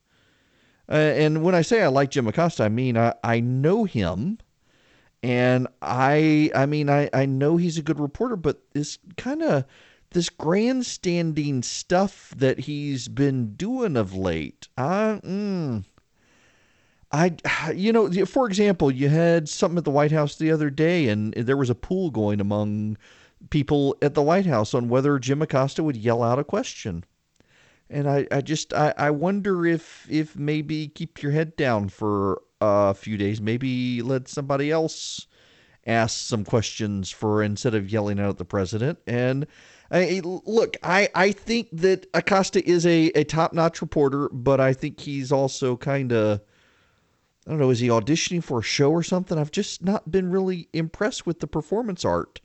Uh, 0.88 0.94
and 0.94 1.44
when 1.44 1.54
I 1.54 1.62
say 1.62 1.82
I 1.82 1.88
like 1.88 2.10
Jim 2.10 2.26
Acosta, 2.26 2.64
I 2.64 2.68
mean 2.68 2.96
I, 2.96 3.14
I 3.22 3.40
know 3.40 3.84
him. 3.84 4.38
And 5.22 5.68
I, 5.82 6.50
I 6.54 6.64
mean, 6.64 6.88
I, 6.88 7.10
I 7.12 7.26
know 7.26 7.58
he's 7.58 7.76
a 7.76 7.82
good 7.82 8.00
reporter, 8.00 8.36
but 8.36 8.62
this 8.72 8.98
kind 9.18 9.42
of 9.42 9.66
this 10.12 10.30
grandstanding 10.30 11.62
stuff 11.62 12.34
that 12.36 12.60
he's 12.60 13.06
been 13.06 13.54
doing 13.54 13.96
of 13.96 14.14
late, 14.14 14.68
I, 14.76 15.20
mm, 15.22 15.84
I, 17.12 17.36
you 17.74 17.92
know, 17.92 18.10
for 18.26 18.46
example, 18.46 18.90
you 18.90 19.08
had 19.08 19.48
something 19.48 19.78
at 19.78 19.84
the 19.84 19.90
White 19.90 20.12
House 20.12 20.36
the 20.36 20.50
other 20.50 20.70
day, 20.70 21.08
and 21.08 21.32
there 21.34 21.56
was 21.56 21.70
a 21.70 21.74
pool 21.74 22.10
going 22.10 22.40
among 22.40 22.96
people 23.50 23.96
at 24.02 24.14
the 24.14 24.22
White 24.22 24.46
House 24.46 24.74
on 24.74 24.88
whether 24.88 25.18
Jim 25.18 25.42
Acosta 25.42 25.82
would 25.82 25.96
yell 25.96 26.22
out 26.22 26.38
a 26.38 26.44
question. 26.44 27.04
And 27.88 28.08
I, 28.08 28.26
I 28.30 28.40
just, 28.40 28.72
I, 28.72 28.94
I 28.96 29.10
wonder 29.10 29.66
if, 29.66 30.06
if 30.08 30.36
maybe 30.36 30.88
keep 30.88 31.22
your 31.22 31.32
head 31.32 31.56
down 31.56 31.88
for 31.88 32.42
a 32.60 32.94
few 32.94 33.16
days, 33.16 33.40
maybe 33.40 34.02
let 34.02 34.28
somebody 34.28 34.70
else 34.70 35.26
ask 35.86 36.16
some 36.16 36.44
questions 36.44 37.10
for 37.10 37.42
instead 37.42 37.74
of 37.74 37.90
yelling 37.90 38.20
out 38.20 38.28
at 38.28 38.38
the 38.38 38.44
president. 38.44 38.98
And 39.06 39.46
I, 39.90 40.20
look, 40.22 40.76
I, 40.84 41.08
I 41.14 41.32
think 41.32 41.68
that 41.72 42.06
Acosta 42.14 42.64
is 42.68 42.86
a, 42.86 43.06
a 43.16 43.24
top 43.24 43.52
notch 43.52 43.80
reporter, 43.80 44.28
but 44.28 44.60
I 44.60 44.72
think 44.72 45.00
he's 45.00 45.32
also 45.32 45.76
kind 45.76 46.12
of, 46.12 46.40
I 47.50 47.52
don't 47.54 47.58
know, 47.62 47.70
is 47.70 47.80
he 47.80 47.88
auditioning 47.88 48.44
for 48.44 48.60
a 48.60 48.62
show 48.62 48.92
or 48.92 49.02
something? 49.02 49.36
I've 49.36 49.50
just 49.50 49.82
not 49.82 50.08
been 50.08 50.30
really 50.30 50.68
impressed 50.72 51.26
with 51.26 51.40
the 51.40 51.48
performance 51.48 52.04
art. 52.04 52.40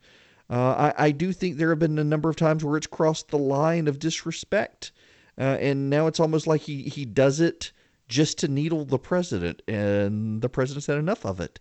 Uh, 0.50 0.90
I, 0.98 1.06
I 1.06 1.10
do 1.12 1.32
think 1.32 1.58
there 1.58 1.70
have 1.70 1.78
been 1.78 2.00
a 2.00 2.02
number 2.02 2.28
of 2.28 2.34
times 2.34 2.64
where 2.64 2.76
it's 2.76 2.88
crossed 2.88 3.28
the 3.28 3.38
line 3.38 3.86
of 3.86 4.00
disrespect. 4.00 4.90
Uh, 5.38 5.58
and 5.60 5.88
now 5.88 6.08
it's 6.08 6.18
almost 6.18 6.48
like 6.48 6.62
he, 6.62 6.82
he 6.82 7.04
does 7.04 7.38
it 7.38 7.70
just 8.08 8.36
to 8.38 8.48
needle 8.48 8.84
the 8.84 8.98
president, 8.98 9.62
and 9.68 10.42
the 10.42 10.48
president's 10.48 10.88
had 10.88 10.98
enough 10.98 11.24
of 11.24 11.38
it. 11.38 11.60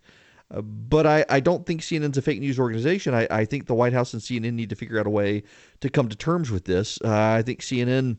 Uh, 0.49 0.62
but 0.62 1.05
I, 1.05 1.23
I 1.29 1.39
don't 1.39 1.67
think 1.67 1.81
CNN's 1.81 2.17
a 2.17 2.23
fake 2.23 2.39
news 2.39 2.58
organization. 2.58 3.13
I, 3.13 3.27
I 3.29 3.45
think 3.45 3.67
the 3.67 3.75
White 3.75 3.93
House 3.93 4.12
and 4.13 4.23
CNN 4.23 4.53
need 4.53 4.71
to 4.71 4.75
figure 4.75 4.99
out 4.99 5.05
a 5.05 5.12
way 5.12 5.43
to 5.81 5.89
come 5.91 6.10
to 6.10 6.15
terms 6.15 6.49
with 6.49 6.65
this. 6.65 6.97
Uh, 7.05 7.12
I 7.12 7.43
think 7.43 7.62
CNN 7.62 8.17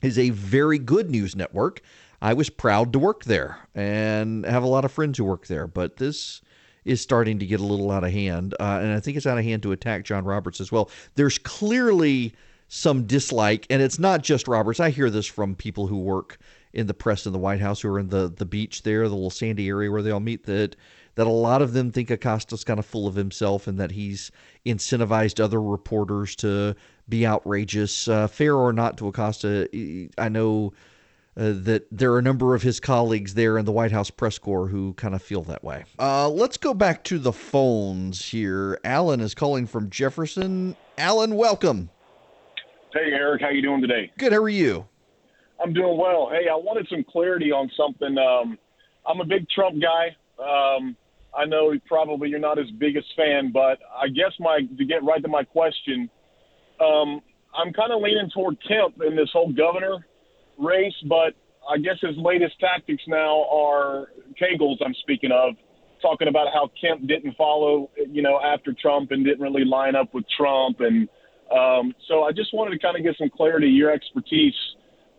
is 0.00 0.16
a 0.16 0.30
very 0.30 0.78
good 0.78 1.10
news 1.10 1.34
network. 1.34 1.80
I 2.24 2.32
was 2.32 2.48
proud 2.48 2.94
to 2.94 2.98
work 2.98 3.24
there 3.24 3.58
and 3.74 4.46
have 4.46 4.62
a 4.62 4.66
lot 4.66 4.86
of 4.86 4.90
friends 4.90 5.18
who 5.18 5.24
work 5.24 5.46
there, 5.46 5.66
but 5.66 5.98
this 5.98 6.40
is 6.86 7.02
starting 7.02 7.38
to 7.38 7.44
get 7.44 7.60
a 7.60 7.64
little 7.64 7.90
out 7.90 8.02
of 8.02 8.12
hand, 8.12 8.54
uh, 8.58 8.80
and 8.82 8.92
I 8.92 9.00
think 9.00 9.18
it's 9.18 9.26
out 9.26 9.36
of 9.36 9.44
hand 9.44 9.62
to 9.64 9.72
attack 9.72 10.04
John 10.04 10.24
Roberts 10.24 10.58
as 10.58 10.72
well. 10.72 10.88
There's 11.16 11.36
clearly 11.36 12.32
some 12.68 13.06
dislike, 13.06 13.66
and 13.68 13.82
it's 13.82 13.98
not 13.98 14.22
just 14.22 14.48
Roberts. 14.48 14.80
I 14.80 14.88
hear 14.88 15.10
this 15.10 15.26
from 15.26 15.54
people 15.54 15.86
who 15.86 15.98
work 15.98 16.38
in 16.72 16.86
the 16.86 16.94
press 16.94 17.26
in 17.26 17.34
the 17.34 17.38
White 17.38 17.60
House 17.60 17.82
who 17.82 17.90
are 17.90 17.98
in 17.98 18.08
the 18.08 18.32
the 18.34 18.46
beach 18.46 18.84
there, 18.84 19.06
the 19.06 19.14
little 19.14 19.28
sandy 19.28 19.68
area 19.68 19.90
where 19.90 20.00
they 20.00 20.10
all 20.10 20.18
meet. 20.18 20.44
That 20.46 20.76
that 21.16 21.26
a 21.26 21.30
lot 21.30 21.60
of 21.60 21.74
them 21.74 21.92
think 21.92 22.10
Acosta's 22.10 22.64
kind 22.64 22.78
of 22.78 22.86
full 22.86 23.06
of 23.06 23.14
himself, 23.14 23.66
and 23.66 23.78
that 23.78 23.90
he's 23.90 24.30
incentivized 24.64 25.40
other 25.40 25.60
reporters 25.60 26.34
to 26.36 26.74
be 27.06 27.26
outrageous. 27.26 28.08
Uh, 28.08 28.28
fair 28.28 28.56
or 28.56 28.72
not 28.72 28.96
to 28.96 29.08
Acosta, 29.08 29.68
I 30.16 30.30
know. 30.30 30.72
Uh, 31.36 31.52
that 31.52 31.84
there 31.90 32.12
are 32.12 32.18
a 32.18 32.22
number 32.22 32.54
of 32.54 32.62
his 32.62 32.78
colleagues 32.78 33.34
there 33.34 33.58
in 33.58 33.64
the 33.64 33.72
White 33.72 33.90
House 33.90 34.08
press 34.08 34.38
corps 34.38 34.68
who 34.68 34.94
kind 34.94 35.16
of 35.16 35.22
feel 35.22 35.42
that 35.42 35.64
way. 35.64 35.84
Uh, 35.98 36.28
let's 36.28 36.56
go 36.56 36.72
back 36.72 37.02
to 37.04 37.18
the 37.18 37.32
phones 37.32 38.24
here. 38.24 38.78
Alan 38.84 39.20
is 39.20 39.34
calling 39.34 39.66
from 39.66 39.90
Jefferson. 39.90 40.76
Alan, 40.96 41.34
welcome. 41.34 41.90
Hey, 42.92 43.10
Eric, 43.12 43.42
how 43.42 43.48
you 43.48 43.62
doing 43.62 43.80
today? 43.80 44.12
Good. 44.16 44.32
How 44.32 44.38
are 44.38 44.48
you? 44.48 44.86
I'm 45.60 45.72
doing 45.72 45.98
well. 45.98 46.30
Hey, 46.30 46.48
I 46.48 46.54
wanted 46.54 46.86
some 46.88 47.02
clarity 47.02 47.50
on 47.50 47.68
something. 47.76 48.16
Um, 48.16 48.56
I'm 49.04 49.20
a 49.20 49.24
big 49.24 49.48
Trump 49.48 49.82
guy. 49.82 50.14
Um, 50.38 50.96
I 51.36 51.46
know 51.46 51.74
probably 51.86 52.28
you're 52.28 52.38
not 52.38 52.58
his 52.58 52.70
biggest 52.70 53.08
fan, 53.16 53.50
but 53.52 53.80
I 53.92 54.06
guess 54.06 54.32
my 54.38 54.60
to 54.78 54.84
get 54.84 55.02
right 55.02 55.20
to 55.20 55.28
my 55.28 55.42
question, 55.42 56.08
um, 56.80 57.20
I'm 57.56 57.72
kind 57.72 57.92
of 57.92 58.00
leaning 58.00 58.30
toward 58.32 58.56
Kemp 58.66 59.02
in 59.04 59.16
this 59.16 59.30
whole 59.32 59.52
governor 59.52 60.06
race, 60.58 60.94
but 61.08 61.34
I 61.68 61.78
guess 61.78 61.96
his 62.00 62.16
latest 62.16 62.58
tactics 62.60 63.02
now 63.06 63.44
are 63.50 64.08
Cagle's. 64.38 64.80
I'm 64.84 64.94
speaking 65.02 65.32
of 65.32 65.54
talking 66.02 66.28
about 66.28 66.48
how 66.52 66.70
Kemp 66.80 67.06
didn't 67.06 67.36
follow, 67.36 67.90
you 67.96 68.22
know, 68.22 68.40
after 68.40 68.74
Trump 68.74 69.10
and 69.10 69.24
didn't 69.24 69.40
really 69.40 69.64
line 69.64 69.96
up 69.96 70.12
with 70.12 70.24
Trump, 70.36 70.80
and 70.80 71.08
um, 71.54 71.94
so 72.08 72.24
I 72.24 72.32
just 72.32 72.52
wanted 72.54 72.72
to 72.72 72.78
kind 72.78 72.96
of 72.96 73.02
get 73.02 73.16
some 73.18 73.30
clarity, 73.30 73.68
your 73.68 73.90
expertise 73.90 74.54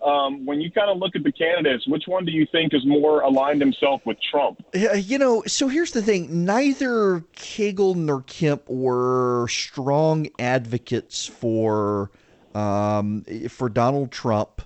um, 0.05 0.45
when 0.45 0.61
you 0.61 0.71
kind 0.71 0.89
of 0.89 0.97
look 0.97 1.15
at 1.15 1.23
the 1.23 1.31
candidates, 1.31 1.87
which 1.87 2.03
one 2.05 2.25
do 2.25 2.31
you 2.31 2.45
think 2.51 2.73
is 2.73 2.85
more 2.85 3.21
aligned 3.21 3.59
himself 3.59 4.01
with 4.05 4.17
Trump? 4.29 4.63
You 4.73 5.17
know, 5.17 5.43
so 5.47 5.67
here's 5.67 5.91
the 5.91 6.01
thing: 6.01 6.45
neither 6.45 7.21
Cagle 7.35 7.95
nor 7.95 8.21
Kemp 8.23 8.69
were 8.69 9.47
strong 9.47 10.27
advocates 10.37 11.25
for 11.25 12.11
um, 12.53 13.25
for 13.49 13.67
Donald 13.67 14.11
Trump 14.11 14.61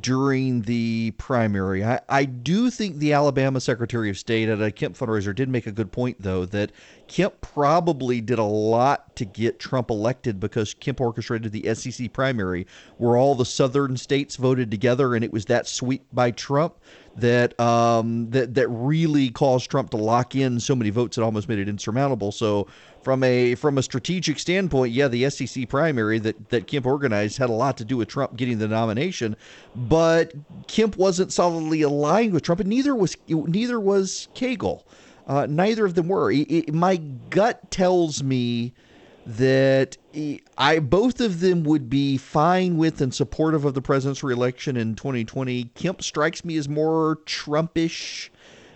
during 0.00 0.62
the 0.62 1.12
primary. 1.12 1.84
I, 1.84 2.00
I 2.08 2.24
do 2.24 2.70
think 2.70 2.96
the 2.96 3.12
Alabama 3.12 3.60
Secretary 3.60 4.10
of 4.10 4.18
State 4.18 4.48
at 4.48 4.60
a 4.60 4.70
Kemp 4.70 4.96
fundraiser 4.96 5.34
did 5.34 5.48
make 5.48 5.66
a 5.66 5.72
good 5.72 5.92
point, 5.92 6.16
though, 6.20 6.44
that 6.46 6.72
Kemp 7.08 7.40
probably 7.40 8.20
did 8.20 8.38
a 8.38 8.44
lot 8.44 9.14
to 9.16 9.24
get 9.24 9.58
Trump 9.58 9.90
elected 9.90 10.40
because 10.40 10.74
Kemp 10.74 11.00
orchestrated 11.00 11.52
the 11.52 11.74
SEC 11.74 12.12
primary, 12.12 12.66
where 12.98 13.16
all 13.16 13.34
the 13.34 13.44
southern 13.44 13.96
states 13.96 14.36
voted 14.36 14.70
together, 14.70 15.14
and 15.14 15.24
it 15.24 15.32
was 15.32 15.46
that 15.46 15.66
sweep 15.66 16.04
by 16.12 16.30
Trump 16.30 16.74
that 17.16 17.58
um, 17.58 18.30
that 18.30 18.54
that 18.54 18.68
really 18.68 19.30
caused 19.30 19.70
Trump 19.70 19.90
to 19.90 19.96
lock 19.96 20.34
in 20.34 20.60
so 20.60 20.74
many 20.74 20.90
votes 20.90 21.16
it 21.16 21.22
almost 21.22 21.48
made 21.48 21.58
it 21.58 21.68
insurmountable. 21.68 22.32
So 22.32 22.66
from 23.02 23.22
a 23.22 23.54
from 23.54 23.78
a 23.78 23.82
strategic 23.82 24.38
standpoint, 24.38 24.92
yeah, 24.92 25.08
the 25.08 25.30
SEC 25.30 25.68
primary 25.68 26.18
that 26.18 26.50
that 26.50 26.66
Kemp 26.66 26.86
organized 26.86 27.38
had 27.38 27.50
a 27.50 27.54
lot 27.54 27.76
to 27.78 27.84
do 27.84 27.96
with 27.96 28.08
Trump 28.08 28.36
getting 28.36 28.58
the 28.58 28.68
nomination, 28.68 29.36
but 29.74 30.32
Kemp 30.66 30.96
wasn't 30.96 31.32
solidly 31.32 31.82
aligned 31.82 32.32
with 32.32 32.42
Trump, 32.42 32.60
and 32.60 32.68
neither 32.68 32.94
was 32.94 33.16
neither 33.28 33.80
was 33.80 34.28
Cagle. 34.34 34.82
Uh, 35.26 35.46
neither 35.48 35.84
of 35.84 35.94
them 35.94 36.08
were. 36.08 36.30
It, 36.30 36.50
it, 36.50 36.74
my 36.74 36.96
gut 36.96 37.70
tells 37.70 38.22
me 38.22 38.72
that 39.26 39.96
I 40.56 40.78
both 40.78 41.20
of 41.20 41.40
them 41.40 41.64
would 41.64 41.90
be 41.90 42.16
fine 42.16 42.76
with 42.76 43.00
and 43.00 43.12
supportive 43.12 43.64
of 43.64 43.74
the 43.74 43.82
president's 43.82 44.22
reelection 44.22 44.76
in 44.76 44.94
2020. 44.94 45.64
Kemp 45.74 46.02
strikes 46.02 46.44
me 46.44 46.56
as 46.56 46.68
more 46.68 47.18
Trumpish 47.26 48.30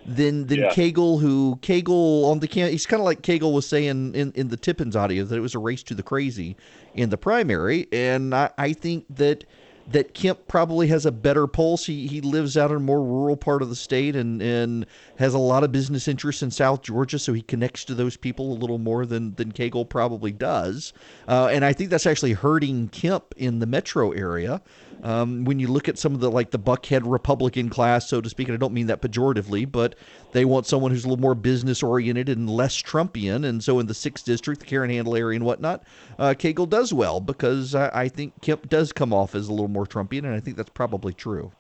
than 0.05 0.47
than 0.49 0.59
yeah. 0.59 0.71
Cagle, 0.71 1.21
who 1.21 1.59
Cagle 1.63 2.25
on 2.25 2.41
the 2.41 2.49
can 2.49 2.71
he's 2.71 2.87
kind 2.87 3.01
of 3.01 3.05
like 3.05 3.23
Cagle 3.23 3.53
was 3.53 3.67
saying 3.67 4.15
in 4.15 4.33
in 4.33 4.49
the 4.49 4.57
Tippins 4.57 4.97
audio 4.97 5.25
that 5.25 5.37
it 5.37 5.41
was 5.41 5.55
a 5.55 5.59
race 5.61 5.85
to 5.85 5.95
the 5.95 6.03
crazy 6.03 6.57
in 6.95 7.11
the 7.11 7.19
primary, 7.19 7.87
and 7.93 8.35
I, 8.35 8.51
I 8.59 8.73
think 8.73 9.05
that 9.11 9.45
that 9.91 10.15
Kemp 10.15 10.47
probably 10.47 10.87
has 10.89 11.07
a 11.07 11.13
better 11.13 11.47
pulse. 11.47 11.87
He 11.87 12.07
he 12.07 12.21
lives 12.21 12.57
out 12.57 12.71
in 12.71 12.77
a 12.77 12.81
more 12.81 13.03
rural 13.03 13.37
part 13.37 13.63
of 13.63 13.69
the 13.69 13.77
state 13.77 14.15
and 14.17 14.41
and 14.41 14.87
has 15.19 15.35
a 15.35 15.39
lot 15.39 15.65
of 15.65 15.73
business 15.73 16.09
interests 16.09 16.43
in 16.43 16.51
South 16.51 16.83
Georgia, 16.83 17.19
so 17.19 17.33
he 17.33 17.43
connects 17.43 17.85
to 17.87 17.95
those 17.95 18.17
people 18.17 18.53
a 18.53 18.59
little 18.59 18.79
more 18.79 19.05
than 19.07 19.35
than 19.35 19.53
Cagle 19.53 19.89
probably 19.89 20.33
does. 20.33 20.93
Uh, 21.29 21.49
and 21.51 21.65
I 21.65 21.73
think 21.73 21.91
that's 21.91 22.07
actually 22.07 22.33
hurting 22.33 22.89
Kemp 22.89 23.35
in 23.37 23.59
the 23.59 23.67
metro 23.67 24.13
area. 24.13 24.61
Um, 25.03 25.45
when 25.45 25.59
you 25.59 25.69
look 25.69 25.89
at 25.89 25.99
some 25.99 26.15
of 26.15 26.21
the 26.21 26.31
like 26.31 26.51
the 26.51 26.59
Buckhead 26.59 27.03
Republican 27.05 27.71
class, 27.71 28.09
so 28.09 28.21
to 28.21 28.29
speak, 28.29 28.49
and 28.49 28.55
I 28.55 28.59
don't 28.59 28.75
mean 28.75 28.87
that 28.89 29.01
pejoratively, 29.01 29.71
but 29.71 29.95
they 30.33 30.45
want 30.45 30.67
someone 30.67 30.91
who's 30.91 31.05
a 31.05 31.09
little 31.09 31.21
more 31.21 31.35
business 31.35 31.83
oriented 31.83 32.29
and 32.29 32.49
less 32.49 32.81
Trumpian. 32.83 33.47
And 33.47 33.63
so 33.63 33.79
in 33.79 33.87
the 33.87 33.95
sixth 33.95 34.25
district, 34.25 34.61
the 34.61 34.67
Karen 34.67 34.91
Handel 34.91 35.17
area 35.17 35.37
and 35.37 35.45
whatnot, 35.45 35.85
uh, 36.19 36.35
Cagle 36.37 36.69
does 36.69 36.93
well 36.93 37.21
because 37.21 37.75
I, 37.75 37.91
I 37.93 38.09
think 38.09 38.41
Kemp 38.43 38.69
does 38.69 38.93
come 38.93 39.13
off 39.13 39.35
as 39.35 39.49
a 39.49 39.53
little 39.53 39.69
more 39.69 39.87
Trumpian, 39.87 40.25
and 40.25 40.35
I 40.35 40.41
think 40.41 40.57
that's 40.57 40.71
probably 40.71 41.15
true. 41.15 41.53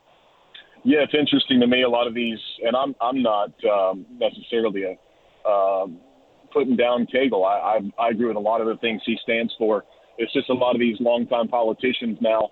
Yeah, 0.84 1.00
it's 1.00 1.14
interesting 1.14 1.60
to 1.60 1.66
me. 1.66 1.82
A 1.82 1.88
lot 1.88 2.06
of 2.06 2.14
these, 2.14 2.38
and 2.64 2.76
I'm 2.76 2.94
I'm 3.00 3.22
not 3.22 3.52
um, 3.64 4.06
necessarily 4.18 4.84
a 4.84 5.48
um, 5.48 5.98
putting 6.52 6.76
down 6.76 7.06
Cagle. 7.06 7.44
I, 7.44 7.78
I 7.78 8.06
I 8.06 8.10
agree 8.10 8.26
with 8.26 8.36
a 8.36 8.40
lot 8.40 8.60
of 8.60 8.66
the 8.66 8.76
things 8.76 9.02
he 9.04 9.16
stands 9.22 9.52
for. 9.58 9.84
It's 10.18 10.32
just 10.32 10.50
a 10.50 10.54
lot 10.54 10.74
of 10.74 10.80
these 10.80 10.96
longtime 11.00 11.48
politicians 11.48 12.18
now 12.20 12.50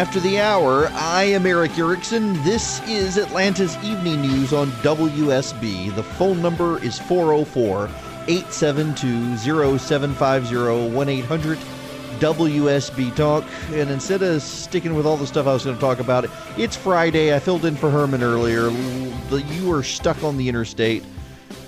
After 0.03 0.19
the 0.19 0.41
hour. 0.41 0.89
I 0.95 1.23
am 1.23 1.47
Erick 1.47 1.79
Erickson. 1.79 2.33
This 2.43 2.83
is 2.89 3.17
Atlanta's 3.17 3.77
Evening 3.85 4.21
News 4.21 4.53
on 4.53 4.73
WSB. 4.83 5.95
The 5.95 6.03
phone 6.03 6.43
number 6.43 6.83
is 6.83 6.99
404 6.99 7.85
872 8.27 9.37
0750 9.79 10.93
1 10.93 11.09
800 11.09 11.59
WSB 12.19 13.15
Talk. 13.15 13.45
And 13.71 13.91
instead 13.91 14.23
of 14.23 14.43
sticking 14.43 14.97
with 14.97 15.07
all 15.07 15.17
the 15.17 15.27
stuff 15.27 15.47
I 15.47 15.53
was 15.53 15.65
going 15.65 15.77
to 15.77 15.81
talk 15.81 16.01
about, 16.01 16.29
it's 16.59 16.75
Friday. 16.75 17.33
I 17.33 17.39
filled 17.39 17.65
in 17.65 17.77
for 17.77 17.89
Herman 17.89 18.25
earlier. 18.25 18.71
You 19.31 19.73
are 19.73 19.85
stuck 19.85 20.25
on 20.25 20.37
the 20.37 20.49
interstate. 20.49 21.05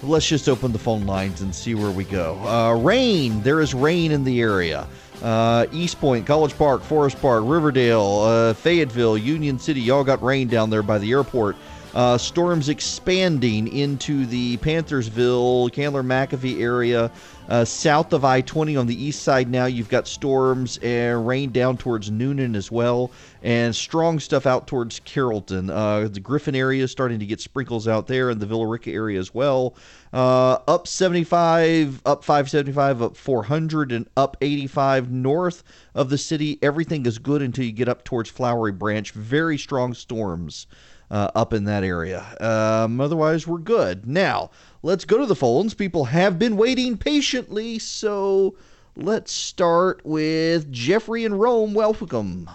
Let's 0.02 0.28
just 0.28 0.48
open 0.48 0.72
the 0.72 0.78
phone 0.80 1.06
lines 1.06 1.40
and 1.40 1.54
see 1.54 1.76
where 1.76 1.92
we 1.92 2.02
go. 2.02 2.36
Uh, 2.44 2.74
rain. 2.74 3.42
There 3.42 3.60
is 3.60 3.74
rain 3.74 4.10
in 4.10 4.24
the 4.24 4.40
area. 4.40 4.88
Uh, 5.24 5.64
East 5.72 5.98
Point, 6.00 6.26
College 6.26 6.54
Park, 6.58 6.82
Forest 6.82 7.18
Park, 7.22 7.44
Riverdale, 7.46 8.20
uh, 8.20 8.52
Fayetteville, 8.52 9.16
Union 9.16 9.58
City, 9.58 9.80
y'all 9.80 10.04
got 10.04 10.22
rain 10.22 10.48
down 10.48 10.68
there 10.68 10.82
by 10.82 10.98
the 10.98 11.10
airport. 11.12 11.56
Uh, 11.94 12.18
storms 12.18 12.68
expanding 12.68 13.68
into 13.68 14.26
the 14.26 14.56
Panthersville, 14.56 15.72
Candler 15.72 16.02
McAfee 16.02 16.60
area. 16.60 17.08
Uh, 17.48 17.64
south 17.64 18.12
of 18.12 18.24
I 18.24 18.40
20 18.40 18.76
on 18.76 18.88
the 18.88 19.04
east 19.04 19.22
side 19.22 19.48
now, 19.48 19.66
you've 19.66 19.88
got 19.88 20.08
storms 20.08 20.78
and 20.78 21.24
rain 21.24 21.52
down 21.52 21.76
towards 21.76 22.10
Newnan 22.10 22.56
as 22.56 22.68
well, 22.72 23.12
and 23.44 23.76
strong 23.76 24.18
stuff 24.18 24.44
out 24.44 24.66
towards 24.66 24.98
Carrollton. 25.00 25.70
Uh, 25.70 26.08
the 26.10 26.18
Griffin 26.18 26.56
area 26.56 26.82
is 26.82 26.90
starting 26.90 27.20
to 27.20 27.26
get 27.26 27.40
sprinkles 27.40 27.86
out 27.86 28.08
there, 28.08 28.30
and 28.30 28.40
the 28.40 28.46
Villa 28.46 28.66
Rica 28.66 28.90
area 28.90 29.20
as 29.20 29.32
well. 29.32 29.76
Uh, 30.12 30.58
up 30.66 30.88
75, 30.88 32.02
up 32.06 32.24
575, 32.24 33.02
up 33.02 33.16
400, 33.16 33.92
and 33.92 34.08
up 34.16 34.36
85 34.40 35.12
north 35.12 35.62
of 35.94 36.08
the 36.08 36.18
city. 36.18 36.58
Everything 36.60 37.06
is 37.06 37.18
good 37.18 37.40
until 37.40 37.64
you 37.64 37.72
get 37.72 37.88
up 37.88 38.02
towards 38.02 38.30
Flowery 38.30 38.72
Branch. 38.72 39.12
Very 39.12 39.58
strong 39.58 39.94
storms 39.94 40.66
uh, 41.14 41.30
up 41.36 41.52
in 41.52 41.62
that 41.64 41.84
area. 41.84 42.26
Um, 42.40 43.00
otherwise, 43.00 43.46
we're 43.46 43.58
good. 43.58 44.04
Now, 44.04 44.50
let's 44.82 45.04
go 45.04 45.16
to 45.18 45.26
the 45.26 45.36
phones. 45.36 45.72
People 45.72 46.06
have 46.06 46.40
been 46.40 46.56
waiting 46.56 46.98
patiently, 46.98 47.78
so 47.78 48.56
let's 48.96 49.30
start 49.30 50.04
with 50.04 50.70
Jeffrey 50.72 51.24
in 51.24 51.34
Rome. 51.34 51.72
Welcome. 51.72 52.50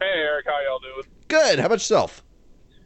Hey, 0.00 0.16
Eric, 0.16 0.46
how 0.46 0.58
y'all 0.66 0.78
doing? 0.78 1.06
Good. 1.28 1.58
How 1.58 1.66
about 1.66 1.74
yourself? 1.74 2.24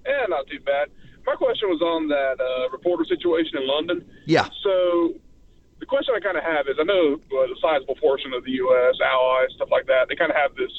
Yeah, 0.04 0.26
not 0.28 0.48
too 0.48 0.58
bad. 0.66 0.88
My 1.24 1.36
question 1.36 1.68
was 1.68 1.80
on 1.80 2.08
that 2.08 2.42
uh, 2.42 2.68
reporter 2.72 3.04
situation 3.04 3.58
in 3.58 3.68
London. 3.68 4.04
Yeah. 4.26 4.48
So 4.64 5.14
the 5.78 5.86
question 5.86 6.12
I 6.16 6.18
kind 6.18 6.36
of 6.36 6.42
have 6.42 6.66
is, 6.66 6.74
I 6.80 6.82
know 6.82 7.22
uh, 7.22 7.46
the 7.46 7.56
sizable 7.62 7.94
portion 8.02 8.32
of 8.34 8.42
the 8.42 8.50
U.S. 8.50 8.96
allies, 8.98 9.54
stuff 9.54 9.70
like 9.70 9.86
that, 9.86 10.08
they 10.08 10.16
kind 10.16 10.32
of 10.32 10.36
have 10.36 10.56
this, 10.56 10.74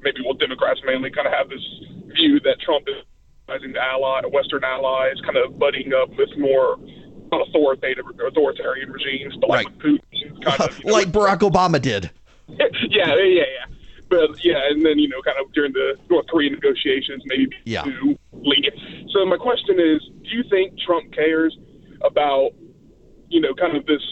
maybe 0.00 0.24
well, 0.24 0.32
Democrats 0.32 0.80
mainly 0.86 1.10
kind 1.10 1.26
of 1.26 1.34
have 1.34 1.50
this 1.50 1.60
view 2.16 2.40
that 2.40 2.56
Trump 2.64 2.88
is 2.88 3.04
the 3.58 3.80
ally, 3.80 4.22
Western 4.32 4.64
allies, 4.64 5.16
kind 5.24 5.36
of 5.36 5.58
butting 5.58 5.92
up 5.92 6.10
with 6.16 6.30
more 6.38 6.78
authoritative, 7.32 8.04
authoritarian 8.26 8.90
regimes, 8.90 9.36
but 9.40 9.50
like 9.50 9.66
Right. 9.66 9.78
Putin, 9.78 10.44
kind 10.44 10.60
of, 10.60 10.84
know, 10.84 10.92
like 10.92 11.08
Barack 11.08 11.38
Obama 11.40 11.80
did. 11.80 12.10
yeah, 12.48 12.66
yeah, 12.88 13.14
yeah, 13.16 13.42
yeah. 13.42 13.66
But 14.08 14.44
yeah, 14.44 14.68
and 14.68 14.84
then 14.84 14.98
you 14.98 15.08
know, 15.08 15.22
kind 15.22 15.36
of 15.40 15.52
during 15.52 15.72
the 15.72 15.96
North 16.08 16.26
Korean 16.26 16.52
negotiations, 16.52 17.22
maybe 17.26 17.46
be 17.46 17.56
Yeah. 17.64 17.82
too 17.82 18.18
lenient. 18.32 18.74
So 19.12 19.24
my 19.24 19.36
question 19.36 19.78
is, 19.78 20.00
do 20.24 20.36
you 20.36 20.42
think 20.50 20.78
Trump 20.80 21.12
cares 21.12 21.56
about 22.02 22.50
you 23.28 23.40
know, 23.40 23.54
kind 23.54 23.76
of 23.76 23.86
this 23.86 24.02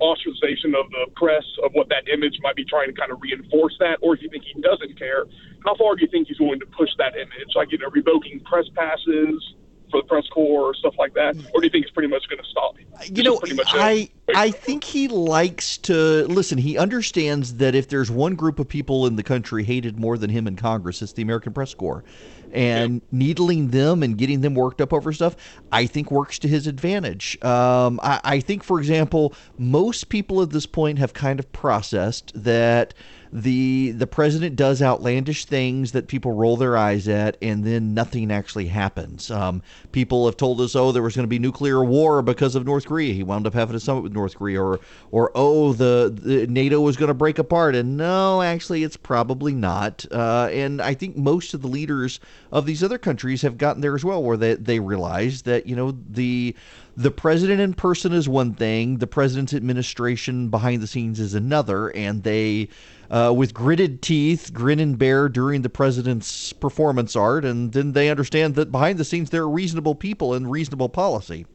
ostracization 0.00 0.74
of 0.78 0.90
the 0.90 1.06
press 1.16 1.44
of 1.62 1.72
what 1.72 1.88
that 1.88 2.08
image 2.12 2.38
might 2.42 2.56
be 2.56 2.64
trying 2.64 2.88
to 2.88 2.94
kind 2.94 3.12
of 3.12 3.20
reinforce 3.20 3.76
that, 3.80 3.98
or 4.02 4.16
do 4.16 4.22
you 4.22 4.30
think 4.30 4.44
he 4.44 4.60
doesn't 4.60 4.98
care? 4.98 5.24
How 5.64 5.76
far 5.76 5.94
do 5.94 6.02
you 6.02 6.08
think 6.08 6.28
he's 6.28 6.40
willing 6.40 6.60
to 6.60 6.66
push 6.66 6.90
that 6.98 7.14
image, 7.14 7.54
like 7.54 7.72
you 7.72 7.78
know, 7.78 7.88
revoking 7.92 8.40
press 8.40 8.66
passes 8.74 9.54
for 9.90 10.00
the 10.00 10.06
press 10.06 10.26
corps 10.28 10.70
or 10.70 10.74
stuff 10.74 10.94
like 10.98 11.14
that, 11.14 11.36
or 11.54 11.60
do 11.60 11.66
you 11.66 11.70
think 11.70 11.84
it's 11.84 11.92
pretty 11.92 12.08
much 12.08 12.28
going 12.28 12.42
to 12.42 12.48
stop? 12.48 12.76
You 13.12 13.22
know, 13.22 13.40
I 13.68 14.10
I 14.34 14.50
think 14.50 14.84
he 14.84 15.08
likes 15.08 15.78
to 15.78 16.26
listen. 16.26 16.58
He 16.58 16.78
understands 16.78 17.54
that 17.54 17.74
if 17.74 17.88
there's 17.88 18.10
one 18.10 18.34
group 18.34 18.58
of 18.58 18.68
people 18.68 19.06
in 19.06 19.16
the 19.16 19.22
country 19.22 19.64
hated 19.64 19.98
more 19.98 20.16
than 20.18 20.30
him 20.30 20.46
in 20.46 20.56
Congress, 20.56 21.02
it's 21.02 21.12
the 21.12 21.22
American 21.22 21.52
Press 21.52 21.74
Corps, 21.74 22.04
and 22.52 23.00
needling 23.12 23.68
them 23.68 24.02
and 24.02 24.16
getting 24.18 24.40
them 24.40 24.54
worked 24.54 24.80
up 24.80 24.92
over 24.92 25.12
stuff, 25.12 25.36
I 25.72 25.86
think 25.86 26.10
works 26.10 26.38
to 26.40 26.48
his 26.48 26.66
advantage. 26.66 27.42
Um, 27.44 28.00
I, 28.02 28.20
I 28.24 28.40
think, 28.40 28.62
for 28.62 28.78
example, 28.78 29.34
most 29.58 30.08
people 30.08 30.42
at 30.42 30.50
this 30.50 30.66
point 30.66 30.98
have 30.98 31.14
kind 31.14 31.38
of 31.38 31.52
processed 31.52 32.32
that 32.34 32.94
the 33.32 33.92
the 33.92 34.06
president 34.06 34.56
does 34.56 34.82
outlandish 34.82 35.44
things 35.44 35.92
that 35.92 36.08
people 36.08 36.32
roll 36.32 36.56
their 36.56 36.76
eyes 36.76 37.06
at, 37.06 37.36
and 37.40 37.62
then 37.64 37.94
nothing 37.94 38.32
actually 38.32 38.66
happens. 38.66 39.30
Um, 39.30 39.62
people 39.92 40.26
have 40.26 40.36
told 40.36 40.60
us, 40.60 40.74
oh, 40.74 40.90
there 40.90 41.02
was 41.02 41.14
going 41.14 41.24
to 41.24 41.28
be 41.28 41.38
nuclear 41.38 41.84
war 41.84 42.22
because 42.22 42.56
of 42.56 42.64
North 42.64 42.86
Korea. 42.86 43.14
He 43.14 43.22
wound 43.22 43.46
up 43.46 43.54
having 43.54 43.76
a 43.76 43.80
summit 43.80 44.02
with 44.02 44.12
North 44.12 44.36
Korea, 44.36 44.60
or 44.60 44.80
or 45.12 45.30
oh, 45.34 45.72
the, 45.72 46.12
the 46.12 46.46
NATO 46.48 46.80
was 46.80 46.96
going 46.96 47.08
to 47.08 47.14
break 47.14 47.38
apart, 47.38 47.76
and 47.76 47.96
no, 47.96 48.42
actually, 48.42 48.82
it's 48.82 48.96
probably 48.96 49.54
not. 49.54 50.04
Uh, 50.10 50.48
and 50.50 50.82
I 50.82 50.94
think 50.94 51.16
most 51.16 51.54
of 51.54 51.62
the 51.62 51.68
leaders 51.68 52.18
of 52.52 52.66
these 52.66 52.82
other 52.82 52.98
countries 52.98 53.42
have 53.42 53.58
gotten 53.58 53.80
there 53.80 53.94
as 53.94 54.04
well, 54.04 54.22
where 54.22 54.36
they 54.36 54.54
they 54.54 54.80
realize 54.80 55.42
that 55.42 55.66
you 55.66 55.76
know 55.76 55.96
the 56.08 56.54
the 56.96 57.10
president 57.10 57.60
in 57.60 57.74
person 57.74 58.12
is 58.12 58.28
one 58.28 58.52
thing, 58.54 58.98
the 58.98 59.06
president's 59.06 59.54
administration 59.54 60.48
behind 60.48 60.82
the 60.82 60.86
scenes 60.86 61.18
is 61.18 61.34
another, 61.34 61.88
and 61.96 62.24
they, 62.24 62.68
uh, 63.10 63.32
with 63.34 63.54
gritted 63.54 64.02
teeth, 64.02 64.52
grin 64.52 64.78
and 64.80 64.98
bear 64.98 65.28
during 65.28 65.62
the 65.62 65.70
president's 65.70 66.52
performance 66.52 67.16
art, 67.16 67.44
and 67.44 67.72
then 67.72 67.92
they 67.92 68.10
understand 68.10 68.54
that 68.56 68.70
behind 68.70 68.98
the 68.98 69.04
scenes 69.04 69.30
there 69.30 69.42
are 69.42 69.48
reasonable 69.48 69.94
people 69.94 70.34
and 70.34 70.50
reasonable 70.50 70.88
policy. 70.90 71.46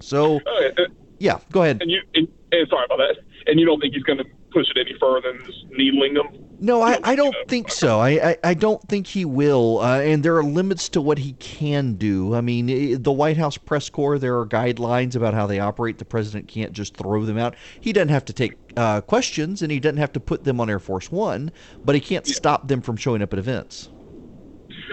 So, 0.00 0.40
Oh, 0.46 0.70
yeah. 0.76 0.84
yeah, 1.18 1.38
go 1.50 1.62
ahead. 1.62 1.80
And 1.80 1.90
you, 1.90 2.00
and, 2.14 2.28
and 2.52 2.68
sorry 2.68 2.84
about 2.84 2.98
that. 2.98 3.16
And 3.46 3.58
you 3.58 3.64
don't 3.64 3.80
think 3.80 3.94
he's 3.94 4.02
going 4.02 4.18
to 4.18 4.24
push 4.52 4.66
it 4.74 4.78
any 4.78 4.98
further 4.98 5.32
than 5.32 5.44
just 5.46 5.64
needling 5.70 6.14
them? 6.14 6.28
No, 6.60 6.82
I, 6.82 6.98
I 7.02 7.14
don't 7.14 7.34
think 7.48 7.70
so. 7.70 8.00
I, 8.00 8.30
I, 8.30 8.36
I 8.44 8.54
don't 8.54 8.80
think 8.88 9.06
he 9.06 9.24
will. 9.24 9.80
Uh, 9.80 10.00
and 10.00 10.22
there 10.22 10.36
are 10.36 10.44
limits 10.44 10.88
to 10.90 11.00
what 11.00 11.18
he 11.18 11.32
can 11.34 11.94
do. 11.94 12.34
I 12.34 12.40
mean, 12.40 13.02
the 13.02 13.12
White 13.12 13.36
House 13.36 13.56
press 13.56 13.90
corps, 13.90 14.18
there 14.18 14.38
are 14.38 14.46
guidelines 14.46 15.16
about 15.16 15.34
how 15.34 15.46
they 15.46 15.58
operate. 15.58 15.98
The 15.98 16.04
president 16.04 16.48
can't 16.48 16.72
just 16.72 16.96
throw 16.96 17.24
them 17.24 17.38
out. 17.38 17.56
He 17.80 17.92
doesn't 17.92 18.08
have 18.08 18.24
to 18.26 18.32
take 18.32 18.54
uh, 18.76 19.00
questions 19.00 19.62
and 19.62 19.70
he 19.70 19.80
doesn't 19.80 19.98
have 19.98 20.12
to 20.12 20.20
put 20.20 20.44
them 20.44 20.60
on 20.60 20.70
Air 20.70 20.78
Force 20.78 21.10
One, 21.10 21.50
but 21.84 21.94
he 21.94 22.00
can't 22.00 22.26
stop 22.26 22.68
them 22.68 22.80
from 22.80 22.96
showing 22.96 23.22
up 23.22 23.32
at 23.32 23.38
events. 23.38 23.90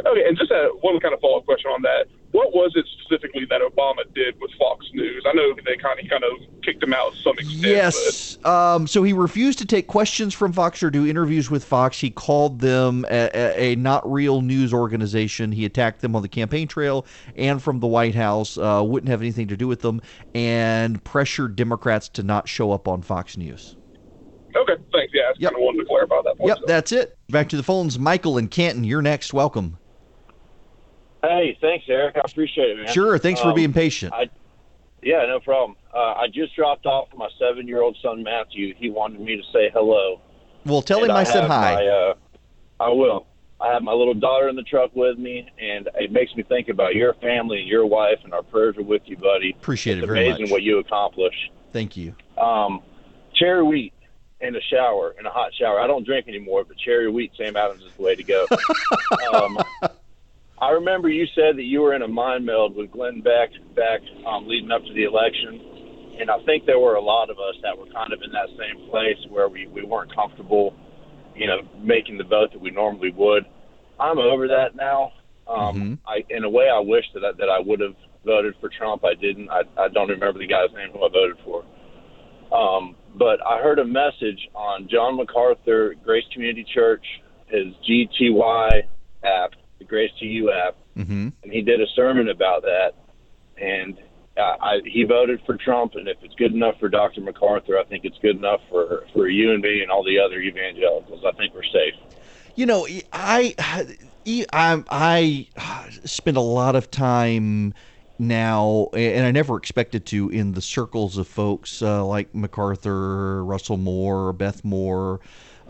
Okay, 0.06 0.28
and 0.28 0.38
just 0.38 0.52
uh, 0.52 0.69
one 0.82 1.00
kind 1.00 1.13
of 1.13 1.19
follow 1.19 1.39
up 1.39 1.45
question 1.45 1.69
on 1.71 1.82
that. 1.84 2.06
What 2.32 2.54
was 2.54 2.72
it 2.76 2.86
specifically 3.02 3.46
that 3.50 3.62
Obama 3.62 4.02
did 4.13 4.39
with 4.39 4.52
Fox 4.58 4.86
News? 4.94 5.24
I 5.28 5.34
know 5.34 5.54
they 5.54 5.76
kind 5.76 6.00
of 6.00 6.10
kind 6.10 6.24
of 6.24 6.32
kicked 6.63 6.82
him 6.82 6.94
out 6.94 7.13
to 7.13 7.22
some 7.22 7.34
extent. 7.38 7.62
Yes. 7.62 8.38
Um, 8.46 8.88
so 8.88 9.04
he 9.04 9.12
refused 9.12 9.60
to 9.60 9.65
take 9.65 9.88
questions 9.88 10.34
from 10.34 10.54
Fox 10.54 10.82
or 10.82 10.89
do 10.89 11.06
interviews 11.06 11.52
with 11.52 11.63
Fox. 11.63 12.00
He 12.00 12.10
called 12.10 12.60
them 12.60 13.06
a, 13.10 13.60
a, 13.60 13.76
not 13.76 14.10
real 14.10 14.41
news 14.41 14.74
organization. 14.74 15.52
He 15.52 15.65
attacked 15.65 16.02
them 16.02 16.15
on 16.15 16.22
the 16.22 16.30
campaign 16.30 16.67
trail 16.67 17.06
and 17.36 17.62
from 17.62 17.82
the 17.82 17.88
White 17.88 18.15
House. 18.15 18.58
Uh, 18.58 18.82
wouldn't 18.86 19.10
have 19.10 19.22
anything 19.22 19.48
to 19.50 19.58
do 19.58 19.67
with 19.67 19.82
them 19.82 20.02
and 20.34 21.04
pressured 21.04 21.56
Democrats 21.58 22.08
to 22.10 22.24
not 22.24 22.48
show 22.48 22.72
up 22.72 22.88
on 22.88 23.02
Fox 23.02 23.36
News. 23.36 23.76
Okay, 24.56 24.76
thanks. 24.91 25.13
Yeah, 25.13 25.24
I 25.30 25.32
just 25.32 25.41
kind 25.41 25.56
of 25.56 25.62
wanted 25.62 25.80
to 25.80 25.86
clarify 25.86 26.15
that 26.24 26.38
point. 26.38 26.50
Yep, 26.50 26.58
that's 26.67 26.91
it. 26.91 27.17
Back 27.30 27.50
to 27.50 27.58
the 27.58 27.63
phones. 27.63 27.98
Michael 27.98 28.38
and 28.38 28.50
Canton, 28.50 28.84
you're 28.84 29.02
next. 29.02 29.34
Welcome. 29.34 29.78
Hey, 31.24 31.58
thanks, 31.62 31.86
Eric. 31.88 32.16
I 32.18 32.22
appreciate 32.26 32.72
it, 32.72 32.78
man. 32.84 32.94
Sure. 32.94 33.18
Thanks 33.18 33.40
for 33.42 33.50
Um, 33.50 33.56
being 33.56 33.74
patient. 33.74 34.14
I, 34.14 34.30
yeah, 35.04 35.26
no 35.28 35.40
problem. 35.40 35.78
Uh, 35.94 35.98
I 36.16 36.28
just 36.34 36.56
dropped 36.56 36.86
off 36.86 37.08
my 37.16 37.30
seven-year-old 37.40 37.98
son 38.02 38.24
Matthew. 38.24 38.74
He 38.76 38.90
wanted 38.90 39.20
me 39.22 39.36
to 39.36 39.44
say 39.54 39.70
hello. 39.74 40.20
Well, 40.66 40.82
tell 40.82 41.00
And 41.04 41.12
him 41.12 41.18
I, 41.18 41.24
said 41.24 41.44
hi. 41.46 41.76
My, 41.76 41.88
uh, 41.88 42.14
I 42.80 42.90
will. 42.90 43.28
I 43.60 43.72
have 43.72 43.84
my 43.84 43.94
little 43.94 44.16
daughter 44.16 44.50
in 44.50 44.56
the 44.56 44.64
truck 44.64 44.96
with 44.96 45.20
me, 45.20 45.48
and 45.60 45.88
it 45.96 46.12
makes 46.12 46.36
me 46.36 46.42
think 46.42 46.70
about 46.70 46.96
your 46.96 47.14
family 47.16 47.60
and 47.60 47.68
your 47.68 47.86
wife, 47.86 48.18
and 48.24 48.34
our 48.34 48.42
prayers 48.42 48.76
are 48.78 48.84
with 48.84 49.04
you, 49.06 49.18
buddy. 49.18 49.52
Appreciate 49.52 49.98
it's 50.00 50.04
it 50.04 50.08
very 50.08 50.26
amazing 50.28 50.44
much. 50.46 50.52
what 50.52 50.64
you 50.64 50.80
accomplish. 50.80 51.36
Thank 51.72 51.96
you. 51.96 52.16
Um, 52.40 52.82
cherry 53.36 53.62
wheat 53.64 53.94
in 54.40 54.56
a 54.56 54.62
shower, 54.62 55.14
in 55.20 55.28
a 55.28 55.30
hot 55.30 55.54
shower. 55.54 55.80
I 55.80 55.86
don't 55.86 56.04
drink 56.04 56.28
anymore, 56.28 56.64
but 56.64 56.76
cherry 56.78 57.12
wheat, 57.12 57.34
Sam 57.38 57.56
Adams 57.56 57.84
is 57.84 57.92
the 57.94 58.02
way 58.02 58.16
to 58.16 58.24
go. 58.24 58.48
um, 59.34 59.60
I 60.62 60.69
remember 60.69 61.10
you 61.10 61.26
said 61.34 61.58
that 61.58 61.63
you 61.63 61.82
were 61.82 61.95
in 61.95 62.04
a 62.04 62.08
mind 62.08 62.45
meld 62.45 62.76
with 62.76 62.91
Glenn 62.91 63.21
Beck 63.21 63.50
back 63.76 64.00
um, 64.28 64.47
leading 64.47 64.69
up 64.69 64.84
to 64.86 64.93
the 64.93 65.04
election, 65.04 65.60
and 66.21 66.30
I 66.30 66.38
think 66.45 66.67
there 66.67 66.78
were 66.78 66.95
a 66.95 67.02
lot 67.02 67.32
of 67.32 67.38
us 67.38 67.56
that 67.63 67.76
were 67.76 67.91
kind 67.91 68.13
of 68.13 68.21
in 68.24 68.32
that 68.32 68.47
same 68.54 68.88
place 68.91 69.17
where 69.30 69.50
we, 69.50 69.65
we 69.65 69.84
weren't 69.84 70.13
comfortable, 70.13 70.76
you 71.36 71.47
know, 71.47 71.62
making 71.82 72.19
the 72.19 72.26
vote 72.26 72.54
that 72.54 72.62
we 72.62 72.69
normally 72.69 73.12
would. 73.12 73.43
I'm 74.00 74.19
over 74.19 74.47
that 74.50 74.76
now. 74.76 75.13
Um, 75.47 76.00
I, 76.08 76.24
in 76.30 76.43
a 76.43 76.50
way, 76.50 76.69
I 76.71 76.80
wish 76.80 77.06
that 77.15 77.26
I, 77.26 77.32
that 77.39 77.50
I 77.50 77.60
would 77.60 77.80
have 77.80 77.95
voted 78.24 78.54
for 78.62 78.69
Trump. 78.69 79.04
I 79.04 79.15
didn't. 79.19 79.50
I, 79.50 79.62
I 79.78 79.88
don't 79.89 80.10
remember 80.10 80.39
the 80.39 80.47
guy's 80.47 80.71
name 80.76 80.89
who 80.93 81.04
I 81.04 81.10
voted 81.10 81.38
for. 81.43 81.65
Um, 82.56 82.95
but 83.17 83.41
I 83.45 83.62
heard 83.63 83.80
a 83.80 83.86
message 83.86 84.39
on 84.54 84.88
John 84.91 85.17
MacArthur 85.17 85.95
Grace 86.04 86.24
Community 86.34 86.65
Church, 86.71 87.04
his 87.47 87.74
GTY 87.89 88.84
app, 89.24 89.52
the 89.82 89.88
Grace 89.88 90.12
to 90.20 90.26
You 90.26 90.52
app, 90.52 90.76
Mm-hmm. 90.98 91.30
and 91.44 91.52
he 91.54 91.62
did 91.62 91.80
a 91.82 91.88
sermon 91.96 92.28
about 92.30 92.63
that. 92.63 92.91
And 93.58 93.98
uh, 94.38 94.41
I, 94.62 94.82
he 94.86 95.04
voted 95.04 95.39
for 95.46 95.56
Trump, 95.56 95.96
and 95.96 96.08
if 96.08 96.17
it's 96.22 96.36
good 96.36 96.54
enough 96.54 96.78
for 96.80 96.89
Dr. 96.89 97.22
MacArthur, 97.22 97.78
I 97.80 97.84
think 97.86 98.04
it's 98.06 98.17
good 98.22 98.36
enough 98.36 98.60
for 98.70 99.06
for 99.13 99.28
you 99.28 99.52
and 99.54 99.62
me 99.62 99.82
and 99.82 99.89
all 99.89 100.04
the 100.04 100.20
other 100.20 100.39
evangelicals. 100.39 101.24
I 101.26 101.32
think 101.38 101.54
we're 101.54 101.63
safe. 101.63 101.94
You 102.56 102.65
know, 102.65 102.86
I, 103.13 103.56
I, 104.28 104.38
I 104.54 105.48
spend 106.06 106.38
a 106.38 106.41
lot 106.41 106.76
of 106.76 106.91
time 106.91 107.74
now, 108.20 108.89
and 108.94 109.26
I 109.26 109.32
never 109.32 109.56
expected 109.58 110.06
to, 110.08 110.30
in 110.30 110.52
the 110.52 110.62
circles 110.62 111.17
of 111.17 111.28
folks 111.28 111.82
uh, 111.82 112.06
like 112.06 112.36
MacArthur, 112.36 113.44
Russell 113.46 113.78
Moore, 113.78 114.34
Beth 114.34 114.63
Moore, 114.65 115.22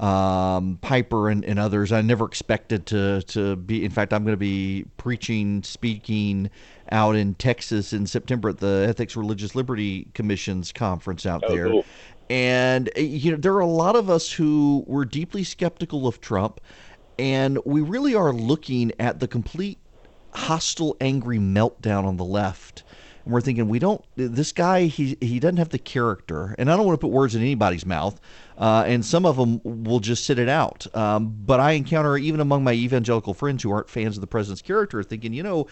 um, 0.02 0.80
Piper, 0.82 1.30
and, 1.30 1.46
and 1.46 1.60
others. 1.60 1.92
I 1.92 2.02
never 2.02 2.26
expected 2.26 2.86
to 2.88 3.22
to 3.22 3.56
be. 3.56 3.86
In 3.86 3.92
fact, 3.92 4.12
I'm 4.14 4.24
going 4.24 4.34
to 4.34 4.38
be 4.38 4.86
preaching, 4.98 5.64
speaking 5.64 6.50
out 6.92 7.16
in 7.16 7.36
Texas 7.36 7.94
in 7.94 8.08
September 8.08 8.50
at 8.50 8.58
the 8.58 8.86
Ethics 8.90 9.16
Religious 9.16 9.56
Liberty 9.56 10.08
Commission's 10.14 10.72
conference 10.72 11.26
out 11.26 11.44
Oh, 11.46 11.56
there. 11.56 11.68
cool. 11.68 11.86
And 12.30 12.90
uh, 12.98 13.02
you 13.02 13.32
know, 13.32 13.38
there 13.38 13.54
are 13.54 13.60
a 13.60 13.66
lot 13.68 13.96
of 13.96 14.10
us 14.10 14.32
who 14.32 14.84
were 14.88 15.06
deeply 15.06 15.44
skeptical 15.44 16.08
of 16.08 16.20
Trump, 16.20 16.60
and 17.20 17.60
we 17.66 17.82
really 17.82 18.16
are 18.16 18.34
looking 18.34 18.92
at 19.00 19.20
the 19.20 19.28
complete 19.28 19.78
hostile, 20.34 20.98
angry 21.00 21.38
meltdown 21.38 22.06
on 22.06 22.18
the 22.18 22.26
left. 22.26 22.84
And 23.24 23.34
we're 23.34 23.42
thinking, 23.42 23.68
we 23.68 23.80
don't. 23.80 24.04
This 24.16 24.52
guy, 24.52 24.84
he 24.84 25.18
he 25.22 25.40
doesn't 25.40 25.58
have 25.58 25.70
the 25.70 25.80
character, 25.80 26.56
and 26.58 26.72
I 26.72 26.78
don't 26.78 26.86
want 26.86 27.00
to 27.00 27.06
put 27.06 27.12
words 27.12 27.36
in 27.36 27.42
anybody's 27.42 27.86
mouth. 27.86 28.20
Uh, 28.58 28.84
and 28.86 29.04
some 29.04 29.26
of 29.26 29.38
them 29.38 29.62
will 29.64 30.00
just 30.00 30.26
sit 30.26 30.38
it 30.38 30.50
out. 30.50 30.86
Um, 30.96 31.36
but 31.46 31.60
I 31.60 31.72
encounter 31.72 32.18
even 32.18 32.40
among 32.40 32.64
my 32.64 32.74
evangelical 32.74 33.34
friends 33.34 33.64
who 33.64 33.72
aren't 33.72 33.90
fans 33.90 34.18
of 34.18 34.22
the 34.22 34.28
president's 34.28 34.62
character, 34.62 35.02
thinking, 35.04 35.34
you 35.34 35.42
know, 35.42 35.68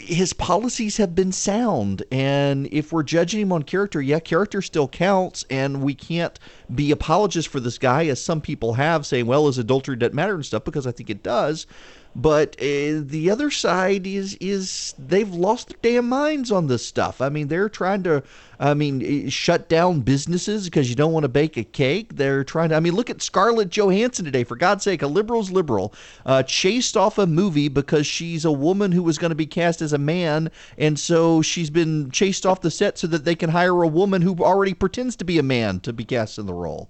his 0.00 0.32
policies 0.32 0.96
have 0.96 1.14
been 1.14 1.30
sound 1.30 2.02
and 2.10 2.66
if 2.72 2.90
we're 2.90 3.02
judging 3.02 3.40
him 3.40 3.52
on 3.52 3.62
character 3.62 4.00
yeah 4.00 4.18
character 4.18 4.62
still 4.62 4.88
counts 4.88 5.44
and 5.50 5.82
we 5.82 5.94
can't 5.94 6.38
be 6.74 6.90
apologists 6.90 7.50
for 7.50 7.60
this 7.60 7.76
guy 7.76 8.06
as 8.06 8.22
some 8.22 8.40
people 8.40 8.74
have 8.74 9.04
saying 9.04 9.26
well 9.26 9.46
his 9.46 9.58
adultery 9.58 9.96
doesn't 9.96 10.14
matter 10.14 10.34
and 10.34 10.46
stuff 10.46 10.64
because 10.64 10.86
i 10.86 10.92
think 10.92 11.10
it 11.10 11.22
does 11.22 11.66
but 12.16 12.56
uh, 12.60 13.02
the 13.04 13.28
other 13.30 13.50
side 13.50 14.06
is 14.06 14.34
is 14.40 14.94
they've 14.98 15.32
lost 15.32 15.68
their 15.68 15.78
damn 15.94 16.08
minds 16.08 16.50
on 16.50 16.66
this 16.66 16.84
stuff. 16.84 17.20
I 17.20 17.28
mean, 17.28 17.48
they're 17.48 17.68
trying 17.68 18.02
to, 18.02 18.24
I 18.58 18.74
mean, 18.74 19.26
eh, 19.26 19.30
shut 19.30 19.68
down 19.68 20.00
businesses 20.00 20.64
because 20.64 20.90
you 20.90 20.96
don't 20.96 21.12
want 21.12 21.22
to 21.22 21.28
bake 21.28 21.56
a 21.56 21.62
cake. 21.62 22.16
They're 22.16 22.42
trying 22.42 22.70
to. 22.70 22.74
I 22.74 22.80
mean, 22.80 22.94
look 22.94 23.10
at 23.10 23.22
Scarlett 23.22 23.70
Johansson 23.70 24.24
today. 24.24 24.42
For 24.42 24.56
God's 24.56 24.82
sake, 24.82 25.02
a 25.02 25.06
liberal's 25.06 25.52
liberal 25.52 25.94
uh, 26.26 26.42
chased 26.42 26.96
off 26.96 27.16
a 27.16 27.26
movie 27.26 27.68
because 27.68 28.06
she's 28.06 28.44
a 28.44 28.52
woman 28.52 28.90
who 28.90 29.04
was 29.04 29.18
going 29.18 29.30
to 29.30 29.36
be 29.36 29.46
cast 29.46 29.80
as 29.80 29.92
a 29.92 29.98
man, 29.98 30.50
and 30.76 30.98
so 30.98 31.42
she's 31.42 31.70
been 31.70 32.10
chased 32.10 32.44
off 32.44 32.60
the 32.60 32.70
set 32.72 32.98
so 32.98 33.06
that 33.06 33.24
they 33.24 33.36
can 33.36 33.50
hire 33.50 33.82
a 33.82 33.88
woman 33.88 34.22
who 34.22 34.36
already 34.38 34.74
pretends 34.74 35.14
to 35.16 35.24
be 35.24 35.38
a 35.38 35.44
man 35.44 35.78
to 35.80 35.92
be 35.92 36.04
cast 36.04 36.38
in 36.38 36.46
the 36.46 36.54
role. 36.54 36.88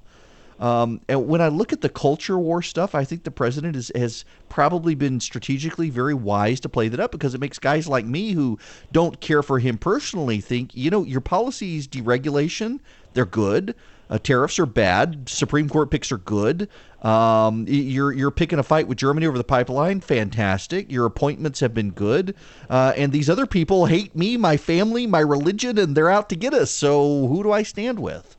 Um, 0.61 1.01
and 1.09 1.27
when 1.27 1.41
I 1.41 1.49
look 1.49 1.73
at 1.73 1.81
the 1.81 1.89
culture 1.89 2.39
war 2.39 2.61
stuff, 2.61 2.95
I 2.95 3.03
think 3.05 3.25
the 3.25 3.31
president 3.31 3.77
is, 3.77 3.91
has 3.97 4.27
probably 4.51 4.95
been 4.95 5.19
strategically 5.19 5.89
very 5.89 6.15
wise 6.15 6.61
to 6.61 6.69
play 6.69 6.89
that 6.89 7.01
up 7.01 7.11
because 7.11 7.35
it 7.35 7.41
makes 7.41 7.59
guys 7.59 7.89
like 7.89 8.05
me 8.05 8.33
who 8.33 8.59
don't 8.93 9.21
care 9.21 9.43
for 9.43 9.59
him 9.59 9.79
personally 9.79 10.41
think, 10.41 10.77
you 10.77 10.91
know, 10.91 11.03
your 11.03 11.23
policies 11.23 11.89
deregulation, 11.89 12.79
they're 13.15 13.25
good. 13.25 13.75
Uh, 14.11 14.19
tariffs 14.19 14.59
are 14.59 14.67
bad. 14.67 15.29
Supreme 15.29 15.69
Court 15.69 15.91
picks 15.91 16.11
are 16.11 16.19
good. 16.19 16.69
Um, 17.01 17.65
you're 17.69 18.13
you're 18.13 18.33
picking 18.33 18.59
a 18.59 18.63
fight 18.63 18.89
with 18.89 18.99
Germany 18.99 19.25
over 19.27 19.39
the 19.39 19.45
pipeline. 19.45 20.01
Fantastic. 20.01 20.91
Your 20.91 21.07
appointments 21.07 21.61
have 21.61 21.73
been 21.73 21.93
good. 21.93 22.35
Uh, 22.69 22.93
and 22.97 23.13
these 23.13 23.31
other 23.31 23.47
people 23.47 23.87
hate 23.87 24.15
me, 24.17 24.37
my 24.37 24.57
family, 24.57 25.07
my 25.07 25.21
religion, 25.21 25.79
and 25.79 25.97
they're 25.97 26.11
out 26.11 26.29
to 26.31 26.37
get 26.37 26.53
us. 26.53 26.73
So 26.73 27.29
who 27.29 27.45
do 27.45 27.53
I 27.53 27.63
stand 27.63 28.01
with? 28.01 28.37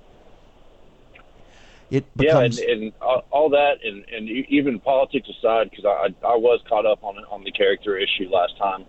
It 1.92 2.06
becomes 2.16 2.58
yeah, 2.58 2.72
and, 2.72 2.84
and 2.84 2.94
all- 3.02 3.50
that, 3.50 3.80
and, 3.84 4.06
and 4.16 4.30
even 4.30 4.80
politics 4.80 5.28
aside, 5.28 5.70
because 5.70 5.84
I, 5.86 6.08
I 6.26 6.38
was 6.38 6.62
caught 6.70 6.86
up 6.86 7.04
on 7.04 7.18
on 7.30 7.44
the 7.44 7.52
character 7.52 7.98
issue 7.98 8.30
last 8.32 8.58
time, 8.58 8.86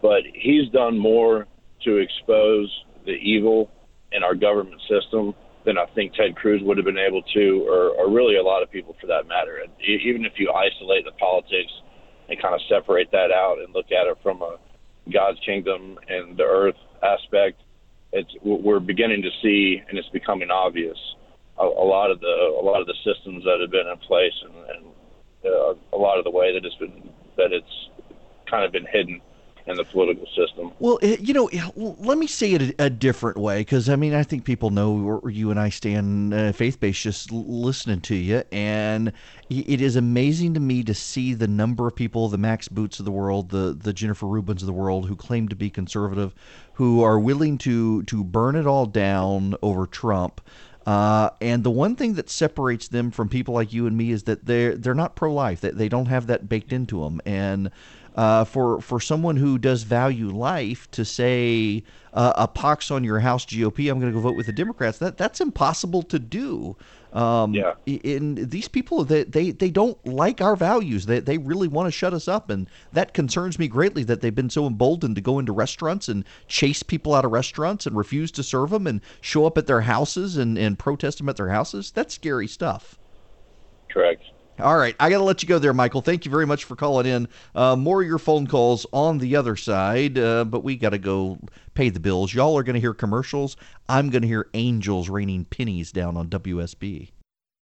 but 0.00 0.22
he's 0.32 0.70
done 0.70 0.96
more 0.96 1.48
to 1.82 1.96
expose 1.96 2.70
the 3.04 3.12
evil 3.12 3.70
in 4.12 4.22
our 4.22 4.36
government 4.36 4.80
system 4.88 5.34
than 5.64 5.78
I 5.78 5.86
think 5.94 6.14
Ted 6.14 6.36
Cruz 6.36 6.62
would 6.62 6.76
have 6.76 6.84
been 6.84 6.98
able 6.98 7.22
to, 7.34 7.66
or, 7.66 7.90
or 7.90 8.10
really 8.10 8.36
a 8.36 8.42
lot 8.42 8.62
of 8.62 8.70
people 8.70 8.94
for 9.00 9.08
that 9.08 9.26
matter. 9.26 9.58
And 9.62 9.72
even 9.82 10.24
if 10.24 10.34
you 10.36 10.52
isolate 10.52 11.04
the 11.04 11.12
politics 11.12 11.72
and 12.28 12.40
kind 12.40 12.54
of 12.54 12.60
separate 12.68 13.10
that 13.10 13.32
out 13.32 13.58
and 13.58 13.74
look 13.74 13.86
at 13.90 14.06
it 14.06 14.16
from 14.22 14.42
a 14.42 14.58
God's 15.12 15.40
kingdom 15.44 15.98
and 16.08 16.36
the 16.36 16.44
earth 16.44 16.76
aspect, 17.02 17.60
it's 18.12 18.30
we're 18.44 18.78
beginning 18.78 19.22
to 19.22 19.30
see, 19.42 19.82
and 19.88 19.98
it's 19.98 20.08
becoming 20.10 20.50
obvious 20.50 20.98
a, 21.64 21.86
lot 21.86 22.10
of 22.10 22.20
the 22.20 22.56
a 22.60 22.64
lot 22.64 22.80
of 22.80 22.86
the 22.86 22.94
systems 23.04 23.44
that 23.44 23.58
have 23.60 23.70
been 23.70 23.86
in 23.86 23.96
place 23.98 24.34
and, 24.42 24.54
and 24.76 24.86
uh, 25.44 25.74
a 25.92 25.98
lot 25.98 26.18
of 26.18 26.24
the 26.24 26.30
way 26.30 26.52
that 26.52 26.64
it's 26.64 26.76
been 26.76 27.10
that 27.36 27.52
it's 27.52 27.88
kind 28.48 28.64
of 28.64 28.72
been 28.72 28.86
hidden 28.86 29.20
in 29.66 29.76
the 29.76 29.84
political 29.84 30.26
system. 30.26 30.72
Well, 30.78 30.98
you 31.02 31.32
know, 31.32 31.48
let 31.74 32.18
me 32.18 32.26
say 32.26 32.52
it 32.52 32.62
a, 32.62 32.84
a 32.84 32.90
different 32.90 33.38
way 33.38 33.60
because 33.60 33.88
I 33.88 33.96
mean, 33.96 34.14
I 34.14 34.22
think 34.22 34.44
people 34.44 34.70
know 34.70 34.92
where 34.92 35.32
you 35.32 35.50
and 35.50 35.58
I 35.58 35.70
stand 35.70 36.34
uh, 36.34 36.52
faith 36.52 36.80
based 36.80 37.00
just 37.00 37.32
listening 37.32 38.02
to 38.02 38.14
you. 38.14 38.42
And 38.52 39.12
it 39.48 39.80
is 39.80 39.96
amazing 39.96 40.54
to 40.54 40.60
me 40.60 40.82
to 40.84 40.92
see 40.92 41.32
the 41.32 41.48
number 41.48 41.86
of 41.86 41.96
people, 41.96 42.28
the 42.28 42.38
Max 42.38 42.68
Boots 42.68 42.98
of 42.98 43.06
the 43.06 43.10
world, 43.10 43.50
the, 43.50 43.76
the 43.78 43.92
Jennifer 43.92 44.26
Rubins 44.26 44.60
of 44.60 44.66
the 44.66 44.72
world, 44.72 45.08
who 45.08 45.16
claim 45.16 45.48
to 45.48 45.56
be 45.56 45.70
conservative, 45.70 46.34
who 46.74 47.02
are 47.02 47.18
willing 47.18 47.56
to, 47.58 48.02
to 48.04 48.22
burn 48.22 48.56
it 48.56 48.66
all 48.66 48.86
down 48.86 49.54
over 49.62 49.86
Trump. 49.86 50.42
Uh, 50.86 51.30
and 51.40 51.64
the 51.64 51.70
one 51.70 51.96
thing 51.96 52.14
that 52.14 52.28
separates 52.28 52.88
them 52.88 53.10
from 53.10 53.28
people 53.28 53.54
like 53.54 53.72
you 53.72 53.86
and 53.86 53.96
me 53.96 54.10
is 54.10 54.24
that 54.24 54.44
they're 54.44 54.76
they're 54.76 54.94
not 54.94 55.16
pro 55.16 55.32
life. 55.32 55.60
They, 55.60 55.70
they 55.70 55.88
don't 55.88 56.06
have 56.06 56.26
that 56.26 56.48
baked 56.48 56.72
into 56.72 57.02
them. 57.02 57.20
And 57.24 57.70
uh, 58.16 58.44
for 58.44 58.80
for 58.80 59.00
someone 59.00 59.36
who 59.36 59.58
does 59.58 59.82
value 59.82 60.28
life 60.28 60.90
to 60.92 61.04
say 61.04 61.82
uh, 62.12 62.32
a 62.36 62.46
pox 62.46 62.90
on 62.90 63.02
your 63.02 63.20
house 63.20 63.46
GOP, 63.46 63.90
I'm 63.90 63.98
going 63.98 64.12
to 64.12 64.16
go 64.16 64.20
vote 64.20 64.36
with 64.36 64.46
the 64.46 64.52
Democrats. 64.52 64.98
That 64.98 65.16
that's 65.16 65.40
impossible 65.40 66.02
to 66.04 66.18
do. 66.18 66.76
Um, 67.14 67.54
yeah. 67.54 67.74
In 67.86 68.34
these 68.34 68.66
people, 68.66 69.04
they, 69.04 69.22
they 69.22 69.52
they 69.52 69.70
don't 69.70 70.04
like 70.04 70.40
our 70.40 70.56
values. 70.56 71.06
They 71.06 71.20
they 71.20 71.38
really 71.38 71.68
want 71.68 71.86
to 71.86 71.92
shut 71.92 72.12
us 72.12 72.26
up, 72.26 72.50
and 72.50 72.68
that 72.92 73.14
concerns 73.14 73.56
me 73.56 73.68
greatly. 73.68 74.02
That 74.02 74.20
they've 74.20 74.34
been 74.34 74.50
so 74.50 74.66
emboldened 74.66 75.14
to 75.14 75.20
go 75.20 75.38
into 75.38 75.52
restaurants 75.52 76.08
and 76.08 76.24
chase 76.48 76.82
people 76.82 77.14
out 77.14 77.24
of 77.24 77.30
restaurants 77.30 77.86
and 77.86 77.96
refuse 77.96 78.32
to 78.32 78.42
serve 78.42 78.70
them 78.70 78.88
and 78.88 79.00
show 79.20 79.46
up 79.46 79.56
at 79.56 79.68
their 79.68 79.82
houses 79.82 80.36
and 80.36 80.58
and 80.58 80.76
protest 80.76 81.18
them 81.18 81.28
at 81.28 81.36
their 81.36 81.50
houses. 81.50 81.92
That's 81.92 82.14
scary 82.14 82.48
stuff. 82.48 82.98
Correct. 83.88 84.24
All 84.60 84.76
right, 84.76 84.94
I 85.00 85.10
got 85.10 85.18
to 85.18 85.24
let 85.24 85.42
you 85.42 85.48
go 85.48 85.58
there, 85.58 85.72
Michael. 85.72 86.00
Thank 86.00 86.24
you 86.24 86.30
very 86.30 86.46
much 86.46 86.62
for 86.62 86.76
calling 86.76 87.06
in. 87.06 87.28
Uh, 87.56 87.74
more 87.74 88.02
of 88.02 88.06
your 88.06 88.18
phone 88.18 88.46
calls 88.46 88.86
on 88.92 89.18
the 89.18 89.34
other 89.34 89.56
side, 89.56 90.16
uh, 90.16 90.44
but 90.44 90.62
we 90.62 90.76
got 90.76 90.90
to 90.90 90.98
go 90.98 91.40
pay 91.74 91.88
the 91.88 91.98
bills. 91.98 92.32
Y'all 92.32 92.56
are 92.56 92.62
going 92.62 92.74
to 92.74 92.80
hear 92.80 92.94
commercials. 92.94 93.56
I'm 93.88 94.10
going 94.10 94.22
to 94.22 94.28
hear 94.28 94.48
angels 94.54 95.08
raining 95.08 95.44
pennies 95.46 95.90
down 95.90 96.16
on 96.16 96.28
WSB. 96.28 97.10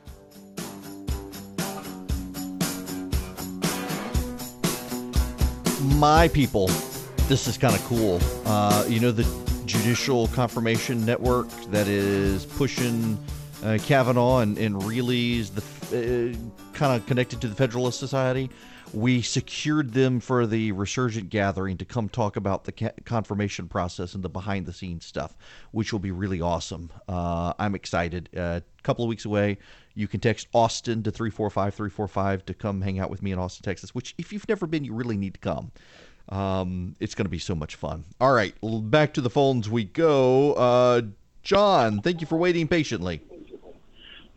My 5.96 6.28
people, 6.32 6.68
this 7.26 7.48
is 7.48 7.58
kind 7.58 7.74
of 7.74 7.84
cool. 7.86 8.20
Uh, 8.46 8.84
you 8.86 9.00
know 9.00 9.11
the 9.11 9.26
Judicial 9.66 10.28
Confirmation 10.28 11.04
Network 11.04 11.50
that 11.72 11.88
is 11.88 12.46
pushing 12.46 13.18
uh, 13.64 13.78
Kavanaugh 13.82 14.38
and, 14.38 14.56
and 14.58 14.80
Reilly's 14.84 15.50
the 15.50 16.30
uh, 16.32 16.69
kind 16.81 16.99
of 16.99 17.07
connected 17.07 17.43
to 17.43 17.47
the 17.47 17.55
Federalist 17.55 18.01
Society. 18.01 18.49
We 18.95 19.20
secured 19.20 19.93
them 19.93 20.18
for 20.18 20.47
the 20.47 20.72
Resurgent 20.72 21.28
Gathering 21.28 21.76
to 21.76 21.85
come 21.85 22.09
talk 22.09 22.37
about 22.37 22.64
the 22.64 22.72
ca- 22.72 22.93
confirmation 23.05 23.68
process 23.68 24.14
and 24.14 24.24
the 24.24 24.31
behind 24.31 24.64
the 24.64 24.72
scenes 24.72 25.05
stuff, 25.05 25.37
which 25.72 25.93
will 25.93 26.01
be 26.01 26.11
really 26.11 26.41
awesome. 26.41 26.91
Uh, 27.07 27.53
I'm 27.59 27.74
excited. 27.74 28.31
A 28.35 28.41
uh, 28.41 28.61
couple 28.83 29.05
of 29.05 29.11
weeks 29.11 29.26
away. 29.26 29.59
You 29.95 30.09
can 30.09 30.20
text 30.20 30.49
Austin 30.55 31.03
to 31.03 31.11
345 31.11 31.74
345 31.74 32.47
to 32.47 32.55
come 32.55 32.81
hang 32.81 32.99
out 32.99 33.11
with 33.11 33.22
me 33.22 33.33
in 33.33 33.39
Austin, 33.39 33.62
Texas, 33.62 33.95
which, 33.95 34.14
if 34.16 34.33
you've 34.33 34.49
never 34.49 34.66
been, 34.66 34.83
you 34.83 34.95
really 34.95 35.18
need 35.18 35.35
to 35.35 35.41
come. 35.41 35.72
Um, 36.31 36.97
it's 36.99 37.14
going 37.14 37.26
to 37.26 37.31
be 37.31 37.39
so 37.39 37.55
much 37.55 37.76
fun. 37.76 38.05
All 38.22 38.33
right, 38.33 38.55
back 38.62 39.12
to 39.14 39.20
the 39.20 39.28
phones 39.28 39.68
we 39.68 39.85
go. 39.85 40.55
Uh, 40.55 41.03
John, 41.43 42.01
thank 42.01 42.22
you 42.22 42.26
for 42.26 42.39
waiting 42.39 42.66
patiently. 42.66 43.20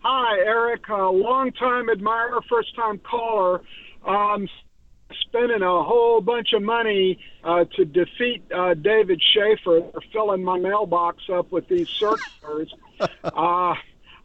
Hi, 0.03 0.37
Eric. 0.39 0.89
Uh, 0.89 1.09
long 1.11 1.53
time 1.53 1.89
admirer, 1.89 2.41
first 2.49 2.75
time 2.75 2.99
caller. 2.99 3.61
Um, 4.05 4.49
spending 5.21 5.61
a 5.61 5.83
whole 5.83 6.19
bunch 6.19 6.51
of 6.51 6.61
money 6.61 7.17
uh, 7.45 7.63
to 7.77 7.85
defeat 7.85 8.43
uh, 8.53 8.73
David 8.73 9.21
Shafer, 9.33 9.81
filling 10.11 10.43
my 10.43 10.59
mailbox 10.59 11.23
up 11.31 11.53
with 11.53 11.69
these 11.69 11.87
circulars. 11.87 12.73
uh, 12.99 13.73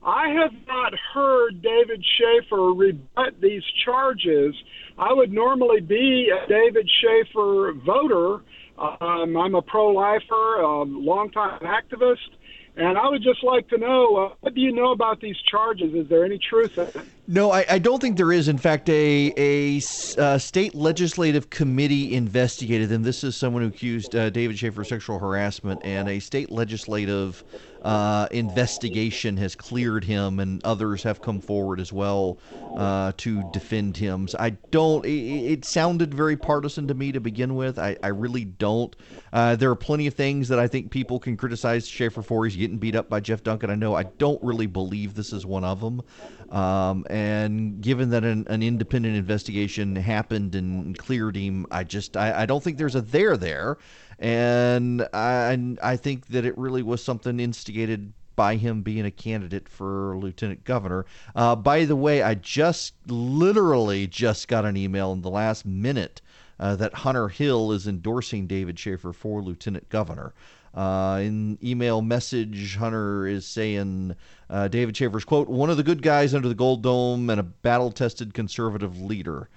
I 0.02 0.28
have 0.30 0.52
not 0.66 0.94
heard 1.14 1.62
David 1.62 2.04
Shafer 2.18 2.72
rebut 2.72 3.40
these 3.40 3.62
charges. 3.84 4.56
I 4.98 5.12
would 5.12 5.32
normally 5.32 5.80
be 5.80 6.30
a 6.30 6.48
David 6.48 6.90
Shafer 7.00 7.72
voter. 7.86 8.42
Um, 8.78 9.36
I'm 9.36 9.54
a 9.54 9.62
pro-lifer, 9.62 10.60
a 10.60 10.82
longtime 10.82 11.60
activist, 11.60 12.30
and 12.78 12.96
I 12.96 13.08
would 13.08 13.22
just 13.22 13.42
like 13.42 13.68
to 13.68 13.78
know 13.78 14.16
uh, 14.16 14.34
what 14.40 14.54
do 14.54 14.60
you 14.60 14.72
know 14.72 14.92
about 14.92 15.20
these 15.20 15.36
charges? 15.50 15.92
Is 15.94 16.08
there 16.08 16.24
any 16.24 16.38
truth 16.38 16.78
in 16.78 16.86
it? 16.86 16.96
No, 17.26 17.50
I, 17.50 17.66
I 17.68 17.78
don't 17.78 18.00
think 18.00 18.16
there 18.16 18.32
is. 18.32 18.46
In 18.46 18.56
fact, 18.56 18.88
a, 18.88 19.32
a 19.36 19.82
uh, 20.16 20.38
state 20.38 20.74
legislative 20.74 21.50
committee 21.50 22.14
investigated 22.14 22.88
them. 22.88 23.02
This 23.02 23.24
is 23.24 23.36
someone 23.36 23.62
who 23.62 23.68
accused 23.68 24.14
uh, 24.14 24.30
David 24.30 24.58
Shafer 24.58 24.82
of 24.82 24.86
sexual 24.86 25.18
harassment, 25.18 25.80
and 25.84 26.08
a 26.08 26.20
state 26.20 26.50
legislative 26.50 27.42
uh, 27.82 28.26
investigation 28.30 29.36
has 29.36 29.54
cleared 29.54 30.04
him, 30.04 30.40
and 30.40 30.64
others 30.64 31.02
have 31.02 31.22
come 31.22 31.40
forward 31.40 31.80
as 31.80 31.92
well 31.92 32.38
uh, 32.76 33.12
to 33.18 33.48
defend 33.52 33.96
him. 33.96 34.28
So 34.28 34.38
I 34.40 34.50
don't. 34.50 35.04
It, 35.04 35.52
it, 35.52 35.64
sounded 35.64 36.14
very 36.14 36.36
partisan 36.36 36.88
to 36.88 36.94
me 36.94 37.12
to 37.12 37.20
begin 37.20 37.54
with. 37.54 37.78
I, 37.78 37.96
I 38.02 38.08
really 38.08 38.44
don't. 38.44 38.94
Uh, 39.32 39.56
there 39.56 39.70
are 39.70 39.76
plenty 39.76 40.06
of 40.06 40.14
things 40.14 40.48
that 40.48 40.58
I 40.58 40.66
think 40.66 40.90
people 40.90 41.18
can 41.18 41.36
criticize 41.36 41.86
Shafer 41.86 42.22
for. 42.22 42.44
He's 42.44 42.56
getting 42.56 42.78
beat 42.78 42.96
up 42.96 43.08
by 43.08 43.20
Jeff 43.20 43.42
Duncan. 43.42 43.70
I 43.70 43.74
know. 43.74 43.94
I 43.94 44.04
don't 44.04 44.42
really 44.42 44.66
believe 44.66 45.14
this 45.14 45.32
is 45.32 45.44
one 45.44 45.64
of 45.64 45.80
them. 45.80 46.02
Um, 46.50 47.04
and 47.10 47.80
given 47.82 48.10
that 48.10 48.24
an, 48.24 48.46
an, 48.48 48.62
independent 48.62 49.16
investigation 49.16 49.94
happened 49.94 50.54
and 50.54 50.96
cleared 50.96 51.36
him, 51.36 51.66
I 51.70 51.84
just 51.84 52.16
I, 52.16 52.42
I 52.42 52.46
don't 52.46 52.64
think 52.64 52.78
there's 52.78 52.94
a 52.94 53.02
there 53.02 53.36
there 53.36 53.76
and 54.18 55.06
I 55.12 55.76
I 55.82 55.96
think 55.96 56.26
that 56.28 56.44
it 56.44 56.56
really 56.58 56.82
was 56.82 57.02
something 57.02 57.38
instigated 57.40 58.12
by 58.38 58.54
him 58.54 58.82
being 58.82 59.04
a 59.04 59.10
candidate 59.10 59.68
for 59.68 60.16
lieutenant 60.16 60.62
governor. 60.62 61.04
Uh, 61.34 61.56
by 61.56 61.84
the 61.84 61.96
way, 61.96 62.22
I 62.22 62.34
just 62.34 62.94
literally 63.08 64.06
just 64.06 64.46
got 64.46 64.64
an 64.64 64.76
email 64.76 65.12
in 65.12 65.22
the 65.22 65.30
last 65.30 65.66
minute 65.66 66.22
uh, 66.60 66.76
that 66.76 66.94
Hunter 66.94 67.28
Hill 67.28 67.72
is 67.72 67.88
endorsing 67.88 68.46
David 68.46 68.78
Shafer 68.78 69.12
for 69.12 69.42
lieutenant 69.42 69.88
governor. 69.88 70.34
Uh, 70.72 71.20
in 71.20 71.58
email 71.64 72.00
message, 72.00 72.76
Hunter 72.76 73.26
is 73.26 73.44
saying 73.44 74.14
uh, 74.48 74.68
David 74.68 74.96
Shafer's 74.96 75.24
quote, 75.24 75.48
one 75.48 75.70
of 75.70 75.76
the 75.76 75.82
good 75.82 76.02
guys 76.02 76.32
under 76.32 76.46
the 76.48 76.54
Gold 76.54 76.82
Dome 76.82 77.30
and 77.30 77.40
a 77.40 77.44
battle 77.44 77.90
tested 77.90 78.34
conservative 78.34 79.00
leader. 79.00 79.48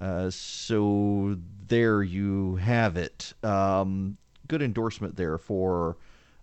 Uh, 0.00 0.30
so 0.30 1.36
there 1.68 2.02
you 2.02 2.56
have 2.56 2.96
it. 2.96 3.32
Um, 3.42 4.16
good 4.48 4.62
endorsement 4.62 5.16
there 5.16 5.38
for 5.38 5.96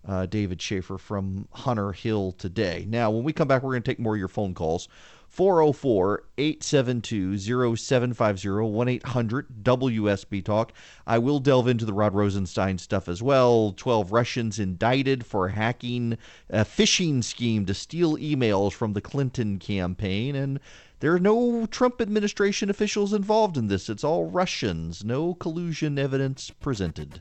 uh, 0.06 0.26
David 0.26 0.62
Shafer 0.62 0.98
from 0.98 1.48
Hunter 1.52 1.92
Hill 1.92 2.32
today. 2.32 2.86
Now, 2.88 3.10
when 3.10 3.24
we 3.24 3.32
come 3.32 3.48
back, 3.48 3.62
we're 3.62 3.72
going 3.72 3.82
to 3.82 3.90
take 3.90 3.98
more 3.98 4.14
of 4.14 4.18
your 4.18 4.28
phone 4.28 4.54
calls. 4.54 4.88
404 5.28 6.22
872 6.38 7.36
0750 7.76 8.48
1 8.48 8.88
800 8.88 9.46
WSB 9.62 10.44
Talk. 10.44 10.72
I 11.06 11.18
will 11.18 11.40
delve 11.40 11.68
into 11.68 11.84
the 11.84 11.92
Rod 11.92 12.14
Rosenstein 12.14 12.78
stuff 12.78 13.08
as 13.08 13.22
well. 13.22 13.74
12 13.76 14.12
Russians 14.12 14.58
indicted 14.58 15.26
for 15.26 15.48
hacking 15.48 16.16
a 16.48 16.64
phishing 16.64 17.22
scheme 17.22 17.66
to 17.66 17.74
steal 17.74 18.16
emails 18.16 18.72
from 18.72 18.92
the 18.92 19.00
Clinton 19.00 19.58
campaign. 19.58 20.36
And 20.36 20.60
there 21.00 21.12
are 21.12 21.18
no 21.18 21.66
Trump 21.66 22.00
administration 22.00 22.70
officials 22.70 23.12
involved 23.12 23.58
in 23.58 23.68
this. 23.68 23.90
It's 23.90 24.04
all 24.04 24.30
Russians. 24.30 25.04
No 25.04 25.34
collusion 25.34 25.98
evidence 25.98 26.50
presented. 26.50 27.20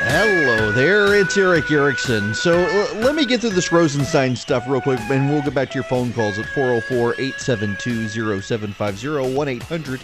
Hello 0.00 0.70
there, 0.72 1.14
it's 1.16 1.36
Erick 1.36 1.70
Erickson. 1.70 2.32
So 2.34 2.52
l- 2.64 2.94
let 3.00 3.14
me 3.16 3.26
get 3.26 3.40
through 3.40 3.50
this 3.50 3.72
Rosenstein 3.72 4.36
stuff 4.36 4.64
real 4.68 4.80
quick, 4.80 5.00
and 5.10 5.28
we'll 5.28 5.42
get 5.42 5.54
back 5.54 5.70
to 5.70 5.74
your 5.74 5.84
phone 5.84 6.12
calls 6.12 6.38
at 6.38 6.46
404 6.46 7.14
872 7.18 8.08
0750 8.40 9.34
1 9.34 9.48
800 9.48 10.00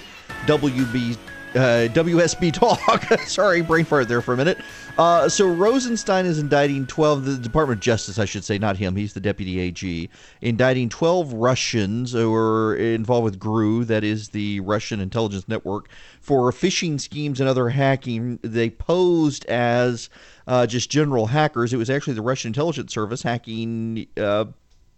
WB 0.46 1.16
uh, 1.54 1.88
WSB 1.92 2.52
talk. 2.52 3.04
Sorry, 3.26 3.62
brain 3.62 3.84
fart 3.84 4.08
there 4.08 4.20
for 4.20 4.34
a 4.34 4.36
minute. 4.36 4.58
Uh, 4.98 5.28
so 5.28 5.46
Rosenstein 5.46 6.26
is 6.26 6.38
indicting 6.38 6.86
12, 6.86 7.24
the 7.24 7.36
Department 7.36 7.78
of 7.78 7.82
Justice, 7.82 8.18
I 8.18 8.24
should 8.24 8.44
say, 8.44 8.58
not 8.58 8.76
him, 8.76 8.96
he's 8.96 9.12
the 9.12 9.20
deputy 9.20 9.60
AG, 9.60 10.10
indicting 10.40 10.88
12 10.88 11.32
Russians 11.32 12.12
who 12.12 12.30
were 12.30 12.76
involved 12.76 13.24
with 13.24 13.38
GRU, 13.38 13.84
that 13.84 14.04
is 14.04 14.30
the 14.30 14.60
Russian 14.60 15.00
intelligence 15.00 15.48
network, 15.48 15.88
for 16.20 16.50
phishing 16.50 17.00
schemes 17.00 17.40
and 17.40 17.48
other 17.48 17.68
hacking. 17.68 18.38
They 18.42 18.70
posed 18.70 19.44
as 19.46 20.10
uh, 20.46 20.66
just 20.66 20.90
general 20.90 21.26
hackers. 21.26 21.72
It 21.72 21.76
was 21.76 21.90
actually 21.90 22.14
the 22.14 22.22
Russian 22.22 22.48
intelligence 22.48 22.92
service 22.92 23.22
hacking 23.22 24.06
uh, 24.16 24.46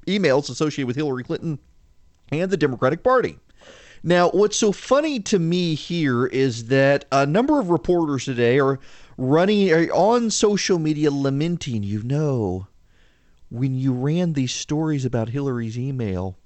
emails 0.07 0.49
associated 0.51 0.87
with 0.87 0.97
Hillary 0.97 1.25
Clinton 1.25 1.59
and 2.33 2.51
the 2.51 2.57
Democratic 2.57 3.03
Party. 3.03 3.39
Now, 4.07 4.31
what's 4.31 4.57
so 4.57 4.71
funny 4.71 5.19
to 5.19 5.41
me 5.41 5.75
here 5.75 6.27
is 6.27 6.67
that 6.67 7.07
a 7.11 7.27
number 7.27 7.59
of 7.59 7.71
reporters 7.71 8.25
today 8.25 8.61
are 8.61 8.79
running 9.19 9.73
are 9.73 9.93
on 9.93 10.31
social 10.31 10.79
media 10.79 11.11
lamenting, 11.11 11.83
you 11.83 12.05
know, 12.05 12.69
when 13.51 13.75
you 13.75 13.93
ran 13.93 14.35
these 14.35 14.55
stories 14.55 15.05
about 15.05 15.31
Hillary's 15.31 15.77
email, 15.77 16.39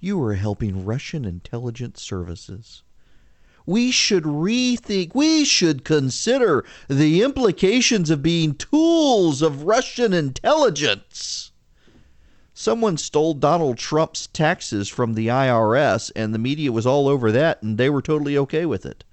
you 0.00 0.16
were 0.16 0.36
helping 0.36 0.86
Russian 0.86 1.26
intelligence 1.26 2.00
services. 2.00 2.82
We 3.66 3.90
should 3.90 4.24
rethink, 4.24 5.14
we 5.14 5.44
should 5.44 5.84
consider 5.84 6.64
the 6.88 7.22
implications 7.22 8.08
of 8.08 8.22
being 8.22 8.54
tools 8.54 9.42
of 9.42 9.64
Russian 9.64 10.14
intelligence. 10.14 11.47
Someone 12.58 12.96
stole 12.96 13.34
Donald 13.34 13.78
Trump's 13.78 14.26
taxes 14.26 14.88
from 14.88 15.14
the 15.14 15.28
IRS, 15.28 16.10
and 16.16 16.34
the 16.34 16.40
media 16.40 16.72
was 16.72 16.88
all 16.88 17.06
over 17.06 17.30
that, 17.30 17.62
and 17.62 17.78
they 17.78 17.88
were 17.88 18.02
totally 18.02 18.36
okay 18.36 18.66
with 18.66 18.84
it. 18.84 19.04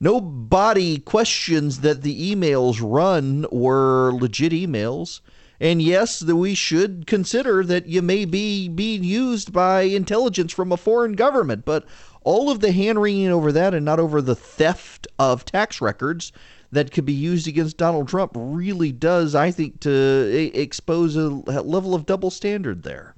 Nobody 0.00 0.98
questions 0.98 1.80
that 1.80 2.02
the 2.02 2.34
emails 2.34 2.80
run 2.82 3.46
were 3.52 4.10
legit 4.12 4.50
emails. 4.50 5.20
And 5.60 5.80
yes, 5.80 6.18
that 6.18 6.34
we 6.34 6.54
should 6.54 7.06
consider 7.06 7.62
that 7.64 7.86
you 7.86 8.02
may 8.02 8.24
be 8.24 8.68
being 8.68 9.04
used 9.04 9.52
by 9.52 9.82
intelligence 9.82 10.52
from 10.52 10.72
a 10.72 10.76
foreign 10.76 11.12
government, 11.12 11.64
but 11.64 11.84
all 12.24 12.50
of 12.50 12.58
the 12.58 12.72
hand 12.72 13.00
wringing 13.00 13.28
over 13.28 13.52
that 13.52 13.72
and 13.72 13.84
not 13.84 14.00
over 14.00 14.20
the 14.20 14.36
theft 14.36 15.06
of 15.16 15.44
tax 15.44 15.80
records 15.80 16.32
that 16.72 16.92
could 16.92 17.04
be 17.04 17.12
used 17.12 17.48
against 17.48 17.76
Donald 17.76 18.08
Trump 18.08 18.32
really 18.34 18.92
does, 18.92 19.34
I 19.34 19.50
think, 19.50 19.80
to 19.80 20.50
expose 20.54 21.16
a 21.16 21.28
level 21.28 21.94
of 21.94 22.06
double 22.06 22.30
standard 22.30 22.82
there. 22.82 23.14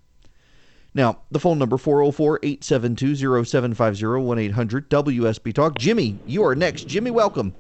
Now, 0.94 1.20
the 1.30 1.38
phone 1.38 1.58
number 1.58 1.76
404 1.76 2.40
872 2.42 3.44
0750 3.44 4.06
1 4.06 4.38
800 4.38 4.90
WSB 4.90 5.54
Talk. 5.54 5.78
Jimmy, 5.78 6.18
you 6.26 6.44
are 6.44 6.54
next. 6.54 6.88
Jimmy, 6.88 7.10
welcome. 7.10 7.54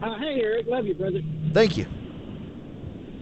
Uh, 0.00 0.18
hey, 0.18 0.40
Eric. 0.42 0.66
Love 0.66 0.86
you, 0.86 0.94
brother. 0.94 1.20
Thank 1.52 1.76
you. 1.76 1.86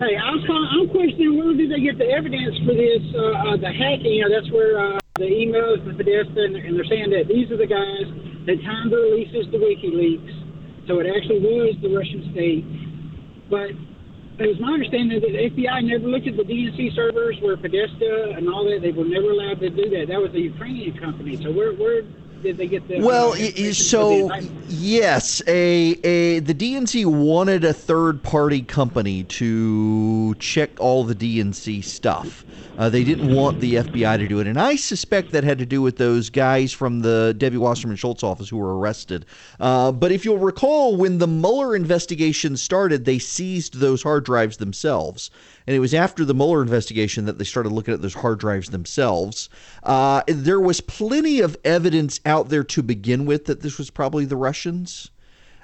Hey, 0.00 0.16
I 0.16 0.32
was 0.32 0.40
calling, 0.46 0.68
I'm 0.72 0.88
questioning 0.88 1.36
where 1.36 1.52
did 1.52 1.70
they 1.70 1.80
get 1.80 1.98
the 2.00 2.08
evidence 2.08 2.56
for 2.64 2.72
this, 2.72 3.04
uh, 3.12 3.52
uh, 3.52 3.56
the 3.60 3.68
hacking? 3.68 4.16
You 4.16 4.28
know, 4.28 4.32
that's 4.32 4.48
where 4.48 4.80
uh, 4.80 5.00
the 5.20 5.28
emails, 5.28 5.84
the 5.84 5.92
Podesta, 5.92 6.40
and, 6.40 6.56
and 6.56 6.72
they're 6.72 6.88
saying 6.88 7.12
that 7.12 7.28
these 7.28 7.52
are 7.52 7.60
the 7.60 7.68
guys 7.68 8.08
that 8.48 8.56
timed 8.64 8.92
the 8.92 8.96
releases 8.96 9.44
to 9.52 9.60
WikiLeaks. 9.60 10.39
So 10.90 10.98
it 10.98 11.06
actually 11.06 11.38
was 11.38 11.76
the 11.82 11.94
Russian 11.94 12.34
state. 12.34 12.66
But 13.46 13.70
it 14.42 14.48
was 14.50 14.58
my 14.58 14.74
understanding 14.74 15.20
that 15.22 15.30
the 15.30 15.38
FBI 15.54 15.86
never 15.86 16.10
looked 16.10 16.26
at 16.26 16.34
the 16.34 16.42
DNC 16.42 16.96
servers 16.96 17.38
where 17.38 17.56
Podesta 17.56 18.34
and 18.34 18.48
all 18.50 18.66
that. 18.66 18.82
They 18.82 18.90
were 18.90 19.06
never 19.06 19.30
allowed 19.30 19.60
to 19.60 19.70
do 19.70 19.86
that. 19.94 20.10
That 20.10 20.18
was 20.18 20.34
a 20.34 20.40
Ukrainian 20.40 20.98
company. 20.98 21.38
So 21.38 21.52
where 21.52 21.78
where 21.78 22.02
did 22.42 22.56
they 22.56 22.66
get 22.66 22.86
the? 22.88 23.00
Well, 23.00 23.34
so 23.72 24.30
yes, 24.68 25.42
a 25.46 25.98
a 26.04 26.38
the 26.40 26.54
DNC 26.54 27.06
wanted 27.06 27.64
a 27.64 27.72
third 27.72 28.22
party 28.22 28.62
company 28.62 29.24
to 29.24 30.34
check 30.38 30.70
all 30.80 31.04
the 31.04 31.14
DNC 31.14 31.84
stuff. 31.84 32.44
Uh, 32.78 32.88
they 32.88 33.04
didn't 33.04 33.34
want 33.34 33.60
the 33.60 33.74
FBI 33.74 34.16
to 34.16 34.26
do 34.26 34.40
it, 34.40 34.46
and 34.46 34.58
I 34.58 34.76
suspect 34.76 35.32
that 35.32 35.44
had 35.44 35.58
to 35.58 35.66
do 35.66 35.82
with 35.82 35.98
those 35.98 36.30
guys 36.30 36.72
from 36.72 37.00
the 37.00 37.34
Debbie 37.36 37.58
Wasserman 37.58 37.96
Schultz 37.96 38.22
office 38.22 38.48
who 38.48 38.56
were 38.56 38.78
arrested. 38.78 39.26
Uh, 39.58 39.92
but 39.92 40.12
if 40.12 40.24
you'll 40.24 40.38
recall, 40.38 40.96
when 40.96 41.18
the 41.18 41.26
Mueller 41.26 41.76
investigation 41.76 42.56
started, 42.56 43.04
they 43.04 43.18
seized 43.18 43.80
those 43.80 44.02
hard 44.02 44.24
drives 44.24 44.56
themselves. 44.56 45.30
And 45.66 45.76
it 45.76 45.80
was 45.80 45.94
after 45.94 46.24
the 46.24 46.34
Mueller 46.34 46.62
investigation 46.62 47.26
that 47.26 47.38
they 47.38 47.44
started 47.44 47.70
looking 47.72 47.94
at 47.94 48.02
those 48.02 48.14
hard 48.14 48.38
drives 48.38 48.70
themselves. 48.70 49.48
Uh, 49.82 50.22
there 50.26 50.60
was 50.60 50.80
plenty 50.80 51.40
of 51.40 51.56
evidence 51.64 52.20
out 52.24 52.48
there 52.48 52.64
to 52.64 52.82
begin 52.82 53.26
with 53.26 53.44
that 53.46 53.60
this 53.60 53.78
was 53.78 53.90
probably 53.90 54.24
the 54.24 54.36
Russians. 54.36 55.10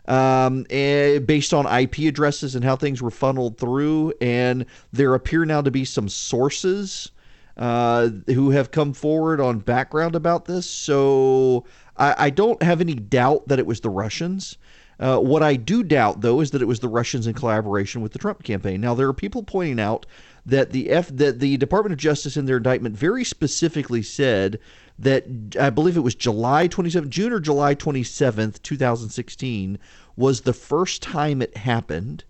Um, 0.09 0.63
based 0.69 1.53
on 1.53 1.67
IP 1.67 1.99
addresses 2.01 2.55
and 2.55 2.65
how 2.65 2.77
things 2.77 3.03
were 3.03 3.11
funneled 3.11 3.59
through, 3.59 4.13
and 4.21 4.65
there 4.93 5.15
appear 5.15 5.45
now 5.45 5.63
to 5.63 5.71
be 5.73 5.85
some 5.85 6.09
sources 6.09 7.11
uh, 7.57 8.11
who 8.27 8.51
have 8.51 8.71
come 8.71 8.93
forward 8.93 9.41
on 9.41 9.59
background 9.59 10.15
about 10.15 10.45
this. 10.45 10.69
So 10.69 11.65
I, 11.97 12.27
I 12.27 12.31
don't 12.31 12.63
have 12.63 12.81
any 12.81 12.95
doubt 12.95 13.49
that 13.49 13.59
it 13.59 13.67
was 13.67 13.81
the 13.81 13.91
Russians. 13.91 14.59
Uh, 14.99 15.19
what 15.19 15.43
I 15.43 15.57
do 15.57 15.83
doubt, 15.83 16.23
though, 16.23 16.41
is 16.41 16.51
that 16.53 16.63
it 16.63 16.67
was 16.67 16.81
the 16.81 16.89
Russians 16.89 17.27
in 17.27 17.35
collaboration 17.35 18.01
with 18.01 18.13
the 18.13 18.19
Trump 18.19 18.43
campaign. 18.43 18.81
Now, 18.81 18.95
there 18.95 19.09
are 19.09 19.13
people 19.15 19.43
pointing 19.43 19.79
out 19.79 20.07
that 20.47 20.71
the 20.71 20.91
F 20.91 21.09
that 21.09 21.41
the 21.41 21.57
Department 21.57 21.93
of 21.93 21.99
Justice 21.99 22.37
in 22.37 22.47
their 22.47 22.57
indictment 22.57 22.97
very 22.97 23.25
specifically 23.25 24.03
said 24.03 24.59
that 24.99 25.27
I 25.61 25.69
believe 25.71 25.97
it 25.97 26.01
was 26.01 26.15
July 26.15 26.69
27th, 26.69 27.11
June 27.11 27.33
or 27.33 27.41
July 27.41 27.75
27th, 27.75 28.63
2016, 28.63 29.79
was 30.17 30.41
the 30.41 30.55
first 30.55 31.03
time 31.03 31.43
it 31.43 31.57
happened. 31.59 32.25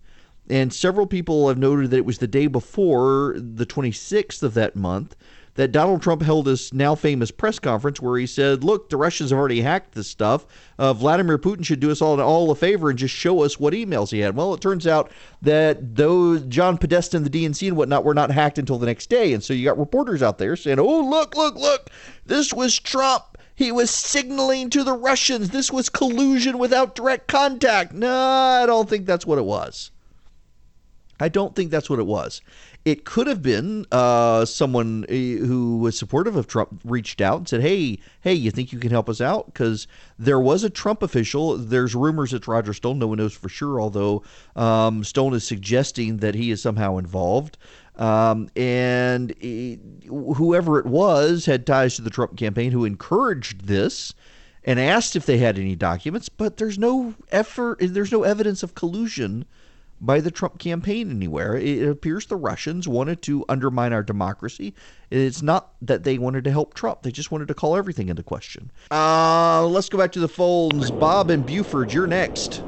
And 0.49 0.73
several 0.73 1.07
people 1.07 1.47
have 1.47 1.57
noted 1.57 1.91
that 1.91 1.97
it 1.97 2.05
was 2.05 2.17
the 2.17 2.27
day 2.27 2.47
before 2.47 3.35
the 3.37 3.65
26th 3.65 4.43
of 4.43 4.53
that 4.55 4.75
month 4.75 5.15
that 5.57 5.71
Donald 5.71 6.03
Trump 6.03 6.21
held 6.21 6.45
his 6.45 6.71
now 6.71 6.93
famous 6.93 7.31
press 7.31 7.57
conference 7.57 7.99
where 7.99 8.17
he 8.17 8.27
said, 8.27 8.63
Look, 8.63 8.89
the 8.89 8.97
Russians 8.97 9.31
have 9.31 9.39
already 9.39 9.61
hacked 9.61 9.95
this 9.95 10.07
stuff. 10.07 10.45
Uh, 10.77 10.93
Vladimir 10.93 11.39
Putin 11.39 11.65
should 11.65 11.79
do 11.79 11.91
us 11.91 12.01
all, 12.01 12.21
all 12.21 12.51
a 12.51 12.55
favor 12.55 12.89
and 12.91 12.97
just 12.97 13.13
show 13.13 13.43
us 13.43 13.59
what 13.59 13.73
emails 13.73 14.11
he 14.11 14.19
had. 14.19 14.35
Well, 14.35 14.53
it 14.53 14.61
turns 14.61 14.85
out 14.85 15.11
that 15.41 15.95
those 15.95 16.43
John 16.43 16.77
Podesta 16.77 17.17
and 17.17 17.25
the 17.25 17.29
DNC 17.29 17.67
and 17.67 17.75
whatnot 17.75 18.05
were 18.05 18.13
not 18.13 18.31
hacked 18.31 18.59
until 18.59 18.77
the 18.77 18.85
next 18.85 19.09
day. 19.09 19.33
And 19.33 19.43
so 19.43 19.53
you 19.53 19.65
got 19.65 19.79
reporters 19.79 20.21
out 20.21 20.37
there 20.37 20.55
saying, 20.55 20.79
Oh, 20.79 21.01
look, 21.01 21.35
look, 21.35 21.55
look, 21.55 21.89
this 22.25 22.53
was 22.53 22.77
Trump. 22.77 23.23
He 23.55 23.71
was 23.71 23.89
signaling 23.89 24.69
to 24.69 24.83
the 24.83 24.93
Russians. 24.93 25.49
This 25.49 25.71
was 25.71 25.89
collusion 25.89 26.59
without 26.59 26.93
direct 26.93 27.27
contact. 27.27 27.91
No, 27.93 28.15
I 28.15 28.67
don't 28.67 28.87
think 28.87 29.07
that's 29.07 29.25
what 29.25 29.39
it 29.39 29.45
was. 29.45 29.89
I 31.19 31.29
don't 31.29 31.55
think 31.55 31.71
that's 31.71 31.89
what 31.89 31.97
it 31.97 32.05
was. 32.05 32.41
It 32.87 33.03
could 33.03 33.27
have 33.27 33.41
been 33.41 33.85
uh, 33.91 34.45
someone 34.45 35.03
eh, 35.09 35.35
who 35.35 35.79
was 35.79 35.99
supportive 35.99 36.37
of 36.37 36.47
Trump 36.47 36.79
reached 36.85 37.19
out 37.19 37.39
and 37.39 37.49
said, 37.49 37.59
"Hey, 37.59 37.99
hey, 38.21 38.33
you 38.33 38.49
think 38.49 38.71
you 38.71 38.79
can 38.79 38.91
help 38.91 39.09
us 39.09 39.19
out?" 39.19 39.47
Because 39.47 39.87
there 40.17 40.39
was 40.39 40.63
a 40.63 40.69
Trump 40.69 41.03
official. 41.03 41.57
There's 41.57 41.93
rumors 41.95 42.33
it's 42.33 42.47
Roger 42.47 42.73
Stone. 42.73 42.97
No 42.97 43.07
one 43.07 43.17
knows 43.17 43.33
for 43.33 43.49
sure, 43.49 43.81
although 43.81 44.23
um, 44.55 45.03
Stone 45.03 45.33
is 45.33 45.43
suggesting 45.43 46.19
that 46.19 46.33
he 46.33 46.49
is 46.49 46.61
somehow 46.61 46.95
involved. 46.95 47.57
Um, 47.97 48.49
and 48.55 49.35
he, 49.37 49.79
whoever 50.07 50.79
it 50.79 50.85
was 50.85 51.45
had 51.45 51.67
ties 51.67 51.97
to 51.97 52.01
the 52.01 52.09
Trump 52.09 52.37
campaign 52.37 52.71
who 52.71 52.85
encouraged 52.85 53.65
this 53.65 54.13
and 54.63 54.79
asked 54.79 55.17
if 55.17 55.25
they 55.25 55.39
had 55.39 55.59
any 55.59 55.75
documents, 55.75 56.29
but 56.29 56.55
there's 56.55 56.79
no 56.79 57.15
effort, 57.33 57.79
there's 57.81 58.13
no 58.13 58.23
evidence 58.23 58.63
of 58.63 58.75
collusion 58.75 59.43
by 59.99 60.19
the 60.19 60.31
Trump 60.31 60.59
campaign 60.59 61.09
anywhere. 61.09 61.55
It 61.55 61.87
appears 61.87 62.25
the 62.25 62.35
Russians 62.35 62.87
wanted 62.87 63.21
to 63.23 63.45
undermine 63.49 63.93
our 63.93 64.03
democracy. 64.03 64.73
It's 65.09 65.41
not 65.41 65.73
that 65.81 66.03
they 66.03 66.17
wanted 66.17 66.43
to 66.45 66.51
help 66.51 66.73
Trump, 66.73 67.01
they 67.03 67.11
just 67.11 67.31
wanted 67.31 67.47
to 67.47 67.53
call 67.53 67.75
everything 67.75 68.09
into 68.09 68.23
question. 68.23 68.71
Uh, 68.91 69.65
let's 69.65 69.89
go 69.89 69.97
back 69.97 70.11
to 70.13 70.19
the 70.19 70.27
phones. 70.27 70.91
Bob 70.91 71.29
and 71.29 71.45
Buford, 71.45 71.93
you're 71.93 72.07
next. 72.07 72.61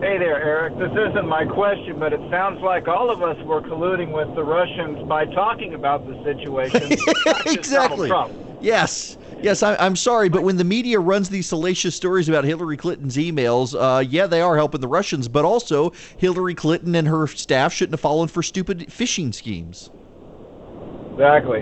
Hey 0.00 0.18
there, 0.18 0.42
Eric. 0.42 0.76
This 0.78 0.90
isn't 0.90 1.26
my 1.26 1.46
question, 1.46 1.98
but 1.98 2.12
it 2.12 2.20
sounds 2.30 2.60
like 2.60 2.88
all 2.88 3.10
of 3.10 3.22
us 3.22 3.42
were 3.46 3.62
colluding 3.62 4.12
with 4.12 4.34
the 4.34 4.44
Russians 4.44 5.02
by 5.08 5.24
talking 5.24 5.72
about 5.72 6.06
the 6.06 6.22
situation. 6.24 6.92
exactly. 7.46 8.12
Yes. 8.60 9.16
Yes, 9.42 9.62
I, 9.62 9.84
am 9.84 9.96
sorry, 9.96 10.28
but 10.28 10.42
when 10.42 10.56
the 10.56 10.64
media 10.64 10.98
runs 11.00 11.28
these 11.28 11.48
salacious 11.48 11.94
stories 11.94 12.28
about 12.28 12.44
Hillary 12.44 12.76
Clinton's 12.76 13.16
emails, 13.16 13.74
uh, 13.78 14.00
yeah, 14.00 14.26
they 14.26 14.40
are 14.40 14.56
helping 14.56 14.80
the 14.80 14.88
Russians, 14.88 15.28
but 15.28 15.44
also 15.44 15.92
Hillary 16.16 16.54
Clinton 16.54 16.94
and 16.94 17.08
her 17.08 17.26
staff 17.26 17.72
shouldn't 17.72 17.94
have 17.94 18.00
fallen 18.00 18.28
for 18.28 18.42
stupid 18.42 18.86
phishing 18.88 19.34
schemes. 19.34 19.90
Exactly. 21.12 21.60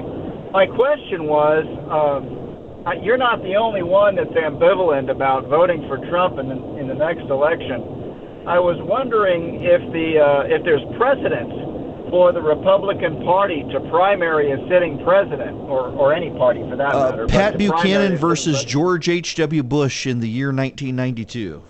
My 0.52 0.66
question 0.66 1.24
was 1.24 1.64
um, 1.90 3.02
you're 3.02 3.16
not 3.16 3.42
the 3.42 3.56
only 3.56 3.82
one 3.82 4.16
that's 4.16 4.30
ambivalent 4.30 5.10
about 5.10 5.48
voting 5.48 5.86
for 5.88 5.98
Trump 6.08 6.38
in 6.38 6.48
the, 6.48 6.58
in 6.78 6.88
the 6.88 6.94
next 6.94 7.28
election. 7.30 8.46
I 8.46 8.58
was 8.58 8.76
wondering 8.82 9.62
if 9.62 9.80
the 9.92 10.18
uh, 10.18 10.42
if 10.50 10.64
there's 10.64 10.82
precedent 10.98 11.71
for 12.12 12.30
the 12.30 12.42
Republican 12.42 13.24
Party 13.24 13.64
to 13.72 13.80
primary 13.88 14.52
a 14.52 14.58
sitting 14.68 15.02
president, 15.02 15.56
or, 15.60 15.88
or 15.88 16.12
any 16.12 16.28
party 16.28 16.60
for 16.68 16.76
that 16.76 16.94
uh, 16.94 17.10
matter. 17.10 17.26
Pat 17.26 17.56
Buchanan 17.56 18.18
versus 18.18 18.62
George 18.66 19.08
H.W. 19.08 19.62
Bush 19.62 20.06
in 20.06 20.20
the 20.20 20.28
year 20.28 20.48
1992. 20.48 21.62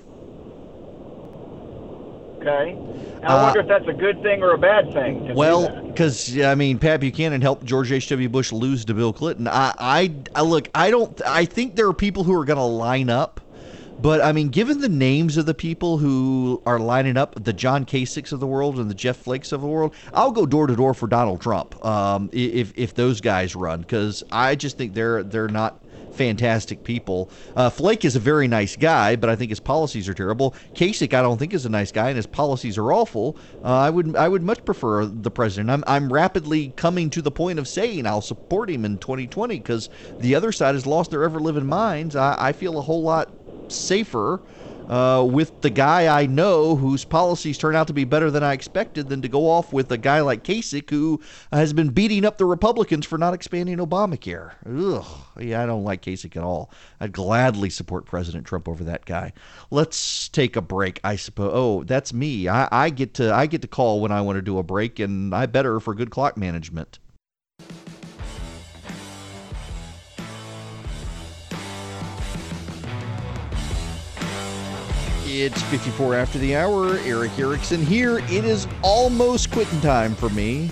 Okay. 2.38 2.76
I 3.22 3.44
wonder 3.44 3.60
uh, 3.60 3.62
if 3.62 3.68
that's 3.68 3.86
a 3.86 3.92
good 3.92 4.20
thing 4.22 4.42
or 4.42 4.54
a 4.54 4.58
bad 4.58 4.92
thing. 4.92 5.32
well, 5.32 5.80
because 5.86 6.36
I 6.40 6.56
mean, 6.56 6.76
Pat 6.80 6.98
Buchanan 6.98 7.40
helped 7.40 7.64
George 7.64 7.92
H.W. 7.92 8.28
Bush 8.28 8.50
lose 8.50 8.84
to 8.86 8.94
Bill 8.94 9.12
Clinton. 9.12 9.46
I, 9.46 9.72
I, 9.78 10.12
I 10.34 10.40
look, 10.40 10.68
I 10.74 10.90
don't. 10.90 11.22
I 11.24 11.44
think 11.44 11.76
there 11.76 11.86
are 11.86 11.94
people 11.94 12.24
who 12.24 12.36
are 12.36 12.44
going 12.44 12.56
to 12.56 12.64
line 12.64 13.10
up 13.10 13.40
but 14.02 14.20
I 14.20 14.32
mean, 14.32 14.48
given 14.48 14.80
the 14.80 14.88
names 14.88 15.36
of 15.36 15.46
the 15.46 15.54
people 15.54 15.98
who 15.98 16.60
are 16.66 16.78
lining 16.78 17.16
up, 17.16 17.42
the 17.42 17.52
John 17.52 17.84
Kasichs 17.86 18.32
of 18.32 18.40
the 18.40 18.46
world 18.46 18.78
and 18.78 18.90
the 18.90 18.94
Jeff 18.94 19.16
Flakes 19.16 19.52
of 19.52 19.60
the 19.60 19.68
world, 19.68 19.94
I'll 20.12 20.32
go 20.32 20.44
door 20.44 20.66
to 20.66 20.74
door 20.74 20.92
for 20.92 21.06
Donald 21.06 21.40
Trump 21.40 21.82
um, 21.84 22.28
if 22.32 22.72
if 22.76 22.94
those 22.94 23.20
guys 23.20 23.54
run 23.54 23.80
because 23.80 24.24
I 24.32 24.56
just 24.56 24.76
think 24.76 24.94
they're 24.94 25.22
they're 25.22 25.48
not 25.48 25.82
fantastic 26.12 26.84
people. 26.84 27.30
Uh, 27.56 27.70
Flake 27.70 28.04
is 28.04 28.16
a 28.16 28.20
very 28.20 28.46
nice 28.46 28.76
guy, 28.76 29.16
but 29.16 29.30
I 29.30 29.36
think 29.36 29.50
his 29.50 29.60
policies 29.60 30.08
are 30.08 30.14
terrible. 30.14 30.54
Kasich, 30.74 31.14
I 31.14 31.22
don't 31.22 31.38
think 31.38 31.54
is 31.54 31.66
a 31.66 31.70
nice 31.70 31.90
guy, 31.90 32.08
and 32.08 32.16
his 32.16 32.26
policies 32.26 32.78
are 32.78 32.92
awful. 32.92 33.36
Uh, 33.64 33.68
I 33.68 33.90
would 33.90 34.16
I 34.16 34.28
would 34.28 34.42
much 34.42 34.64
prefer 34.64 35.06
the 35.06 35.30
president. 35.30 35.70
I'm 35.70 35.84
I'm 35.86 36.12
rapidly 36.12 36.72
coming 36.76 37.10
to 37.10 37.22
the 37.22 37.30
point 37.30 37.58
of 37.58 37.68
saying 37.68 38.06
I'll 38.06 38.20
support 38.20 38.70
him 38.70 38.84
in 38.84 38.98
2020 38.98 39.56
because 39.56 39.88
the 40.18 40.34
other 40.34 40.52
side 40.52 40.74
has 40.74 40.86
lost 40.86 41.10
their 41.10 41.24
ever 41.24 41.40
living 41.40 41.66
minds. 41.66 42.16
I, 42.16 42.36
I 42.38 42.52
feel 42.52 42.78
a 42.78 42.82
whole 42.82 43.02
lot 43.02 43.30
safer 43.68 44.42
uh, 44.88 45.24
with 45.28 45.60
the 45.60 45.70
guy 45.70 46.20
I 46.20 46.26
know 46.26 46.76
whose 46.76 47.04
policies 47.04 47.58
turn 47.58 47.74
out 47.74 47.86
to 47.86 47.92
be 47.92 48.04
better 48.04 48.30
than 48.30 48.42
I 48.42 48.52
expected 48.52 49.08
than 49.08 49.22
to 49.22 49.28
go 49.28 49.48
off 49.48 49.72
with 49.72 49.90
a 49.90 49.98
guy 49.98 50.20
like 50.20 50.44
Kasich 50.44 50.90
who 50.90 51.20
has 51.52 51.72
been 51.72 51.90
beating 51.90 52.24
up 52.24 52.38
the 52.38 52.44
Republicans 52.44 53.06
for 53.06 53.18
not 53.18 53.34
expanding 53.34 53.78
Obamacare. 53.78 54.52
Ugh. 54.66 55.06
Yeah, 55.40 55.62
I 55.62 55.66
don't 55.66 55.84
like 55.84 56.02
Kasich 56.02 56.36
at 56.36 56.42
all. 56.42 56.70
I'd 57.00 57.12
gladly 57.12 57.70
support 57.70 58.06
President 58.06 58.46
Trump 58.46 58.68
over 58.68 58.84
that 58.84 59.04
guy. 59.04 59.32
Let's 59.70 60.28
take 60.28 60.56
a 60.56 60.62
break, 60.62 61.00
I 61.04 61.16
suppose. 61.16 61.52
Oh, 61.54 61.84
that's 61.84 62.12
me. 62.12 62.48
I, 62.48 62.68
I 62.70 62.90
get 62.90 63.14
to 63.14 63.32
I 63.32 63.46
get 63.46 63.62
to 63.62 63.68
call 63.68 64.00
when 64.00 64.12
I 64.12 64.20
want 64.20 64.36
to 64.36 64.42
do 64.42 64.58
a 64.58 64.62
break, 64.62 64.98
and 64.98 65.34
I 65.34 65.46
better 65.46 65.80
for 65.80 65.94
good 65.94 66.10
clock 66.10 66.36
management. 66.36 66.98
It's 75.34 75.62
54 75.62 76.14
after 76.14 76.38
the 76.38 76.54
hour. 76.54 76.98
Erick 76.98 77.38
Erickson 77.38 77.80
here. 77.80 78.18
It 78.18 78.44
is 78.44 78.68
almost 78.82 79.50
quitting 79.50 79.80
time 79.80 80.14
for 80.14 80.28
me. 80.28 80.68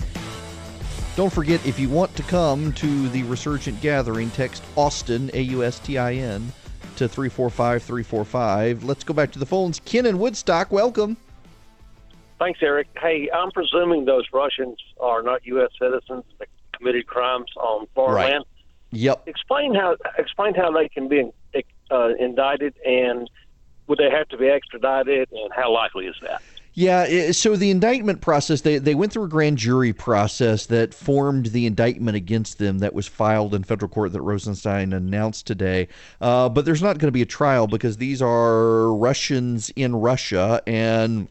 Don't 1.15 1.33
forget, 1.33 1.65
if 1.65 1.79
you 1.79 1.89
want 1.89 2.15
to 2.15 2.21
come 2.23 2.71
to 2.73 3.09
the 3.09 3.23
Resurgent 3.23 3.81
Gathering, 3.81 4.29
text 4.29 4.63
Austin, 4.75 5.31
A 5.33 5.41
U 5.41 5.63
S 5.63 5.79
T 5.79 5.97
I 5.97 6.13
N, 6.13 6.53
to 6.97 7.07
345 7.07 7.81
345. 7.81 8.83
Let's 8.83 9.03
go 9.03 9.15
back 9.15 9.31
to 9.31 9.39
the 9.39 9.47
phones. 9.47 9.79
Ken 9.83 10.05
in 10.05 10.19
Woodstock, 10.19 10.71
welcome. 10.71 11.17
Thanks, 12.37 12.59
Eric. 12.61 12.87
Hey, 13.01 13.31
I'm 13.33 13.49
presuming 13.49 14.05
those 14.05 14.25
Russians 14.31 14.77
are 14.99 15.23
not 15.23 15.43
U.S. 15.47 15.71
citizens 15.79 16.23
that 16.37 16.49
committed 16.77 17.07
crimes 17.07 17.49
on 17.57 17.87
foreign 17.95 18.15
Right. 18.15 18.31
land. 18.33 18.45
Yep. 18.91 19.23
Explain 19.27 19.73
how 19.73 19.95
explain 20.19 20.53
how 20.53 20.71
they 20.71 20.87
can 20.87 21.07
be 21.07 21.31
uh, 21.89 22.09
indicted, 22.19 22.75
and 22.85 23.27
would 23.91 23.99
they 23.99 24.09
have 24.09 24.29
to 24.29 24.37
be 24.37 24.47
extradited, 24.47 25.29
and 25.33 25.51
how 25.53 25.69
likely 25.69 26.05
is 26.05 26.15
that? 26.21 26.41
Yeah, 26.73 27.33
so 27.33 27.57
the 27.57 27.69
indictment 27.69 28.21
process, 28.21 28.61
they, 28.61 28.77
they 28.77 28.95
went 28.95 29.11
through 29.11 29.25
a 29.25 29.27
grand 29.27 29.57
jury 29.57 29.91
process 29.91 30.67
that 30.67 30.93
formed 30.93 31.47
the 31.47 31.65
indictment 31.65 32.15
against 32.15 32.57
them 32.57 32.79
that 32.79 32.93
was 32.93 33.05
filed 33.05 33.53
in 33.53 33.65
federal 33.65 33.89
court 33.89 34.13
that 34.13 34.21
Rosenstein 34.21 34.93
announced 34.93 35.45
today. 35.45 35.89
Uh, 36.21 36.47
but 36.47 36.63
there's 36.63 36.81
not 36.81 36.99
going 36.99 37.09
to 37.09 37.11
be 37.11 37.21
a 37.21 37.25
trial 37.25 37.67
because 37.67 37.97
these 37.97 38.21
are 38.21 38.93
Russians 38.93 39.69
in 39.75 39.93
Russia. 39.97 40.63
And 40.65 41.27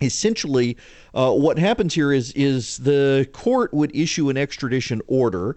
essentially, 0.00 0.76
uh, 1.14 1.32
what 1.32 1.58
happens 1.58 1.94
here 1.94 2.12
is, 2.12 2.30
is 2.36 2.78
the 2.78 3.28
court 3.32 3.74
would 3.74 3.90
issue 3.96 4.30
an 4.30 4.36
extradition 4.36 5.02
order 5.08 5.56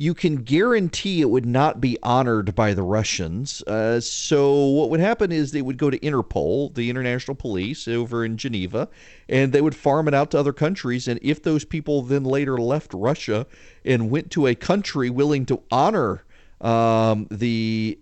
you 0.00 0.14
can 0.14 0.36
guarantee 0.36 1.20
it 1.20 1.28
would 1.28 1.44
not 1.44 1.78
be 1.78 1.98
honored 2.02 2.54
by 2.54 2.72
the 2.72 2.82
Russians. 2.82 3.60
Uh, 3.66 4.00
so 4.00 4.64
what 4.64 4.88
would 4.88 4.98
happen 4.98 5.30
is 5.30 5.52
they 5.52 5.60
would 5.60 5.76
go 5.76 5.90
to 5.90 5.98
Interpol, 5.98 6.74
the 6.74 6.88
international 6.88 7.34
police 7.34 7.86
over 7.86 8.24
in 8.24 8.38
Geneva, 8.38 8.88
and 9.28 9.52
they 9.52 9.60
would 9.60 9.74
farm 9.74 10.08
it 10.08 10.14
out 10.14 10.30
to 10.30 10.38
other 10.38 10.54
countries. 10.54 11.06
And 11.06 11.20
if 11.20 11.42
those 11.42 11.66
people 11.66 12.00
then 12.00 12.24
later 12.24 12.56
left 12.56 12.94
Russia 12.94 13.46
and 13.84 14.10
went 14.10 14.30
to 14.30 14.46
a 14.46 14.54
country 14.54 15.10
willing 15.10 15.44
to 15.44 15.60
honor 15.70 16.24
um, 16.62 17.26
the 17.30 17.98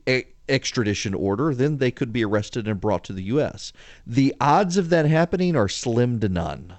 extradition 0.48 1.14
order, 1.14 1.52
then 1.52 1.78
they 1.78 1.90
could 1.90 2.12
be 2.12 2.24
arrested 2.24 2.68
and 2.68 2.80
brought 2.80 3.02
to 3.06 3.12
the 3.12 3.24
U.S. 3.24 3.72
The 4.06 4.32
odds 4.40 4.76
of 4.76 4.90
that 4.90 5.06
happening 5.06 5.56
are 5.56 5.68
slim 5.68 6.20
to 6.20 6.28
none. 6.28 6.74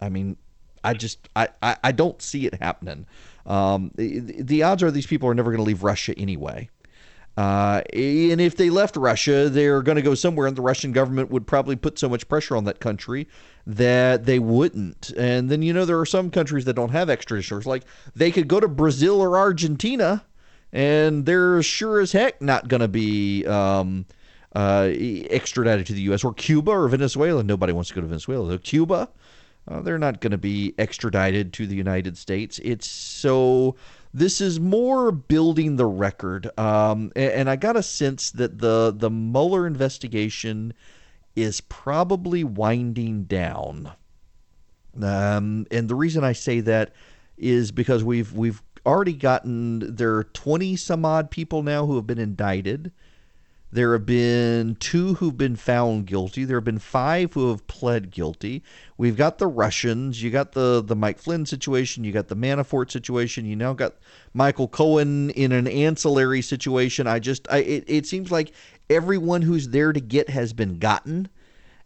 I 0.00 0.08
mean, 0.08 0.38
I 0.84 0.92
just 0.92 1.28
I, 1.34 1.48
I, 1.62 1.76
I 1.84 1.92
don't 1.92 2.20
see 2.20 2.46
it 2.46 2.54
happening. 2.60 3.06
Um, 3.46 3.90
the, 3.96 4.20
the 4.20 4.62
odds 4.62 4.82
are 4.82 4.90
these 4.90 5.06
people 5.06 5.28
are 5.28 5.34
never 5.34 5.50
going 5.50 5.62
to 5.62 5.66
leave 5.66 5.82
Russia 5.82 6.14
anyway. 6.18 6.68
Uh, 7.36 7.82
and 7.92 8.40
if 8.40 8.56
they 8.56 8.70
left 8.70 8.96
Russia, 8.96 9.48
they're 9.48 9.82
going 9.82 9.96
to 9.96 10.02
go 10.02 10.14
somewhere, 10.14 10.46
and 10.46 10.56
the 10.56 10.62
Russian 10.62 10.92
government 10.92 11.30
would 11.30 11.46
probably 11.46 11.74
put 11.74 11.98
so 11.98 12.08
much 12.08 12.28
pressure 12.28 12.56
on 12.56 12.64
that 12.64 12.78
country 12.78 13.26
that 13.66 14.24
they 14.24 14.38
wouldn't. 14.38 15.10
And 15.16 15.50
then, 15.50 15.60
you 15.62 15.72
know, 15.72 15.84
there 15.84 15.98
are 15.98 16.06
some 16.06 16.30
countries 16.30 16.64
that 16.66 16.74
don't 16.74 16.90
have 16.90 17.10
extradition. 17.10 17.60
Like 17.64 17.84
they 18.14 18.30
could 18.30 18.46
go 18.46 18.60
to 18.60 18.68
Brazil 18.68 19.20
or 19.20 19.36
Argentina, 19.36 20.24
and 20.72 21.26
they're 21.26 21.62
sure 21.62 22.00
as 22.00 22.12
heck 22.12 22.40
not 22.40 22.68
going 22.68 22.82
to 22.82 22.88
be 22.88 23.44
um, 23.46 24.06
uh, 24.54 24.90
extradited 24.94 25.86
to 25.86 25.92
the 25.92 26.02
U.S. 26.02 26.22
or 26.22 26.34
Cuba 26.34 26.70
or 26.70 26.86
Venezuela. 26.88 27.42
Nobody 27.42 27.72
wants 27.72 27.88
to 27.88 27.96
go 27.96 28.00
to 28.00 28.06
Venezuela. 28.06 28.46
though. 28.46 28.58
Cuba, 28.58 29.08
uh, 29.68 29.80
they're 29.80 29.98
not 29.98 30.20
going 30.20 30.30
to 30.32 30.38
be 30.38 30.74
extradited 30.78 31.52
to 31.54 31.66
the 31.66 31.76
United 31.76 32.16
States. 32.18 32.60
It's 32.62 32.86
so. 32.86 33.76
This 34.12 34.40
is 34.40 34.60
more 34.60 35.10
building 35.10 35.74
the 35.74 35.86
record, 35.86 36.56
um, 36.58 37.10
a- 37.16 37.36
and, 37.36 37.50
I 37.50 37.56
got 37.56 37.76
a 37.76 37.82
sense 37.82 38.30
that 38.32 38.58
the 38.58 38.94
the 38.96 39.10
Mueller 39.10 39.66
investigation 39.66 40.72
is 41.34 41.60
probably 41.62 42.44
winding 42.44 43.24
down. 43.24 43.90
Um, 45.02 45.66
and 45.72 45.88
the 45.88 45.96
reason 45.96 46.22
I 46.22 46.32
say 46.32 46.60
that 46.60 46.92
is 47.36 47.72
because 47.72 48.04
we've 48.04 48.32
we've 48.32 48.62
already 48.86 49.14
gotten 49.14 49.96
there 49.96 50.14
are 50.14 50.24
twenty 50.24 50.76
some 50.76 51.04
odd 51.04 51.30
people 51.30 51.62
now 51.62 51.86
who 51.86 51.96
have 51.96 52.06
been 52.06 52.18
indicted. 52.18 52.92
There 53.74 53.92
have 53.94 54.06
been 54.06 54.76
two 54.76 55.14
who've 55.14 55.36
been 55.36 55.56
found 55.56 56.06
guilty. 56.06 56.44
There 56.44 56.58
have 56.58 56.64
been 56.64 56.78
five 56.78 57.32
who 57.32 57.50
have 57.50 57.66
pled 57.66 58.12
guilty. 58.12 58.62
We've 58.96 59.16
got 59.16 59.38
the 59.38 59.48
Russians. 59.48 60.22
You 60.22 60.30
got 60.30 60.52
the 60.52 60.80
the 60.80 60.94
Mike 60.94 61.18
Flynn 61.18 61.44
situation. 61.44 62.04
You 62.04 62.12
got 62.12 62.28
the 62.28 62.36
Manafort 62.36 62.92
situation. 62.92 63.46
You 63.46 63.56
now 63.56 63.72
got 63.72 63.96
Michael 64.32 64.68
Cohen 64.68 65.30
in 65.30 65.50
an 65.50 65.66
ancillary 65.66 66.40
situation. 66.40 67.08
I 67.08 67.18
just 67.18 67.48
I 67.50 67.58
it, 67.58 67.84
it 67.88 68.06
seems 68.06 68.30
like 68.30 68.52
everyone 68.88 69.42
who's 69.42 69.70
there 69.70 69.92
to 69.92 70.00
get 70.00 70.28
has 70.28 70.52
been 70.52 70.78
gotten 70.78 71.28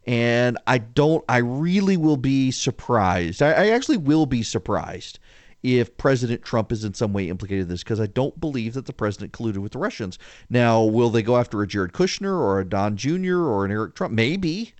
and 0.07 0.59
I 0.67 0.79
don't. 0.79 1.25
I 1.27 1.39
really 1.39 1.97
will 1.97 2.19
be 2.19 2.51
surprised. 2.51 3.41
I, 3.41 3.53
I 3.53 3.69
actually 3.69 3.97
will 3.97 4.27
be 4.27 4.43
surprised 4.43 5.19
if 5.63 5.97
President 5.97 6.43
Trump 6.43 6.71
is 6.73 6.85
in 6.85 6.95
some 6.95 7.13
way 7.13 7.29
implicated 7.29 7.63
in 7.63 7.69
this 7.69 7.83
because 7.83 8.01
I 8.01 8.07
don't 8.07 8.39
believe 8.41 8.75
that 8.75 8.87
the 8.87 8.93
president 8.93 9.33
colluded 9.33 9.59
with 9.59 9.73
the 9.73 9.79
Russians. 9.79 10.19
Now, 10.49 10.85
will 10.85 11.11
they 11.11 11.23
go 11.23 11.37
after 11.37 11.63
a 11.63 11.67
Jared 11.67 11.93
Kushner 11.93 12.33
or 12.33 12.61
a 12.61 12.65
Don 12.65 12.97
Jr. 12.97 13.41
or 13.41 13.65
an 13.65 13.73
Eric 13.73 13.95
Trump? 13.95 14.15
Maybe, 14.15 14.75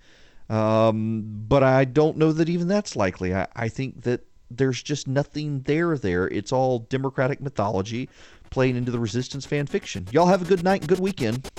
um, 0.49 1.23
but 1.47 1.63
I 1.63 1.85
don't 1.85 2.17
know 2.17 2.31
that 2.31 2.49
even 2.49 2.67
that's 2.67 2.95
likely. 2.95 3.35
I, 3.35 3.47
I 3.55 3.67
think 3.67 4.03
that 4.03 4.21
there's 4.49 4.81
just 4.81 5.07
nothing 5.07 5.61
there. 5.61 5.97
There, 5.97 6.27
it's 6.27 6.51
all 6.51 6.79
Democratic 6.79 7.41
mythology 7.41 8.09
playing 8.49 8.75
into 8.75 8.91
the 8.91 8.99
resistance 8.99 9.45
fan 9.45 9.67
fiction. 9.67 10.07
Y'all 10.11 10.25
have 10.27 10.41
a 10.41 10.45
good 10.45 10.63
night 10.63 10.81
and 10.81 10.89
good 10.89 10.99
weekend. 10.99 11.49